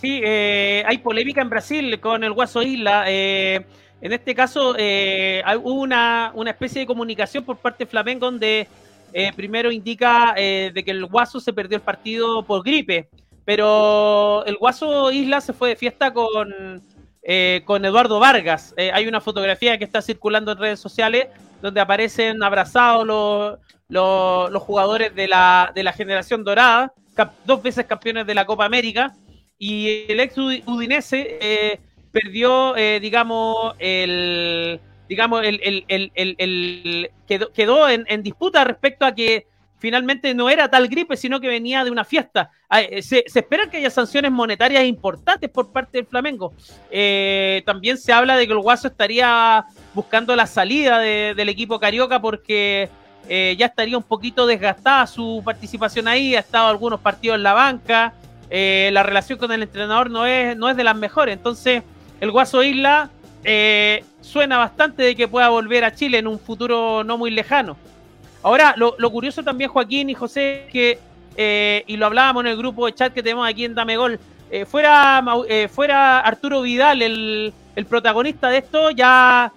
Sí, 0.01 0.21
eh, 0.25 0.83
hay 0.87 0.99
polémica 0.99 1.41
en 1.43 1.49
Brasil 1.49 2.01
con 2.01 2.25
el 2.25 2.33
Guaso 2.33 2.63
Isla. 2.63 3.05
Eh, 3.07 3.65
En 4.01 4.13
este 4.13 4.35
caso, 4.35 4.75
eh, 4.77 5.45
hubo 5.63 5.81
una, 5.81 6.33
una, 6.35 6.51
especie 6.51 6.81
de 6.81 6.87
comunicación 6.87 7.45
por 7.45 7.59
parte 7.59 7.85
de 7.85 7.91
Flamengo 7.91 8.27
donde 8.27 8.67
eh, 9.13 9.33
primero 9.35 9.71
indica 9.71 10.35
eh, 10.37 10.71
de 10.75 10.85
que 10.85 10.91
el 10.91 11.07
Guaso 11.07 11.41
se 11.41 11.53
perdió 11.53 11.77
el 11.77 11.83
partido 11.83 12.45
por 12.45 12.63
gripe, 12.63 13.09
pero 13.45 14.45
el 14.47 14.57
Guaso 14.57 15.11
Isla 15.11 15.41
se 15.41 15.53
fue 15.53 15.71
de 15.71 15.77
fiesta 15.77 16.13
con, 16.13 16.83
con 17.65 17.85
Eduardo 17.85 18.19
Vargas. 18.21 18.75
hay 18.77 19.07
una 19.07 19.21
fotografía 19.21 19.79
que 19.79 19.85
está 19.85 20.03
circulando 20.03 20.53
en 20.53 20.59
redes 20.59 20.81
sociales 20.81 21.29
donde 21.61 21.81
aparecen 21.81 22.43
abrazados 22.43 23.07
los, 23.07 23.59
los, 24.51 24.63
jugadores 24.63 25.15
de 25.15 25.29
la, 25.29 25.73
de 25.75 25.83
la 25.83 25.93
generación 25.93 26.45
dorada, 26.45 26.93
dos 27.45 27.63
veces 27.63 27.87
campeones 27.87 28.27
de 28.27 28.35
la 28.35 28.45
Copa 28.45 28.65
América, 28.65 29.15
y 29.59 30.05
el 30.09 30.19
ex 30.21 30.37
Udinese 30.39 31.79
perdió, 32.13 32.77
eh, 32.77 33.01
digamos, 33.01 33.75
el 33.79 34.79
digamos, 35.13 35.45
el, 35.45 35.61
el, 35.63 36.11
el, 36.15 37.11
quedó, 37.29 37.53
quedó 37.53 37.87
en, 37.87 38.23
disputa 38.23 38.65
respecto 38.65 39.05
a 39.05 39.15
que 39.15 39.47
finalmente 39.79 40.33
no 40.33 40.49
era 40.49 40.71
tal 40.71 40.89
gripe, 40.89 41.19
sino 41.19 41.39
que 41.39 41.49
venía 41.49 41.85
de 41.85 41.91
una 41.91 42.03
fiesta. 42.03 42.51
Ah, 42.71 42.81
eh, 42.81 43.03
se, 43.03 43.25
se 43.27 43.41
espera 43.41 43.69
que 43.69 43.77
haya 43.77 43.91
sanciones 43.91 44.33
monetarias 44.33 44.87
importantes 44.87 45.51
por 45.51 45.71
parte 45.71 45.99
del 45.99 46.07
Flamengo. 46.07 46.55
Eh, 46.91 47.63
también 47.67 47.99
se 47.99 48.11
habla 48.11 48.39
de 48.39 48.47
que 48.47 48.55
el 48.55 48.61
Guaso 48.61 48.89
estaría 48.89 49.67
buscando 49.93 50.35
la 50.35 50.47
salida 50.47 50.99
del 50.99 51.49
equipo 51.51 51.79
carioca 51.79 52.19
porque 52.23 52.89
ya 53.29 53.67
estaría 53.67 53.99
un 53.99 54.03
poquito 54.03 54.47
desgastada 54.47 55.07
su 55.07 55.43
participación 55.45 56.09
ahí, 56.09 56.35
ha 56.37 56.41
estado 56.41 56.69
algunos 56.69 57.01
partidos 57.01 57.37
en 57.37 57.43
la 57.43 57.53
banca, 57.53 58.15
la 58.51 59.03
relación 59.03 59.39
con 59.39 59.53
el 59.53 59.63
entrenador 59.63 60.11
no 60.11 60.25
es, 60.25 60.57
no 60.57 60.71
es 60.71 60.77
de 60.77 60.85
las 60.85 60.97
mejores, 60.97 61.35
entonces 61.35 61.83
el 62.21 62.31
Guaso 62.31 62.63
Isla 62.63 63.11
eh, 63.45 64.05
suena 64.23 64.57
bastante 64.57 65.03
de 65.03 65.15
que 65.15 65.29
pueda 65.29 65.51
volver 65.51 65.85
a 65.85 65.95
Chile 65.95 66.19
en 66.19 66.27
un 66.27 66.39
futuro 66.39 67.05
no 67.05 67.19
muy 67.19 67.31
lejano. 67.31 67.77
Ahora, 68.43 68.75
lo, 68.77 69.11
curioso 69.11 69.43
también, 69.43 69.71
Joaquín 69.71 70.11
y 70.11 70.15
José, 70.15 70.67
que, 70.73 70.99
eh, 71.37 71.85
y 71.87 71.97
lo 71.97 72.07
hablábamos 72.07 72.45
en 72.45 72.51
el 72.51 72.57
grupo 72.57 72.87
de 72.87 72.95
chat 72.95 73.13
que 73.13 73.23
tenemos 73.23 73.47
aquí 73.47 73.65
en 73.65 73.75
Dame 73.75 73.97
Gol, 73.97 74.19
eh, 74.51 74.65
fuera, 74.65 75.23
fuera 75.71 76.21
Arturo 76.21 76.63
Vidal 76.63 77.03
el, 77.03 77.53
protagonista 77.89 78.49
de 78.49 78.59
esto, 78.59 78.91
ya 78.91 79.53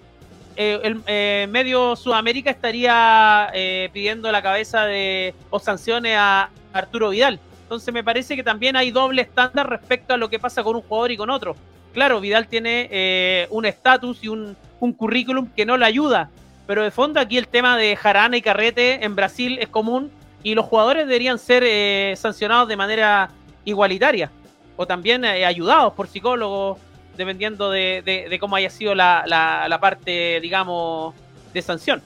el 0.56 1.02
medio 1.48 1.96
Sudamérica 1.96 2.50
estaría 2.50 3.50
pidiendo 3.92 4.30
la 4.32 4.40
cabeza 4.40 4.86
de 4.86 5.34
o 5.50 5.58
sanciones 5.58 6.16
a 6.16 6.50
Arturo 6.72 7.10
Vidal. 7.10 7.40
Entonces 7.62 7.92
me 7.92 8.04
parece 8.04 8.36
que 8.36 8.44
también 8.44 8.76
hay 8.76 8.90
doble 8.90 9.22
estándar 9.22 9.68
respecto 9.68 10.14
a 10.14 10.16
lo 10.16 10.30
que 10.30 10.38
pasa 10.38 10.62
con 10.62 10.76
un 10.76 10.82
jugador 10.82 11.10
y 11.10 11.16
con 11.16 11.30
otro 11.30 11.56
claro, 11.96 12.20
Vidal 12.20 12.46
tiene 12.46 12.88
eh, 12.90 13.46
un 13.48 13.64
estatus 13.64 14.22
y 14.22 14.28
un, 14.28 14.54
currículum 14.98 15.48
que 15.56 15.64
no 15.64 15.78
le 15.78 15.86
ayuda, 15.86 16.28
pero 16.66 16.84
de 16.84 16.90
fondo 16.90 17.18
aquí 17.18 17.38
el 17.38 17.48
tema 17.48 17.78
de 17.78 17.96
jarana 17.96 18.36
y 18.36 18.42
carrete 18.42 19.02
en 19.02 19.16
Brasil 19.16 19.58
es 19.58 19.68
común 19.68 20.10
y 20.42 20.54
los 20.54 20.66
jugadores 20.66 21.06
deberían 21.06 21.38
ser 21.38 21.64
eh, 21.66 22.12
sancionados 22.18 22.68
de 22.68 22.76
manera 22.76 23.30
igualitaria 23.64 24.30
o 24.76 24.86
también 24.86 25.24
eh, 25.24 25.46
ayudados 25.46 25.94
por 25.94 26.06
psicólogos, 26.06 26.78
dependiendo 27.16 27.70
de, 27.70 28.36
cómo 28.38 28.56
haya 28.56 28.68
sido 28.68 28.94
la, 28.94 29.78
parte, 29.80 30.38
digamos, 30.42 31.14
de 31.54 31.62
sanción. 31.62 32.02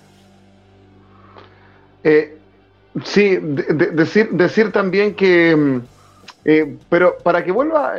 sí, 3.05 3.39
decir, 3.41 4.71
también 4.73 5.17
que, 5.17 5.57
mm, 5.57 6.79
pero 6.89 7.19
para 7.25 7.45
que 7.45 7.51
vuelva, 7.51 7.97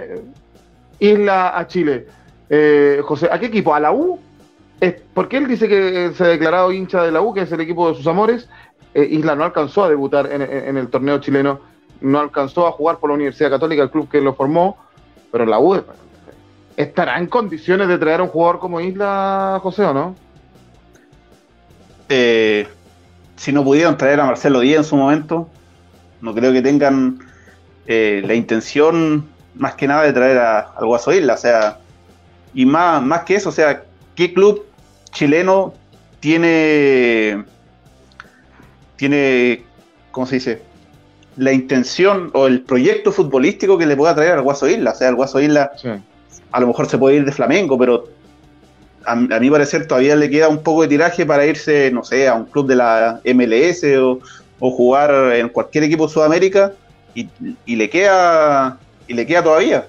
Isla 1.02 1.58
a 1.58 1.68
Chile. 1.68 2.06
Eh, 2.48 3.02
José, 3.04 3.28
¿a 3.32 3.40
qué 3.40 3.48
equipo? 3.48 3.74
¿A 3.76 3.80
la 3.80 3.92
U? 3.92 4.20
porque 5.14 5.38
él 5.38 5.48
dice 5.48 5.68
que 5.68 6.12
se 6.16 6.24
ha 6.24 6.28
declarado 6.28 6.72
hincha 6.72 7.04
de 7.04 7.12
la 7.12 7.22
U, 7.22 7.36
que 7.36 7.42
es 7.42 7.52
el 7.52 7.62
equipo 7.62 7.90
de 7.90 7.96
sus 7.96 8.08
amores. 8.08 8.50
Eh, 8.96 9.08
Isla 9.12 9.36
no 9.36 9.44
alcanzó 9.44 9.84
a 9.84 9.90
debutar 9.90 10.32
en, 10.32 10.76
el 10.76 10.88
torneo 10.88 11.20
chileno, 11.20 11.60
no 12.02 12.20
alcanzó 12.20 12.66
a 12.66 12.72
jugar 12.72 12.98
por 12.98 13.12
la 13.12 13.14
Universidad 13.14 13.52
Católica, 13.52 13.84
el 13.84 13.92
club 13.92 14.10
que 14.10 14.20
lo 14.20 14.34
formó, 14.34 14.78
pero 15.32 15.46
la 15.46 15.60
U 15.60 15.84
estará 16.78 17.20
en 17.20 17.28
condiciones 17.28 17.88
de 17.90 18.00
traer 18.00 18.22
a 18.22 18.24
un 18.24 18.30
jugador 18.30 18.58
como 18.58 18.82
Isla, 18.82 19.60
José, 19.62 19.84
¿o 19.84 19.94
no? 19.94 20.16
Eh, 22.10 22.68
si 23.36 23.52
no 23.52 23.64
pudieron 23.64 23.98
traer 23.98 24.20
a 24.20 24.26
Marcelo 24.26 24.62
Díaz 24.62 24.78
en 24.78 24.84
su 24.86 24.96
momento, 24.96 25.48
no 26.22 26.34
creo 26.34 26.52
que 26.52 26.64
tengan 26.64 27.20
la 27.88 28.34
intención 28.34 29.28
más 29.56 29.76
que 29.76 29.88
nada 29.88 30.04
de 30.04 30.14
traer 30.14 30.38
a, 30.38 30.60
al 30.60 30.86
Guaso 30.86 31.14
Isla, 31.14 31.34
o 31.34 31.38
sea, 31.38 31.78
y 32.54 32.66
más, 32.66 33.02
más 33.02 33.24
que 33.24 33.36
eso, 33.36 33.50
o 33.50 33.52
sea, 33.52 33.84
¿qué 34.16 34.34
club 34.34 34.66
chileno 35.12 35.74
tiene, 36.20 37.44
tiene, 38.96 39.64
¿cómo 40.12 40.26
se 40.26 40.36
dice? 40.36 40.62
La 41.38 41.52
intención 41.52 42.30
o 42.34 42.48
el 42.48 42.62
proyecto 42.62 43.12
futbolístico 43.12 43.78
que 43.78 43.86
le 43.86 43.96
pueda 43.96 44.16
traer 44.16 44.34
al 44.34 44.42
Guaso 44.42 44.68
Isla, 44.68 44.92
o 44.92 44.96
sea, 44.96 45.10
el 45.10 45.16
Guaso 45.16 45.40
Isla 45.40 45.72
a 46.52 46.60
lo 46.60 46.68
mejor 46.68 46.88
se 46.88 46.98
puede 46.98 47.18
ir 47.18 47.26
de 47.26 47.32
Flamengo, 47.32 47.78
pero 47.78 48.06
a, 49.06 49.16
mi 49.16 49.50
parecer 49.50 49.88
todavía 49.88 50.16
le 50.16 50.30
queda 50.30 50.48
un 50.48 50.62
poco 50.62 50.84
de 50.84 50.90
tiraje 50.90 51.26
para 51.26 51.46
irse, 51.46 51.90
no 51.92 52.04
sé, 52.04 52.28
a 52.28 52.36
un 52.36 52.46
club 52.46 52.68
de 52.68 52.76
la 52.76 53.22
MLS 53.26 53.84
o, 53.98 54.20
o 54.60 54.72
jugar 54.72 55.34
en 55.34 55.50
cualquier 55.50 55.86
equipo 55.86 56.08
de 56.08 56.14
Sudamérica 56.14 56.74
y, 57.16 57.28
y 57.66 57.76
le 57.76 57.90
queda 57.90 58.78
y 59.12 59.14
le 59.14 59.26
queda 59.26 59.44
todavía. 59.44 59.88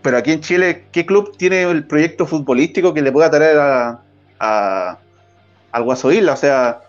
Pero 0.00 0.16
aquí 0.16 0.32
en 0.32 0.40
Chile, 0.40 0.86
¿qué 0.90 1.04
club 1.04 1.36
tiene 1.36 1.62
el 1.62 1.86
proyecto 1.86 2.26
futbolístico 2.26 2.94
que 2.94 3.02
le 3.02 3.12
pueda 3.12 3.30
traer 3.30 3.58
a, 3.58 4.98
al 5.70 5.82
Guaso 5.82 6.10
Isla? 6.10 6.32
O 6.32 6.36
sea, 6.36 6.80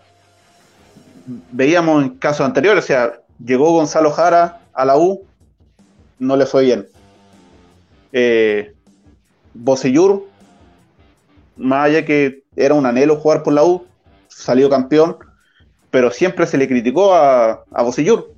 veíamos 1.51 2.03
en 2.03 2.09
casos 2.11 2.45
anteriores, 2.45 2.85
o 2.85 2.87
sea, 2.87 3.19
llegó 3.43 3.73
Gonzalo 3.73 4.11
Jara 4.11 4.61
a 4.73 4.85
la 4.85 4.97
U, 4.97 5.25
no 6.17 6.37
le 6.37 6.45
fue 6.45 6.63
bien. 6.63 6.87
Eh, 8.13 8.73
Bocellur, 9.53 10.27
más 11.57 11.87
allá 11.87 12.05
que 12.05 12.43
era 12.55 12.73
un 12.73 12.85
anhelo 12.85 13.17
jugar 13.17 13.43
por 13.43 13.51
la 13.51 13.65
U, 13.65 13.85
salió 14.29 14.69
campeón, 14.69 15.17
pero 15.91 16.09
siempre 16.09 16.47
se 16.47 16.57
le 16.57 16.69
criticó 16.69 17.13
a, 17.13 17.65
a 17.69 17.83
Bocellur. 17.83 18.33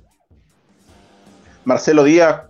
Marcelo 1.64 2.02
Díaz 2.02 2.49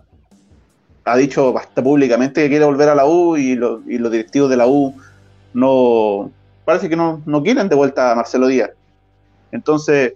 ha 1.05 1.17
dicho 1.17 1.51
bastante 1.51 1.81
públicamente 1.81 2.43
que 2.43 2.49
quiere 2.49 2.65
volver 2.65 2.89
a 2.89 2.95
la 2.95 3.05
U 3.05 3.37
y, 3.37 3.55
los 3.55 3.83
directivos 3.85 4.49
de 4.49 4.57
la 4.57 4.67
U 4.67 4.95
no 5.53 6.31
parece 6.65 6.89
que 6.89 6.95
no, 6.95 7.21
quieren 7.43 7.69
de 7.69 7.75
vuelta 7.75 8.11
a 8.11 8.15
Marcelo 8.15 8.47
Díaz. 8.47 8.71
Entonces, 9.51 10.13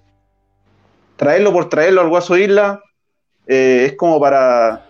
traerlo 1.18 1.52
por 1.52 1.70
traerlo 1.70 2.02
al 2.02 2.10
Guaso 2.10 2.38
Isla 2.38 2.82
eh, 3.48 3.86
es 3.88 3.94
como 3.94 4.20
para 4.20 4.86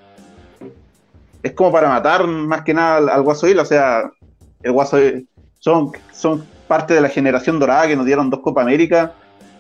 es 1.42 1.54
como 1.54 1.72
para 1.72 1.90
matar 1.90 2.26
más 2.26 2.64
que 2.64 2.74
nada 2.74 3.14
al, 3.14 3.22
Guaso 3.22 3.48
Isla. 3.48 3.62
O 3.62 3.66
sea, 3.66 4.12
el 4.62 4.72
Guaso 4.72 4.98
son, 5.60 5.92
son 6.12 6.46
parte 6.68 6.94
de 6.94 7.02
la 7.02 7.10
generación 7.10 7.60
dorada 7.60 7.88
que 7.88 7.96
nos 7.96 8.06
dieron 8.06 8.30
dos 8.30 8.42
Copa 8.42 8.62
América 8.62 9.14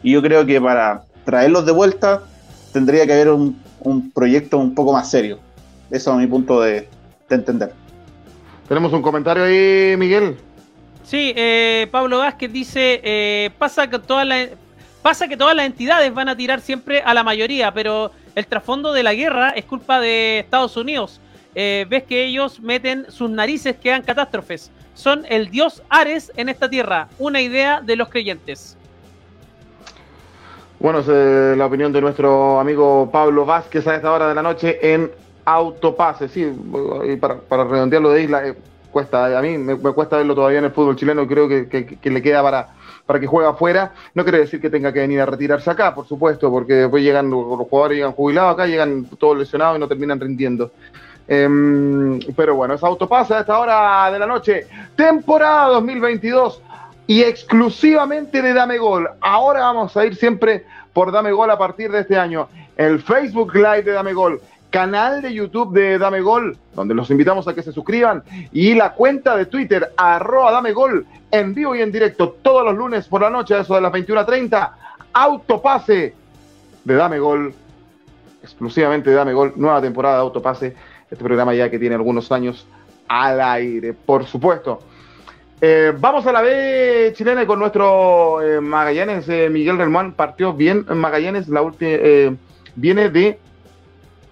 y 0.03 0.11
yo 0.11 0.21
creo 0.21 0.45
que 0.45 0.59
para 0.59 1.03
traerlos 1.23 1.65
de 1.65 1.71
vuelta 1.71 2.23
tendría 2.73 3.05
que 3.05 3.13
haber 3.13 3.29
un, 3.29 3.59
un 3.79 4.11
proyecto 4.11 4.57
un 4.57 4.75
poco 4.75 4.93
más 4.93 5.09
serio. 5.09 5.39
Eso 5.91 6.11
es 6.11 6.17
mi 6.17 6.27
punto 6.27 6.61
de, 6.61 6.87
entender. 7.29 7.73
Tenemos 8.67 8.93
un 8.93 9.01
comentario 9.01 9.43
ahí, 9.43 9.95
Miguel. 9.97 10.37
Sí, 11.03 11.33
eh, 11.35 11.87
Pablo 11.91 12.19
Vázquez 12.19 12.51
dice, 12.51 13.01
eh, 13.03 13.51
pasa, 13.57 13.87
que 13.89 13.99
todas 13.99 14.25
las, 14.25 14.49
pasa 15.01 15.27
que 15.27 15.37
todas 15.37 15.55
las 15.55 15.67
entidades 15.67 16.13
van 16.13 16.29
a 16.29 16.35
tirar 16.35 16.61
siempre 16.61 17.01
a 17.01 17.13
la 17.13 17.23
mayoría, 17.23 17.71
pero 17.71 18.11
el 18.33 18.47
trasfondo 18.47 18.91
de 18.91 19.03
la 19.03 19.13
guerra 19.13 19.49
es 19.51 19.65
culpa 19.65 19.99
de 19.99 20.39
Estados 20.39 20.75
Unidos. 20.77 21.21
Eh, 21.53 21.85
ves 21.87 22.03
que 22.03 22.25
ellos 22.25 22.59
meten 22.59 23.05
sus 23.09 23.29
narices, 23.29 23.75
quedan 23.77 24.01
catástrofes. 24.01 24.71
Son 24.93 25.25
el 25.29 25.49
dios 25.51 25.83
Ares 25.89 26.31
en 26.35 26.49
esta 26.49 26.69
tierra, 26.69 27.07
una 27.19 27.41
idea 27.41 27.81
de 27.81 27.95
los 27.95 28.09
creyentes. 28.09 28.77
Bueno, 30.79 30.99
es 30.99 31.57
la 31.57 31.65
opinión 31.65 31.93
de 31.93 32.01
nuestro 32.01 32.59
amigo 32.59 33.09
Pablo 33.11 33.45
Vázquez 33.45 33.87
a 33.87 33.95
esta 33.95 34.11
hora 34.11 34.27
de 34.27 34.35
la 34.35 34.41
noche 34.41 34.93
en 34.93 35.11
autopase, 35.45 36.27
sí, 36.27 36.51
para, 37.21 37.35
para 37.35 37.63
redondearlo 37.63 38.09
de 38.09 38.23
isla, 38.23 38.47
eh, 38.47 38.55
cuesta, 38.91 39.37
a 39.37 39.41
mí 39.41 39.57
me, 39.57 39.75
cuesta 39.77 40.17
verlo 40.17 40.33
todavía 40.33 40.59
en 40.59 40.65
el 40.65 40.71
fútbol 40.71 40.95
chileno, 40.95 41.27
creo 41.27 41.47
que, 41.47 41.99
le 42.01 42.21
queda 42.21 42.41
para, 42.41 42.69
para 43.05 43.19
que 43.19 43.27
juegue 43.27 43.49
afuera. 43.49 43.93
No 44.13 44.23
quiere 44.23 44.39
decir 44.39 44.61
que 44.61 44.69
tenga 44.69 44.93
que 44.93 44.99
venir 44.99 45.19
a 45.19 45.25
retirarse 45.25 45.69
acá, 45.69 45.93
por 45.93 46.07
supuesto, 46.07 46.49
porque 46.49 46.73
después 46.73 47.03
llegan 47.03 47.29
los 47.29 47.43
jugadores 47.67 47.97
llegan 47.97 48.13
jubilados 48.13 48.53
acá, 48.53 48.65
llegan 48.65 49.05
todos 49.19 49.37
lesionados 49.37 49.77
y 49.77 49.79
no 49.81 49.87
terminan 49.89 50.19
rindiendo. 50.19 50.71
Em, 51.27 52.19
pero 52.35 52.55
bueno, 52.55 52.75
es 52.75 52.83
autopase 52.83 53.33
a 53.33 53.39
esta 53.41 53.59
hora 53.59 54.09
de 54.11 54.19
la 54.19 54.27
noche, 54.27 54.67
temporada 54.95 55.67
2022 55.69 56.61
y 57.07 57.21
exclusivamente 57.21 58.41
de 58.41 58.53
Dame 58.53 58.77
Gol. 58.77 59.09
Ahora 59.19 59.59
vamos 59.59 59.97
a 59.97 60.05
ir 60.05 60.15
siempre 60.15 60.63
por 60.93 61.11
Dame 61.11 61.31
Gol 61.33 61.51
a 61.51 61.57
partir 61.57 61.91
de 61.91 61.99
este 61.99 62.17
año. 62.17 62.47
El 62.77 63.01
Facebook 63.01 63.53
Live 63.55 63.83
de 63.83 63.91
Dame 63.91 64.13
Gol 64.13 64.39
canal 64.75 65.21
de 65.21 65.33
YouTube 65.33 65.71
de 65.71 65.97
Dame 65.97 66.19
Gol, 66.19 66.57
donde 66.73 66.93
los 66.93 67.09
invitamos 67.09 67.47
a 67.47 67.55
que 67.55 67.63
se 67.63 67.71
suscriban, 67.71 68.23
y 68.51 68.73
la 68.73 68.91
cuenta 68.91 69.37
de 69.37 69.45
Twitter, 69.45 69.93
arroba 69.95 70.51
Dame 70.51 70.73
Gol, 70.73 71.05
en 71.31 71.53
vivo 71.53 71.73
y 71.77 71.81
en 71.81 71.93
directo 71.93 72.35
todos 72.41 72.65
los 72.65 72.75
lunes 72.75 73.07
por 73.07 73.21
la 73.21 73.29
noche, 73.29 73.55
a 73.55 73.61
eso 73.61 73.73
de 73.73 73.79
las 73.79 73.93
21.30, 73.93 74.71
autopase 75.13 76.13
de 76.83 76.93
Dame 76.93 77.19
Gol, 77.19 77.53
exclusivamente 78.43 79.11
de 79.11 79.15
Dame 79.15 79.31
Gol, 79.31 79.53
nueva 79.55 79.81
temporada 79.81 80.15
de 80.15 80.21
autopase, 80.23 80.75
este 81.09 81.23
programa 81.23 81.53
ya 81.53 81.69
que 81.69 81.79
tiene 81.79 81.95
algunos 81.95 82.29
años 82.33 82.67
al 83.07 83.39
aire, 83.39 83.93
por 83.93 84.25
supuesto. 84.25 84.81
Eh, 85.61 85.93
vamos 85.97 86.27
a 86.27 86.33
la 86.33 86.41
B 86.41 87.13
chilena 87.15 87.47
con 87.47 87.59
nuestro 87.59 88.41
eh, 88.41 88.59
Magallanes, 88.59 89.29
eh, 89.29 89.47
Miguel 89.49 89.77
Relmán 89.77 90.11
partió 90.11 90.51
bien 90.51 90.85
Magallanes, 90.89 91.47
la 91.47 91.61
última 91.61 91.97
viene 92.75 93.09
de 93.09 93.39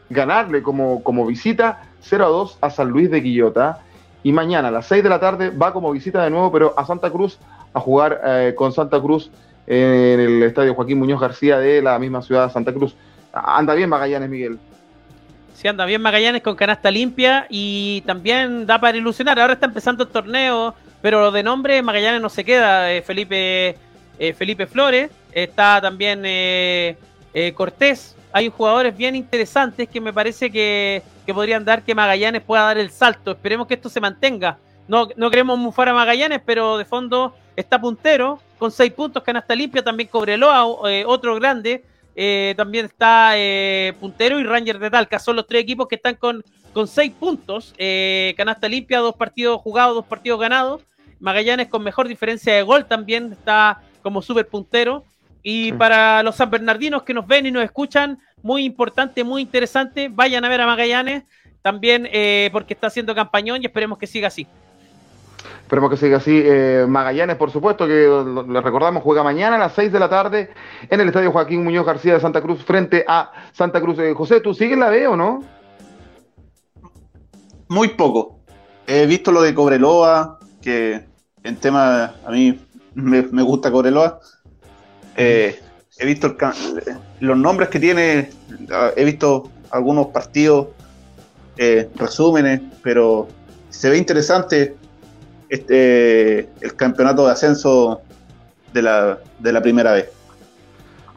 ganarle 0.09 0.61
como, 0.61 1.03
como 1.03 1.25
visita 1.25 1.83
0 2.01 2.25
a 2.25 2.29
2 2.29 2.57
a 2.61 2.69
San 2.69 2.89
Luis 2.89 3.09
de 3.11 3.21
Quillota. 3.21 3.79
Y 4.23 4.31
mañana 4.31 4.69
a 4.69 4.71
las 4.71 4.85
6 4.87 5.03
de 5.03 5.09
la 5.09 5.19
tarde 5.19 5.49
va 5.49 5.73
como 5.73 5.91
visita 5.91 6.23
de 6.23 6.29
nuevo, 6.29 6.51
pero 6.51 6.73
a 6.77 6.85
Santa 6.85 7.11
Cruz, 7.11 7.37
a 7.73 7.79
jugar 7.79 8.21
con 8.55 8.71
Santa 8.71 9.01
Cruz 9.01 9.29
en 9.67 10.19
el 10.19 10.43
estadio 10.43 10.75
Joaquín 10.75 10.99
Muñoz 10.99 11.19
García 11.19 11.57
de 11.57 11.81
la 11.81 11.97
misma 11.99 12.21
ciudad 12.21 12.47
de 12.47 12.53
Santa 12.53 12.73
Cruz. 12.73 12.95
Anda 13.33 13.73
bien 13.73 13.89
Magallanes, 13.89 14.29
Miguel. 14.29 14.59
Sí, 15.55 15.67
anda 15.67 15.85
bien 15.85 16.01
Magallanes 16.01 16.41
con 16.41 16.55
canasta 16.55 16.91
limpia 16.91 17.47
y 17.49 18.01
también 18.01 18.65
da 18.65 18.79
para 18.79 18.97
ilusionar. 18.97 19.39
Ahora 19.39 19.53
está 19.53 19.65
empezando 19.65 20.03
el 20.03 20.09
torneo, 20.09 20.75
pero 21.01 21.31
de 21.31 21.43
nombre 21.43 21.81
Magallanes 21.81 22.21
no 22.21 22.29
se 22.29 22.43
queda. 22.43 22.91
Eh, 22.91 23.01
Felipe, 23.01 23.77
eh, 24.19 24.33
Felipe 24.33 24.67
Flores, 24.67 25.09
está 25.31 25.81
también 25.81 26.23
eh, 27.34 27.53
Cortés. 27.53 28.15
Hay 28.31 28.49
jugadores 28.49 28.95
bien 28.95 29.15
interesantes 29.15 29.88
que 29.88 30.01
me 30.01 30.11
parece 30.11 30.51
que, 30.51 31.03
podrían 31.34 31.63
dar 31.63 31.84
que 31.84 31.95
Magallanes 31.95 32.41
pueda 32.41 32.63
dar 32.63 32.77
el 32.77 32.89
salto. 32.89 33.31
Esperemos 33.31 33.67
que 33.67 33.75
esto 33.75 33.89
se 33.89 34.01
mantenga. 34.01 34.57
No, 34.88 35.07
no 35.15 35.29
queremos 35.29 35.57
mufar 35.57 35.89
a 35.89 35.93
Magallanes, 35.93 36.41
pero 36.45 36.77
de 36.77 36.86
fondo 36.86 37.36
está 37.55 37.79
puntero 37.79 38.39
con 38.57 38.71
seis 38.71 38.91
puntos, 38.91 39.23
canasta 39.23 39.55
limpia. 39.55 39.84
También 39.84 40.09
Cobreloa, 40.09 40.65
otro 40.65 41.36
grande 41.36 41.84
eh, 42.15 42.53
también 42.55 42.86
está 42.86 43.31
eh, 43.36 43.93
Puntero 43.99 44.39
y 44.39 44.43
Ranger 44.43 44.79
de 44.79 44.89
Talca. 44.89 45.19
Son 45.19 45.36
los 45.36 45.47
tres 45.47 45.61
equipos 45.63 45.88
que 45.88 45.95
están 45.95 46.15
con, 46.15 46.43
con 46.73 46.88
seis 46.88 47.11
puntos. 47.11 47.73
Eh, 47.77 48.34
canasta 48.38 48.67
limpia, 48.67 48.99
dos 48.99 49.15
partidos 49.15 49.61
jugados, 49.61 49.95
dos 49.95 50.05
partidos 50.05 50.39
ganados. 50.39 50.81
Magallanes 51.19 51.67
con 51.67 51.84
mejor 51.84 52.07
diferencia 52.07 52.53
de 52.53 52.63
gol 52.63 52.86
también 52.86 53.31
está 53.31 53.81
como 54.01 54.21
súper 54.21 54.47
puntero. 54.47 55.05
Y 55.43 55.73
para 55.73 56.23
los 56.23 56.37
San 56.37 56.49
Bernardinos 56.49 57.03
que 57.03 57.13
nos 57.13 57.27
ven 57.27 57.45
y 57.45 57.51
nos 57.51 57.63
escuchan, 57.63 58.17
muy 58.41 58.63
importante, 58.63 59.23
muy 59.23 59.41
interesante, 59.41 60.09
vayan 60.09 60.45
a 60.45 60.49
ver 60.49 60.61
a 60.61 60.65
Magallanes 60.65 61.23
también 61.61 62.09
porque 62.51 62.73
está 62.73 62.87
haciendo 62.87 63.13
campañón 63.13 63.61
y 63.61 63.65
esperemos 63.65 63.97
que 63.97 64.07
siga 64.07 64.29
así. 64.29 64.47
Esperemos 65.73 65.89
que 65.89 65.97
siga 65.97 66.17
así. 66.17 66.41
Eh, 66.43 66.85
Magallanes, 66.87 67.35
por 67.35 67.49
supuesto, 67.49 67.87
que 67.87 68.07
le 68.47 68.61
recordamos, 68.61 69.01
juega 69.01 69.23
mañana 69.23 69.55
a 69.55 69.59
las 69.59 69.73
6 69.73 69.91
de 69.91 69.99
la 69.99 70.09
tarde 70.09 70.49
en 70.89 70.99
el 70.99 71.07
Estadio 71.07 71.31
Joaquín 71.31 71.63
Muñoz 71.63 71.85
García 71.85 72.13
de 72.13 72.19
Santa 72.19 72.41
Cruz 72.41 72.63
frente 72.63 73.03
a 73.07 73.31
Santa 73.53 73.81
Cruz. 73.81 73.97
Eh, 73.99 74.13
José, 74.13 74.39
¿tú 74.39 74.53
sigues 74.53 74.77
la 74.77 74.89
B 74.89 75.07
o 75.07 75.15
no? 75.15 75.43
Muy 77.69 77.87
poco. 77.89 78.39
He 78.85 79.05
visto 79.05 79.31
lo 79.31 79.41
de 79.41 79.55
Cobreloa, 79.55 80.37
que 80.61 81.05
en 81.43 81.55
tema 81.57 82.13
a 82.25 82.29
mí 82.29 82.59
me, 82.93 83.21
gusta 83.41 83.71
Cobreloa. 83.71 84.19
Eh, 85.16 85.59
he 85.99 86.05
visto 86.05 86.36
los 87.20 87.38
nombres 87.38 87.70
que 87.70 87.80
tiene, 87.80 88.30
he 88.95 89.05
visto 89.05 89.49
algunos 89.72 90.07
partidos, 90.07 90.68
resúmenes, 91.95 92.61
pero 92.82 93.28
se 93.70 93.89
ve 93.89 93.97
interesante 93.97 94.76
este, 95.49 96.49
el 96.61 96.76
campeonato 96.76 97.26
de 97.26 97.32
ascenso 97.32 98.01
de 98.74 98.82
la, 98.82 99.20
de 99.39 99.53
la 99.53 99.61
primera 99.61 99.91
vez. 99.93 100.09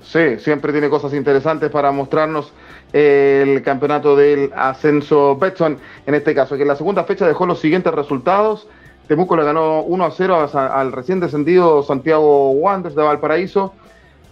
Sí, 0.02 0.38
siempre 0.38 0.72
tiene 0.72 0.88
cosas 0.88 1.14
interesantes 1.14 1.70
para 1.70 1.90
mostrarnos 1.90 2.52
el 2.92 3.62
campeonato 3.62 4.14
del 4.14 4.52
ascenso 4.54 5.36
Betson, 5.36 5.78
en 6.06 6.14
este 6.14 6.34
caso, 6.34 6.56
que 6.56 6.62
en 6.62 6.68
la 6.68 6.76
segunda 6.76 7.04
fecha 7.04 7.26
dejó 7.26 7.46
los 7.46 7.60
siguientes 7.60 7.92
resultados. 7.92 8.68
Temuco 9.08 9.36
le 9.36 9.44
ganó 9.44 9.82
1 9.82 10.04
a 10.04 10.10
0 10.10 10.50
al 10.54 10.92
recién 10.92 11.20
descendido 11.20 11.82
Santiago 11.82 12.50
Wanderers 12.50 12.96
de 12.96 13.02
Valparaíso 13.02 13.74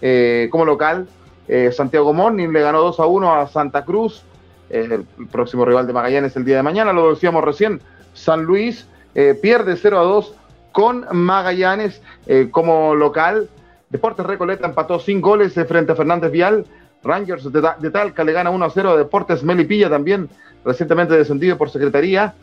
eh, 0.00 0.48
como 0.50 0.64
local. 0.64 1.06
Eh, 1.48 1.70
Santiago 1.72 2.12
Morning 2.12 2.48
le 2.48 2.60
ganó 2.60 2.80
2 2.80 3.00
a 3.00 3.06
1 3.06 3.34
a 3.34 3.46
Santa 3.48 3.84
Cruz, 3.84 4.22
el 4.70 5.04
próximo 5.30 5.64
rival 5.64 5.86
de 5.86 5.92
Magallanes 5.92 6.36
el 6.36 6.44
día 6.44 6.56
de 6.56 6.62
mañana, 6.62 6.92
lo 6.92 7.10
decíamos 7.10 7.44
recién. 7.44 7.80
San 8.14 8.44
Luis 8.44 8.86
eh, 9.14 9.38
pierde 9.40 9.76
0 9.76 9.98
a 9.98 10.02
2 10.02 10.34
con 10.72 11.06
Magallanes 11.12 12.02
como 12.50 12.94
local. 12.94 13.48
Deportes 13.90 14.26
Recoleta 14.26 14.66
empató 14.66 14.98
sin 14.98 15.20
goles 15.20 15.54
frente 15.54 15.92
a 15.92 15.94
Fernández 15.94 16.32
Vial. 16.32 16.66
Rangers 17.04 17.52
de, 17.52 17.90
Talca 17.90 18.24
le 18.24 18.32
gana 18.32 18.50
1 18.50 18.64
a 18.64 18.70
0 18.70 18.90
a 18.90 18.96
Deportes 18.96 19.44
Melipilla, 19.44 19.88
también 19.88 20.28
recientemente 20.64 21.14
descendido 21.14 21.56
por 21.56 21.70
Secretaría. 21.70 22.34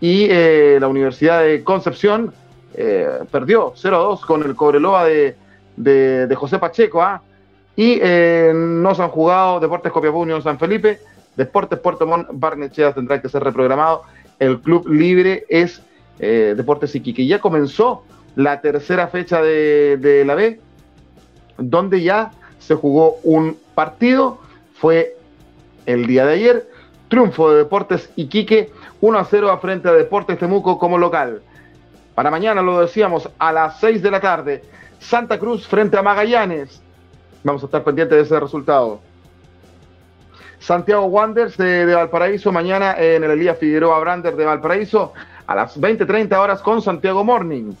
Y 0.00 0.28
la 0.78 0.88
Universidad 0.88 1.42
de 1.42 1.62
Concepción 1.62 2.32
perdió 3.30 3.74
0 3.76 3.96
a 3.96 4.00
2 4.00 4.24
con 4.24 4.42
el 4.42 4.56
Cobreloa 4.56 5.04
de, 5.04 5.36
de, 5.76 6.34
José 6.36 6.58
Pacheco. 6.58 7.02
¿ah? 7.02 7.22
Y 7.76 8.00
no 8.54 8.94
se 8.94 9.02
han 9.02 9.10
jugado 9.10 9.60
Deportes 9.60 9.92
Copiapó 9.92 10.18
Unión 10.18 10.42
San 10.42 10.58
Felipe. 10.58 11.00
Deportes 11.36 11.78
Puerto 11.78 12.06
Montt 12.06 12.28
Barnechea 12.32 12.92
tendrá 12.92 13.20
que 13.20 13.28
ser 13.28 13.44
reprogramado. 13.44 14.02
El 14.38 14.60
club 14.60 14.88
libre 14.88 15.44
es 15.48 15.82
eh, 16.18 16.54
Deportes 16.56 16.94
Iquique. 16.94 17.26
Ya 17.26 17.40
comenzó 17.40 18.04
la 18.34 18.60
tercera 18.60 19.08
fecha 19.08 19.40
de, 19.42 20.22
la 20.26 20.34
B, 20.34 20.60
donde 21.58 22.02
ya 22.02 22.32
se 22.58 22.74
jugó 22.74 23.16
un 23.22 23.56
partido, 23.74 24.38
fue 24.74 25.16
el 25.86 26.06
día 26.06 26.26
de 26.26 26.34
ayer, 26.34 26.68
triunfo 27.08 27.50
de 27.50 27.58
Deportes 27.58 28.10
Iquique, 28.16 28.70
1 29.00 29.18
a 29.18 29.24
0 29.24 29.50
a 29.50 29.58
frente 29.58 29.88
a 29.88 29.92
Deportes 29.92 30.38
Temuco 30.38 30.78
como 30.78 30.98
local. 30.98 31.40
Para 32.14 32.30
mañana, 32.30 32.62
lo 32.62 32.80
decíamos, 32.80 33.28
a 33.38 33.52
las 33.52 33.78
6 33.80 34.02
de 34.02 34.10
la 34.10 34.20
tarde, 34.20 34.62
Santa 35.06 35.38
Cruz 35.38 35.68
frente 35.68 35.96
a 35.96 36.02
Magallanes. 36.02 36.82
Vamos 37.44 37.62
a 37.62 37.66
estar 37.66 37.84
pendientes 37.84 38.16
de 38.16 38.24
ese 38.24 38.40
resultado. 38.40 39.00
Santiago 40.58 41.04
Wanderers 41.04 41.56
de, 41.56 41.94
Valparaíso, 41.94 42.50
mañana 42.50 42.96
en 42.98 43.22
el 43.22 43.30
Elías 43.30 43.56
Figueroa 43.56 44.00
Brander 44.00 44.34
de 44.34 44.44
Valparaíso, 44.44 45.12
a 45.46 45.54
las 45.54 45.80
20.30 45.80 46.36
horas 46.36 46.60
con 46.60 46.82
Santiago 46.82 47.22
Morning. 47.22 47.72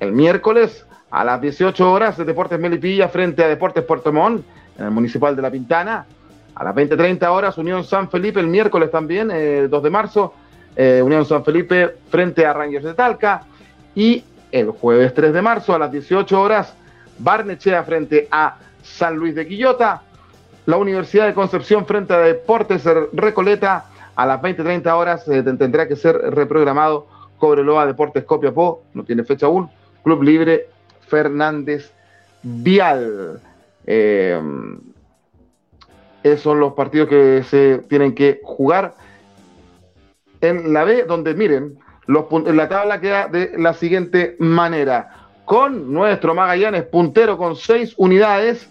El 0.00 0.10
miércoles 0.10 0.84
a 1.08 1.22
las 1.22 1.40
18 1.40 1.92
horas 1.92 2.16
de 2.16 2.24
Deportes 2.24 2.58
Melipilla 2.58 3.08
frente 3.08 3.44
a 3.44 3.48
Deportes 3.48 3.84
Puerto 3.84 4.12
Montt 4.12 4.44
en 4.76 4.86
el 4.86 4.90
Municipal 4.90 5.36
de 5.36 5.42
La 5.42 5.52
Pintana. 5.52 6.04
A 6.56 6.64
las 6.64 6.74
20.30 6.74 7.28
horas 7.28 7.58
Unión 7.58 7.84
San 7.84 8.10
Felipe 8.10 8.40
el 8.40 8.48
miércoles 8.48 8.90
también, 8.90 9.28
2 9.28 9.36
eh, 9.36 9.68
de 9.68 9.90
marzo, 9.90 10.34
eh, 10.74 11.00
Unión 11.00 11.24
San 11.26 11.44
Felipe 11.44 11.94
frente 12.08 12.44
a 12.44 12.52
Rangers 12.52 12.84
de 12.84 12.94
Talca. 12.94 13.42
Y 13.94 14.24
el 14.54 14.70
jueves 14.70 15.12
3 15.12 15.32
de 15.32 15.42
marzo 15.42 15.74
a 15.74 15.80
las 15.80 15.90
18 15.90 16.40
horas 16.40 16.74
Barnechea 17.18 17.82
frente 17.82 18.28
a 18.30 18.56
San 18.82 19.16
Luis 19.16 19.34
de 19.34 19.48
Quillota. 19.48 20.02
La 20.66 20.76
Universidad 20.76 21.26
de 21.26 21.34
Concepción 21.34 21.84
frente 21.86 22.14
a 22.14 22.18
Deportes 22.18 22.84
Recoleta 23.12 23.86
a 24.14 24.24
las 24.24 24.40
20-30 24.40 24.86
horas 24.92 25.26
eh, 25.26 25.42
tendrá 25.42 25.88
que 25.88 25.96
ser 25.96 26.16
reprogramado 26.16 27.08
Cobreloa 27.38 27.84
Deportes 27.84 28.22
Copiapó, 28.24 28.84
no 28.94 29.02
tiene 29.04 29.24
fecha 29.24 29.46
aún, 29.46 29.68
Club 30.04 30.22
Libre 30.22 30.68
Fernández 31.08 31.92
Vial. 32.44 33.40
Eh, 33.86 34.40
esos 36.22 36.40
son 36.42 36.60
los 36.60 36.74
partidos 36.74 37.08
que 37.08 37.42
se 37.42 37.78
tienen 37.88 38.14
que 38.14 38.40
jugar 38.44 38.94
en 40.40 40.72
la 40.72 40.84
B, 40.84 41.04
donde 41.04 41.34
miren, 41.34 41.76
la 42.06 42.68
tabla 42.68 43.00
queda 43.00 43.28
de 43.28 43.52
la 43.56 43.74
siguiente 43.74 44.36
manera. 44.38 45.28
Con 45.44 45.92
nuestro 45.92 46.34
Magallanes 46.34 46.84
puntero 46.84 47.36
con 47.36 47.56
seis 47.56 47.94
unidades. 47.96 48.70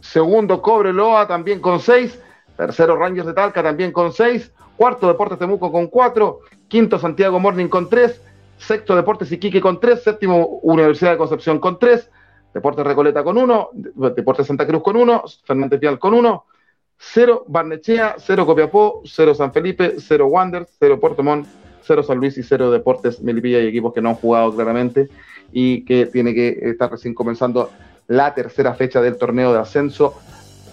Segundo 0.00 0.62
Cobreloa 0.62 1.26
también 1.26 1.60
con 1.60 1.80
seis. 1.80 2.20
Tercero, 2.56 2.96
Rangers 2.96 3.26
de 3.26 3.34
Talca 3.34 3.62
también 3.62 3.92
con 3.92 4.12
seis. 4.12 4.52
Cuarto, 4.76 5.08
Deportes 5.08 5.38
Temuco 5.38 5.72
con 5.72 5.88
cuatro. 5.88 6.40
Quinto, 6.68 6.98
Santiago 6.98 7.40
Morning 7.40 7.68
con 7.68 7.88
tres. 7.88 8.22
Sexto, 8.58 8.94
Deportes 8.94 9.30
Iquique 9.32 9.60
con 9.60 9.80
tres. 9.80 10.02
Séptimo, 10.02 10.60
Universidad 10.62 11.12
de 11.12 11.18
Concepción 11.18 11.58
con 11.58 11.78
tres. 11.78 12.10
Deportes 12.54 12.86
Recoleta 12.86 13.24
con 13.24 13.36
uno. 13.36 13.70
Deportes 13.72 14.46
Santa 14.46 14.66
Cruz 14.66 14.82
con 14.82 14.96
uno. 14.96 15.24
Fernández 15.44 15.80
Vial 15.80 15.98
con 15.98 16.14
uno. 16.14 16.44
Cero 16.98 17.44
Barnechea, 17.46 18.16
cero 18.18 18.46
Copiapó, 18.46 19.02
cero 19.04 19.34
San 19.34 19.52
Felipe, 19.52 19.96
cero 19.98 20.26
Wanderers, 20.28 20.76
cero 20.78 20.98
Puerto 20.98 21.22
Montt, 21.22 21.46
cero 21.86 22.02
San 22.02 22.18
Luis 22.18 22.36
y 22.38 22.42
cero 22.42 22.70
Deportes 22.70 23.22
Melipilla 23.22 23.60
y 23.60 23.66
equipos 23.66 23.94
que 23.94 24.00
no 24.00 24.10
han 24.10 24.14
jugado 24.16 24.54
claramente 24.54 25.08
y 25.52 25.84
que 25.84 26.06
tiene 26.06 26.34
que 26.34 26.58
estar 26.62 26.90
recién 26.90 27.14
comenzando 27.14 27.70
la 28.08 28.34
tercera 28.34 28.74
fecha 28.74 29.00
del 29.00 29.16
torneo 29.16 29.52
de 29.52 29.60
ascenso. 29.60 30.14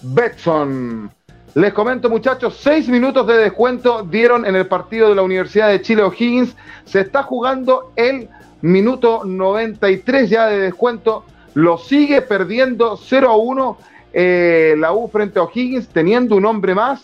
Betson 0.01 1.09
Les 1.55 1.73
comento, 1.73 2.09
muchachos, 2.09 2.57
seis 2.59 2.89
minutos 2.89 3.27
de 3.27 3.37
descuento 3.37 4.03
dieron 4.03 4.45
en 4.45 4.55
el 4.55 4.67
partido 4.67 5.09
de 5.09 5.15
la 5.15 5.21
Universidad 5.21 5.69
de 5.69 5.81
Chile 5.81 6.01
O'Higgins. 6.03 6.55
Se 6.85 7.01
está 7.01 7.23
jugando 7.23 7.91
el 7.95 8.27
minuto 8.61 9.21
93 9.23 10.29
ya 10.29 10.47
de 10.47 10.59
descuento. 10.59 11.25
Lo 11.53 11.77
sigue 11.77 12.21
perdiendo 12.23 12.97
0 12.97 13.29
a 13.29 13.37
1 13.37 13.77
eh, 14.13 14.75
la 14.77 14.93
U 14.93 15.07
frente 15.07 15.39
a 15.39 15.43
O'Higgins, 15.43 15.87
teniendo 15.89 16.35
un 16.35 16.45
hombre 16.45 16.73
más. 16.73 17.03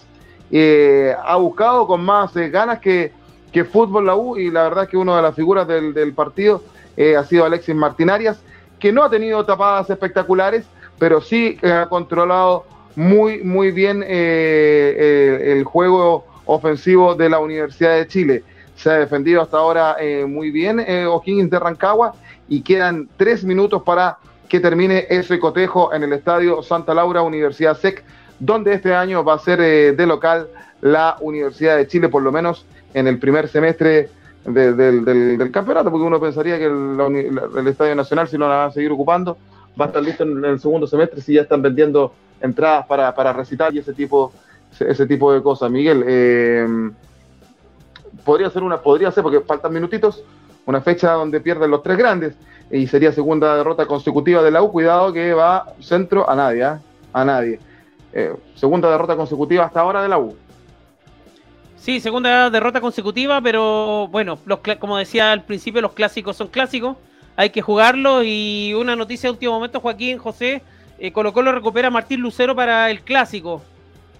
Eh, 0.51 1.13
ha 1.23 1.35
buscado 1.35 1.85
con 1.85 2.03
más 2.03 2.35
eh, 2.35 2.49
ganas 2.49 2.79
que, 2.79 3.11
que, 3.51 3.65
fútbol 3.65 4.05
la 4.05 4.15
U 4.15 4.37
y 4.37 4.51
la 4.51 4.63
verdad 4.63 4.87
que 4.87 4.97
una 4.97 5.15
de 5.15 5.21
las 5.21 5.35
figuras 5.35 5.67
del, 5.67 5.93
del 5.93 6.13
partido 6.13 6.63
ha 7.17 7.23
sido 7.23 7.45
Alexis 7.45 7.73
Martinarias, 7.73 8.41
que 8.77 8.91
no 8.91 9.03
ha 9.03 9.09
tenido 9.09 9.45
tapadas 9.45 9.89
espectaculares, 9.89 10.65
pero 10.97 11.21
sí 11.21 11.57
ha 11.63 11.87
controlado 11.87 12.65
muy, 12.95 13.43
muy 13.43 13.71
bien 13.71 14.03
eh, 14.05 15.55
el 15.57 15.63
juego 15.63 16.25
ofensivo 16.45 17.15
de 17.15 17.29
la 17.29 17.39
Universidad 17.39 17.95
de 17.95 18.07
Chile. 18.07 18.43
Se 18.75 18.89
ha 18.89 18.93
defendido 18.93 19.41
hasta 19.41 19.57
ahora 19.57 19.95
eh, 19.99 20.25
muy 20.25 20.51
bien 20.51 20.79
eh, 20.79 21.05
O'Higgins 21.05 21.49
de 21.49 21.59
Rancagua 21.59 22.13
y 22.47 22.61
quedan 22.61 23.07
tres 23.17 23.43
minutos 23.43 23.83
para 23.83 24.17
que 24.47 24.59
termine 24.59 25.05
ese 25.09 25.39
cotejo 25.39 25.93
en 25.93 26.03
el 26.03 26.13
estadio 26.13 26.63
Santa 26.63 26.93
Laura 26.93 27.21
Universidad 27.21 27.77
SEC, 27.77 28.03
donde 28.39 28.73
este 28.73 28.93
año 28.93 29.23
va 29.23 29.35
a 29.35 29.39
ser 29.39 29.59
de 29.59 30.05
local 30.05 30.47
la 30.81 31.17
Universidad 31.21 31.77
de 31.77 31.87
Chile, 31.87 32.09
por 32.09 32.23
lo 32.23 32.31
menos 32.31 32.65
en 32.93 33.07
el 33.07 33.19
primer 33.19 33.47
semestre 33.47 34.09
del, 34.45 35.51
campeonato, 35.51 35.91
porque 35.91 36.05
uno 36.05 36.19
pensaría 36.19 36.57
que 36.57 36.65
el, 36.65 37.67
Estadio 37.67 37.95
Nacional, 37.95 38.27
si 38.27 38.37
no 38.37 38.47
la 38.47 38.55
van 38.55 38.69
a 38.69 38.71
seguir 38.71 38.91
ocupando, 38.91 39.37
va 39.79 39.85
a 39.85 39.87
estar 39.89 40.01
listo 40.01 40.23
en, 40.23 40.43
el 40.43 40.59
segundo 40.59 40.87
semestre 40.87 41.21
si 41.21 41.33
ya 41.33 41.41
están 41.41 41.61
vendiendo 41.61 42.13
entradas 42.41 42.85
para, 42.87 43.13
para 43.13 43.33
recitar 43.33 43.73
y 43.73 43.79
ese 43.79 43.93
tipo, 43.93 44.31
ese 44.79 45.05
tipo 45.05 45.33
de 45.33 45.41
cosas. 45.41 45.69
Miguel, 45.69 46.03
eh, 46.07 46.91
podría 48.23 48.49
ser 48.49 48.63
una, 48.63 48.81
podría 48.81 49.11
ser, 49.11 49.23
porque 49.23 49.41
faltan 49.41 49.73
minutitos, 49.73 50.23
una 50.65 50.81
fecha 50.81 51.11
donde 51.11 51.41
pierden 51.41 51.71
los 51.71 51.83
tres 51.83 51.97
grandes 51.97 52.35
y 52.71 52.87
sería 52.87 53.11
segunda 53.11 53.55
derrota 53.57 53.85
consecutiva 53.85 54.41
de 54.41 54.51
la 54.51 54.61
U. 54.61 54.71
Cuidado 54.71 55.11
que 55.11 55.33
va 55.33 55.73
centro 55.79 56.29
a 56.29 56.35
nadie, 56.35 56.63
¿eh? 56.63 56.77
a 57.13 57.25
nadie. 57.25 57.59
Eh, 58.13 58.35
segunda 58.55 58.89
derrota 58.89 59.15
consecutiva 59.15 59.65
hasta 59.65 59.81
ahora 59.81 60.01
de 60.01 60.09
la 60.09 60.17
U. 60.17 60.35
Sí, 61.77 61.99
segunda 61.99 62.49
derrota 62.49 62.81
consecutiva, 62.81 63.39
pero 63.41 64.07
bueno, 64.09 64.37
los, 64.45 64.59
como 64.79 64.97
decía 64.97 65.31
al 65.31 65.43
principio, 65.43 65.81
los 65.81 65.93
clásicos 65.93 66.35
son 66.35 66.47
clásicos, 66.49 66.97
hay 67.35 67.51
que 67.51 67.61
jugarlo 67.61 68.21
y 68.23 68.73
una 68.73 68.95
noticia 68.95 69.27
de 69.27 69.31
último 69.31 69.53
momento, 69.53 69.79
Joaquín 69.79 70.17
José, 70.17 70.61
eh, 70.97 71.11
Colo 71.13 71.31
Colo 71.31 71.53
recupera 71.53 71.87
a 71.87 71.91
Martín 71.91 72.19
Lucero 72.19 72.55
para 72.55 72.91
el 72.91 73.01
clásico. 73.01 73.61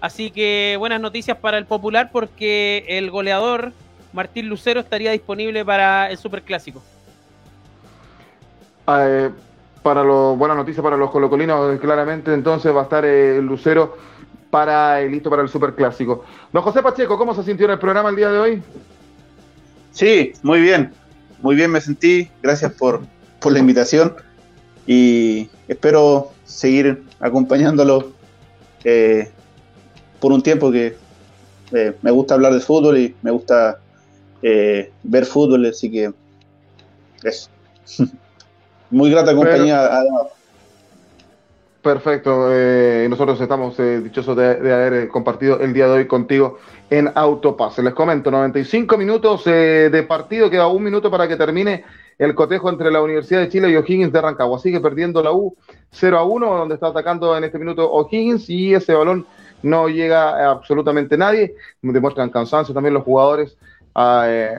Así 0.00 0.30
que 0.30 0.76
buenas 0.78 1.00
noticias 1.00 1.36
para 1.36 1.58
el 1.58 1.66
Popular 1.66 2.10
porque 2.10 2.86
el 2.88 3.10
goleador 3.10 3.72
Martín 4.14 4.48
Lucero 4.48 4.80
estaría 4.80 5.12
disponible 5.12 5.62
para 5.62 6.10
el 6.10 6.16
Superclásico. 6.16 6.82
Ah, 8.86 9.04
eh, 9.06 9.30
para 9.82 10.04
lo, 10.04 10.36
buena 10.36 10.54
noticia 10.54 10.82
para 10.82 10.96
los 10.96 11.10
colocolinos, 11.10 11.78
claramente 11.80 12.32
entonces 12.34 12.74
va 12.74 12.80
a 12.80 12.84
estar 12.84 13.04
el 13.04 13.38
eh, 13.38 13.42
Lucero 13.42 13.96
para 14.50 15.00
listo 15.02 15.30
para 15.30 15.42
el 15.42 15.48
Superclásico. 15.48 16.24
Don 16.52 16.62
José 16.62 16.82
Pacheco, 16.82 17.16
¿cómo 17.16 17.34
se 17.34 17.42
sintió 17.42 17.66
en 17.66 17.72
el 17.72 17.78
programa 17.78 18.10
el 18.10 18.16
día 18.16 18.30
de 18.30 18.38
hoy? 18.38 18.62
Sí, 19.92 20.32
muy 20.42 20.60
bien, 20.60 20.92
muy 21.40 21.54
bien 21.54 21.70
me 21.70 21.80
sentí. 21.80 22.28
Gracias 22.42 22.72
por, 22.72 23.00
por 23.40 23.52
la 23.52 23.58
invitación 23.58 24.14
y 24.86 25.48
espero 25.68 26.30
seguir 26.44 27.04
acompañándolo 27.20 28.12
eh, 28.84 29.30
por 30.20 30.32
un 30.32 30.42
tiempo 30.42 30.70
que 30.70 30.96
eh, 31.72 31.96
me 32.02 32.10
gusta 32.10 32.34
hablar 32.34 32.52
de 32.52 32.60
fútbol 32.60 32.98
y 32.98 33.14
me 33.22 33.30
gusta 33.30 33.78
eh, 34.42 34.90
ver 35.02 35.26
fútbol, 35.26 35.66
así 35.66 35.90
que 35.90 36.12
es 37.22 37.48
muy 38.90 39.10
grata 39.10 39.34
compañía 39.34 39.86
además. 39.86 40.26
Perfecto, 41.82 42.50
nosotros 43.08 43.40
estamos 43.40 43.74
dichosos 43.78 44.36
de, 44.36 44.50
haber 44.50 45.08
compartido 45.08 45.60
el 45.60 45.72
día 45.72 45.86
de 45.86 45.92
hoy 45.92 46.06
contigo 46.06 46.58
en 46.90 47.10
Autopase. 47.14 47.82
Les 47.82 47.94
comento, 47.94 48.30
95 48.30 48.98
minutos 48.98 49.44
de 49.44 50.04
partido, 50.06 50.50
queda 50.50 50.66
un 50.66 50.82
minuto 50.82 51.10
para 51.10 51.26
que 51.26 51.36
termine 51.36 51.84
el 52.20 52.34
cotejo 52.34 52.68
entre 52.68 52.90
la 52.90 53.00
Universidad 53.00 53.40
de 53.40 53.48
Chile 53.48 53.70
y 53.70 53.76
O'Higgins 53.76 54.12
de 54.12 54.20
Rancagua. 54.20 54.58
Sigue 54.58 54.78
perdiendo 54.78 55.22
la 55.22 55.32
U 55.32 55.56
0 55.90 56.18
a 56.18 56.24
1, 56.24 56.58
donde 56.58 56.74
está 56.74 56.88
atacando 56.88 57.34
en 57.34 57.44
este 57.44 57.58
minuto 57.58 57.90
O'Higgins 57.90 58.50
y 58.50 58.74
ese 58.74 58.92
balón 58.92 59.24
no 59.62 59.88
llega 59.88 60.28
a 60.28 60.50
absolutamente 60.50 61.16
nadie. 61.16 61.54
Demuestran 61.80 62.28
cansancio 62.28 62.74
también 62.74 62.92
los 62.92 63.04
jugadores 63.04 63.56
a, 63.94 64.26
eh, 64.28 64.54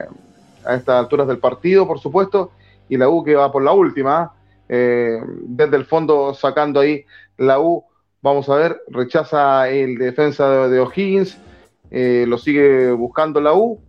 estas 0.70 0.96
alturas 0.96 1.28
del 1.28 1.38
partido, 1.38 1.86
por 1.86 2.00
supuesto. 2.00 2.50
Y 2.92 2.98
la 2.98 3.08
U 3.08 3.24
que 3.24 3.34
va 3.34 3.50
por 3.50 3.62
la 3.62 3.72
última, 3.72 4.34
eh, 4.68 5.18
desde 5.24 5.78
el 5.78 5.86
fondo 5.86 6.34
sacando 6.34 6.80
ahí 6.80 7.06
la 7.38 7.58
U. 7.58 7.86
Vamos 8.20 8.50
a 8.50 8.56
ver, 8.56 8.82
rechaza 8.88 9.70
el 9.70 9.96
defensa 9.96 10.68
de, 10.68 10.78
O'Higgins, 10.78 11.38
eh, 11.90 12.26
lo 12.28 12.36
sigue 12.36 12.92
buscando 12.92 13.40
la 13.40 13.54
U 13.54 13.80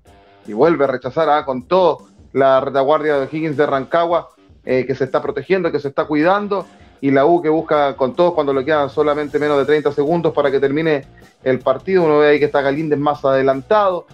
y 0.47 0.53
vuelve 0.53 0.85
a 0.85 0.87
rechazar 0.87 1.29
ah, 1.29 1.43
con 1.43 1.67
todo 1.67 2.07
la 2.31 2.61
retaguardia 2.61 3.19
de 3.19 3.27
Higgins 3.29 3.57
de 3.57 3.65
Rancagua, 3.65 4.29
eh, 4.63 4.85
que 4.85 4.95
se 4.95 5.03
está 5.03 5.21
protegiendo, 5.21 5.69
que 5.69 5.81
se 5.81 5.89
está 5.89 6.05
cuidando, 6.05 6.65
y 7.01 7.11
la 7.11 7.25
U 7.25 7.41
que 7.41 7.49
busca 7.49 7.97
con 7.97 8.15
todos 8.15 8.33
cuando 8.33 8.53
le 8.53 8.63
quedan 8.63 8.89
solamente 8.89 9.37
menos 9.37 9.57
de 9.57 9.65
30 9.65 9.91
segundos 9.91 10.31
para 10.31 10.49
que 10.49 10.61
termine 10.61 11.05
el 11.43 11.59
partido. 11.59 12.05
Uno 12.05 12.19
ve 12.19 12.29
ahí 12.29 12.39
que 12.39 12.45
está 12.45 12.61
Galíndez 12.61 12.99
más 12.99 13.25
adelantado 13.25 14.05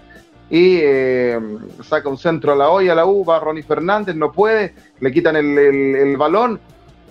y 0.50 0.80
eh, 0.82 1.40
saca 1.84 2.10
un 2.10 2.18
centro 2.18 2.54
a 2.54 2.56
la 2.56 2.70
olla, 2.70 2.96
la 2.96 3.06
U, 3.06 3.24
va 3.24 3.40
Ronnie 3.40 3.64
Fernández, 3.64 4.16
no 4.16 4.32
puede, 4.32 4.74
le 5.00 5.12
quitan 5.12 5.36
el, 5.36 6.18
balón, 6.18 6.60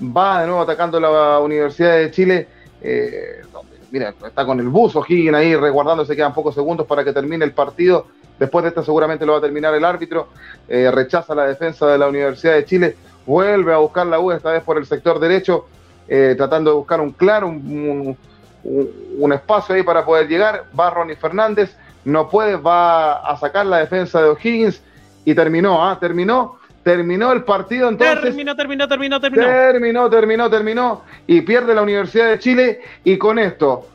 va 0.02 0.40
de 0.40 0.46
nuevo 0.46 0.62
atacando 0.62 0.98
la 0.98 1.38
Universidad 1.40 1.96
de 1.98 2.10
Chile. 2.10 2.48
Eh, 2.80 3.42
mira, 3.90 4.14
está 4.26 4.44
con 4.44 4.58
el 4.60 4.68
buzo 4.68 5.04
Higgins 5.06 5.36
ahí 5.36 5.54
resguardándose, 5.54 6.16
quedan 6.16 6.34
pocos 6.34 6.54
segundos 6.54 6.86
para 6.86 7.04
que 7.04 7.12
termine 7.12 7.44
el 7.44 7.52
partido 7.52 8.06
Después 8.38 8.62
de 8.62 8.68
esta 8.68 8.82
seguramente 8.82 9.26
lo 9.26 9.32
va 9.32 9.38
a 9.38 9.42
terminar 9.42 9.74
el 9.74 9.84
árbitro. 9.84 10.28
Eh, 10.68 10.90
rechaza 10.90 11.34
la 11.34 11.46
defensa 11.46 11.86
de 11.88 11.98
la 11.98 12.08
Universidad 12.08 12.54
de 12.54 12.64
Chile. 12.64 12.96
Vuelve 13.26 13.74
a 13.74 13.78
buscar 13.78 14.06
la 14.06 14.20
U, 14.20 14.30
esta 14.30 14.52
vez 14.52 14.62
por 14.62 14.78
el 14.78 14.86
sector 14.86 15.18
derecho, 15.18 15.66
eh, 16.06 16.34
tratando 16.36 16.70
de 16.70 16.76
buscar 16.76 17.00
un 17.00 17.10
claro, 17.10 17.48
un, 17.48 18.16
espacio 19.32 19.74
ahí 19.74 19.82
para 19.82 20.04
poder 20.04 20.28
llegar. 20.28 20.64
Va 20.78 20.90
Ronnie 20.90 21.16
Fernández, 21.16 21.76
no 22.08 22.28
puede, 22.28 22.56
va 22.56 23.18
a 23.18 23.36
sacar 23.36 23.66
la 23.66 23.78
defensa 23.78 24.22
de 24.22 24.28
O'Higgins 24.30 24.82
y 25.24 25.34
terminó, 25.34 25.86
¿ah? 25.86 25.98
Terminó, 26.00 26.58
terminó 26.82 27.32
el 27.32 27.44
partido 27.44 27.88
entonces. 27.88 28.20
Terminó, 28.22 28.56
terminó, 28.56 28.88
terminó, 28.88 29.20
terminó. 29.20 29.44
Terminó, 29.44 30.10
terminó, 30.10 30.50
terminó. 30.50 31.02
Y 31.26 31.42
pierde 31.42 31.74
la 31.74 31.82
Universidad 31.82 32.30
de 32.30 32.38
Chile. 32.38 32.80
Y 33.04 33.18
con 33.18 33.38
esto, 33.38 33.86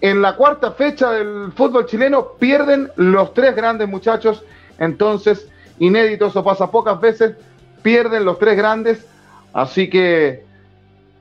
en 0.00 0.22
la 0.22 0.36
cuarta 0.36 0.72
fecha 0.72 1.10
del 1.10 1.52
fútbol 1.52 1.86
chileno 1.86 2.32
pierden 2.38 2.90
los 2.96 3.34
tres 3.34 3.56
grandes 3.56 3.88
muchachos, 3.88 4.44
entonces 4.78 5.48
inédito, 5.78 6.26
eso 6.26 6.44
pasa 6.44 6.70
pocas 6.70 7.00
veces, 7.00 7.34
pierden 7.82 8.24
los 8.24 8.38
tres 8.38 8.56
grandes, 8.56 9.06
así 9.52 9.90
que 9.90 10.44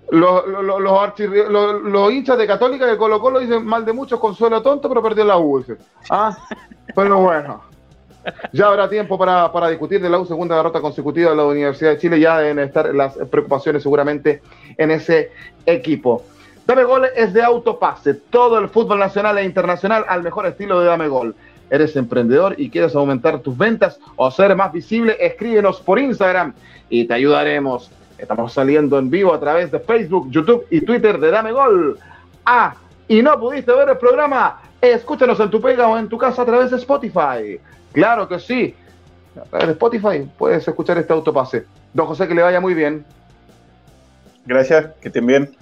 los, 0.10 0.46
los, 0.48 2.12
hinchas 2.12 2.38
de 2.38 2.48
Católica 2.48 2.86
de 2.86 2.98
Colo 2.98 3.20
Colo 3.20 3.40
dicen 3.40 3.66
mal 3.66 3.86
de 3.86 3.94
muchos, 3.94 4.20
consuelo 4.20 4.62
tonto, 4.62 4.88
pero 4.88 5.04
perdió 5.04 5.26
la 5.26 5.38
U. 5.38 5.64
Ah, 6.10 6.38
pero 6.96 7.20
bueno, 7.20 7.62
ya 8.54 8.68
habrá 8.68 8.90
tiempo 8.90 9.18
para, 9.18 9.52
para, 9.52 9.70
discutir 9.70 10.02
de 10.02 10.10
la 10.10 10.20
U, 10.20 10.26
segunda 10.26 10.56
derrota 10.56 10.82
consecutiva 10.82 11.32
de 11.32 11.36
la 11.36 11.46
Universidad 11.46 11.92
de 11.92 11.98
Chile, 11.98 12.20
ya 12.20 12.40
deben 12.40 12.60
estar 12.60 12.94
las 12.94 13.16
preocupaciones 13.16 13.84
seguramente 13.84 14.42
en 14.78 14.92
ese 14.92 15.32
equipo. 15.66 16.24
Dame 16.66 16.84
Gol 16.84 17.06
es 17.16 17.34
de 17.34 17.42
autopase, 17.44 18.14
todo 18.14 18.60
el 18.60 18.70
fútbol 18.70 19.00
nacional 19.00 19.38
e 19.38 19.46
internacional 19.46 20.06
al 20.08 20.24
mejor 20.24 20.46
estilo 20.48 20.80
de 20.80 20.88
Dame 20.88 21.08
Gol. 21.08 21.36
¿Eres 21.70 21.96
emprendedor 21.98 22.56
y 22.58 22.70
quieres 22.70 22.96
aumentar 22.96 23.40
tus 23.40 23.58
ventas 23.58 24.00
o 24.16 24.32
ser 24.32 24.56
más 24.56 24.72
visible? 24.72 25.18
Escríbenos 25.20 25.82
por 25.82 26.00
Instagram 26.00 26.54
y 26.90 27.06
te 27.06 27.14
ayudaremos. 27.14 27.92
Estamos 28.18 28.54
saliendo 28.54 28.98
en 28.98 29.10
vivo 29.10 29.34
a 29.34 29.40
través 29.40 29.72
de 29.72 29.80
Facebook, 29.80 30.30
YouTube 30.32 30.66
y 30.70 30.82
Twitter 30.82 31.20
de 31.20 31.32
Dame 31.32 31.52
Gol. 31.52 32.00
Ah, 32.46 32.76
y 33.08 33.22
no 33.22 33.40
pudiste 33.40 33.72
ver 33.74 33.90
el 33.90 33.98
programa, 33.98 34.60
escúchanos 34.82 35.40
en 35.40 35.50
tu 35.50 35.62
pega 35.62 35.88
o 35.88 35.98
en 35.98 36.10
tu 36.10 36.18
casa 36.18 36.42
a 36.42 36.46
través 36.46 36.72
de 36.72 36.78
Spotify. 36.78 37.60
Claro 37.94 38.28
que 38.28 38.40
sí. 38.40 38.76
A 39.40 39.44
través 39.44 39.68
de 39.68 39.74
Spotify 39.74 40.30
puedes 40.38 40.68
escuchar 40.68 40.98
este 40.98 41.14
autopase. 41.14 41.66
Don 41.94 42.08
José, 42.08 42.28
que 42.28 42.34
le 42.34 42.42
vaya 42.42 42.60
muy 42.60 42.74
bien. 42.74 43.06
Gracias, 44.46 44.88
que 45.02 45.10
estén 45.10 45.26
bien. 45.26 45.56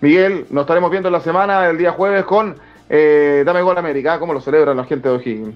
Miguel, 0.00 0.46
nos 0.50 0.62
estaremos 0.62 0.90
viendo 0.90 1.08
en 1.08 1.12
la 1.12 1.20
semana, 1.20 1.68
el 1.68 1.76
día 1.76 1.92
jueves, 1.92 2.24
con 2.24 2.56
eh, 2.88 3.42
Dame 3.44 3.62
Gol 3.62 3.76
América. 3.76 4.18
¿Cómo 4.18 4.32
lo 4.32 4.40
celebran 4.40 4.76
la 4.76 4.84
gente 4.84 5.08
de 5.08 5.14
O'Higgins? 5.16 5.54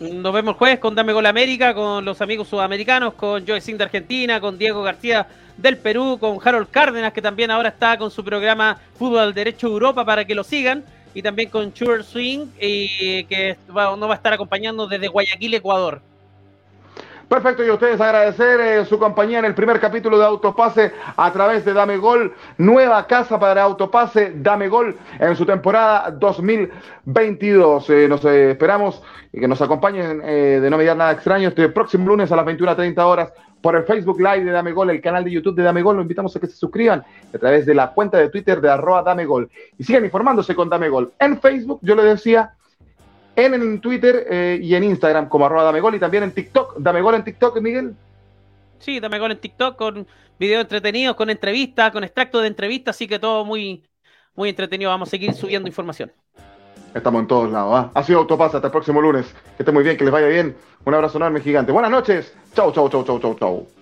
Nos 0.00 0.32
vemos 0.32 0.56
jueves 0.56 0.78
con 0.78 0.94
Dame 0.94 1.12
Gol 1.12 1.26
América, 1.26 1.74
con 1.74 2.04
los 2.04 2.20
amigos 2.20 2.46
sudamericanos, 2.46 3.14
con 3.14 3.44
Joe 3.44 3.60
Singh 3.60 3.78
de 3.78 3.84
Argentina, 3.84 4.40
con 4.40 4.56
Diego 4.56 4.84
García 4.84 5.26
del 5.56 5.76
Perú, 5.76 6.18
con 6.20 6.38
Harold 6.42 6.70
Cárdenas, 6.70 7.12
que 7.12 7.20
también 7.20 7.50
ahora 7.50 7.70
está 7.70 7.98
con 7.98 8.12
su 8.12 8.22
programa 8.22 8.78
Fútbol 8.96 9.34
Derecho 9.34 9.66
de 9.66 9.72
Europa 9.72 10.04
para 10.04 10.24
que 10.24 10.36
lo 10.36 10.44
sigan. 10.44 10.84
y 11.14 11.22
también 11.22 11.50
con 11.50 11.74
Sure 11.74 12.04
Swing, 12.04 12.46
y 12.60 13.24
que 13.24 13.56
nos 13.66 13.76
va 13.76 14.12
a 14.12 14.14
estar 14.14 14.32
acompañando 14.32 14.86
desde 14.86 15.08
Guayaquil, 15.08 15.54
Ecuador. 15.54 16.00
Perfecto, 17.28 17.62
y 17.62 17.68
ustedes 17.68 18.00
agradecer 18.00 18.58
eh, 18.58 18.84
su 18.86 18.98
compañía 18.98 19.38
en 19.38 19.44
el 19.44 19.54
primer 19.54 19.78
capítulo 19.78 20.18
de 20.18 20.24
Autopase 20.24 20.92
a 21.14 21.30
través 21.30 21.62
de 21.62 21.74
Dame 21.74 21.98
Gol, 21.98 22.32
nueva 22.56 23.06
casa 23.06 23.38
para 23.38 23.64
Autopase, 23.64 24.32
Dame 24.36 24.68
Gol 24.68 24.96
en 25.20 25.36
su 25.36 25.44
temporada 25.44 26.10
2022. 26.10 27.90
Eh, 27.90 28.08
nos 28.08 28.24
eh, 28.24 28.52
esperamos 28.52 29.02
y 29.30 29.40
que 29.40 29.46
nos 29.46 29.60
acompañen 29.60 30.20
de 30.20 30.70
no 30.70 30.78
mediar 30.78 30.96
nada 30.96 31.12
extraño 31.12 31.50
este 31.50 31.68
próximo 31.68 32.08
lunes 32.08 32.32
a 32.32 32.36
las 32.36 32.46
21.30 32.46 32.98
horas 33.00 33.30
por 33.60 33.76
el 33.76 33.84
Facebook 33.84 34.18
Live 34.18 34.44
de 34.44 34.50
Dame 34.50 34.72
Gol, 34.72 34.88
el 34.88 35.02
canal 35.02 35.22
de 35.22 35.30
YouTube 35.30 35.54
de 35.54 35.64
Dame 35.64 35.82
Gol. 35.82 35.96
Lo 35.96 36.02
invitamos 36.02 36.34
a 36.34 36.40
que 36.40 36.46
se 36.46 36.56
suscriban 36.56 37.04
a 37.34 37.38
través 37.38 37.66
de 37.66 37.74
la 37.74 37.90
cuenta 37.90 38.16
de 38.16 38.30
Twitter 38.30 38.62
de 38.62 38.70
arroba 38.70 39.02
Dame 39.02 39.26
Gol 39.26 39.50
y 39.76 39.84
sigan 39.84 40.02
informándose 40.02 40.54
con 40.54 40.70
Dame 40.70 40.88
Gol. 40.88 41.12
En 41.18 41.38
Facebook, 41.38 41.80
yo 41.82 41.94
le 41.94 42.04
decía, 42.04 42.54
en, 43.44 43.80
Twitter 43.80 44.26
eh, 44.30 44.58
y 44.62 44.74
en 44.74 44.84
Instagram 44.84 45.28
como 45.28 45.46
arroba 45.46 45.64
Damegol 45.64 45.94
y 45.94 45.98
también 45.98 46.24
en 46.24 46.32
TikTok. 46.32 46.78
Damegol 46.78 47.14
en 47.14 47.24
TikTok, 47.24 47.60
Miguel. 47.60 47.94
Sí, 48.78 49.00
Damegol 49.00 49.32
en 49.32 49.38
TikTok 49.38 49.76
con 49.76 50.06
videos 50.38 50.62
entretenidos, 50.62 51.16
con 51.16 51.30
entrevistas, 51.30 51.90
con 51.90 52.04
extractos 52.04 52.42
de 52.42 52.48
entrevistas, 52.48 52.96
así 52.96 53.06
que 53.06 53.18
todo 53.18 53.44
muy, 53.44 53.84
muy 54.34 54.48
entretenido. 54.48 54.90
Vamos 54.90 55.08
a 55.08 55.10
seguir 55.10 55.34
subiendo 55.34 55.68
información. 55.68 56.12
Estamos 56.94 57.20
en 57.20 57.28
todos 57.28 57.50
lados. 57.50 57.74
¿ah? 57.74 57.90
Ha 57.94 58.02
sido 58.02 58.20
Autopasa. 58.20 58.58
Hasta 58.58 58.68
el 58.68 58.72
próximo 58.72 59.00
lunes. 59.00 59.26
Que 59.56 59.62
esté 59.62 59.72
muy 59.72 59.84
bien, 59.84 59.96
que 59.96 60.04
les 60.04 60.12
vaya 60.12 60.26
bien. 60.26 60.56
Un 60.84 60.94
abrazo 60.94 61.18
enorme, 61.18 61.40
gigante. 61.40 61.72
Buenas 61.72 61.90
noches. 61.90 62.34
Chau, 62.54 62.72
chau, 62.72 62.88
chau, 62.88 63.04
chau, 63.04 63.20
chau, 63.20 63.36
chau. 63.38 63.77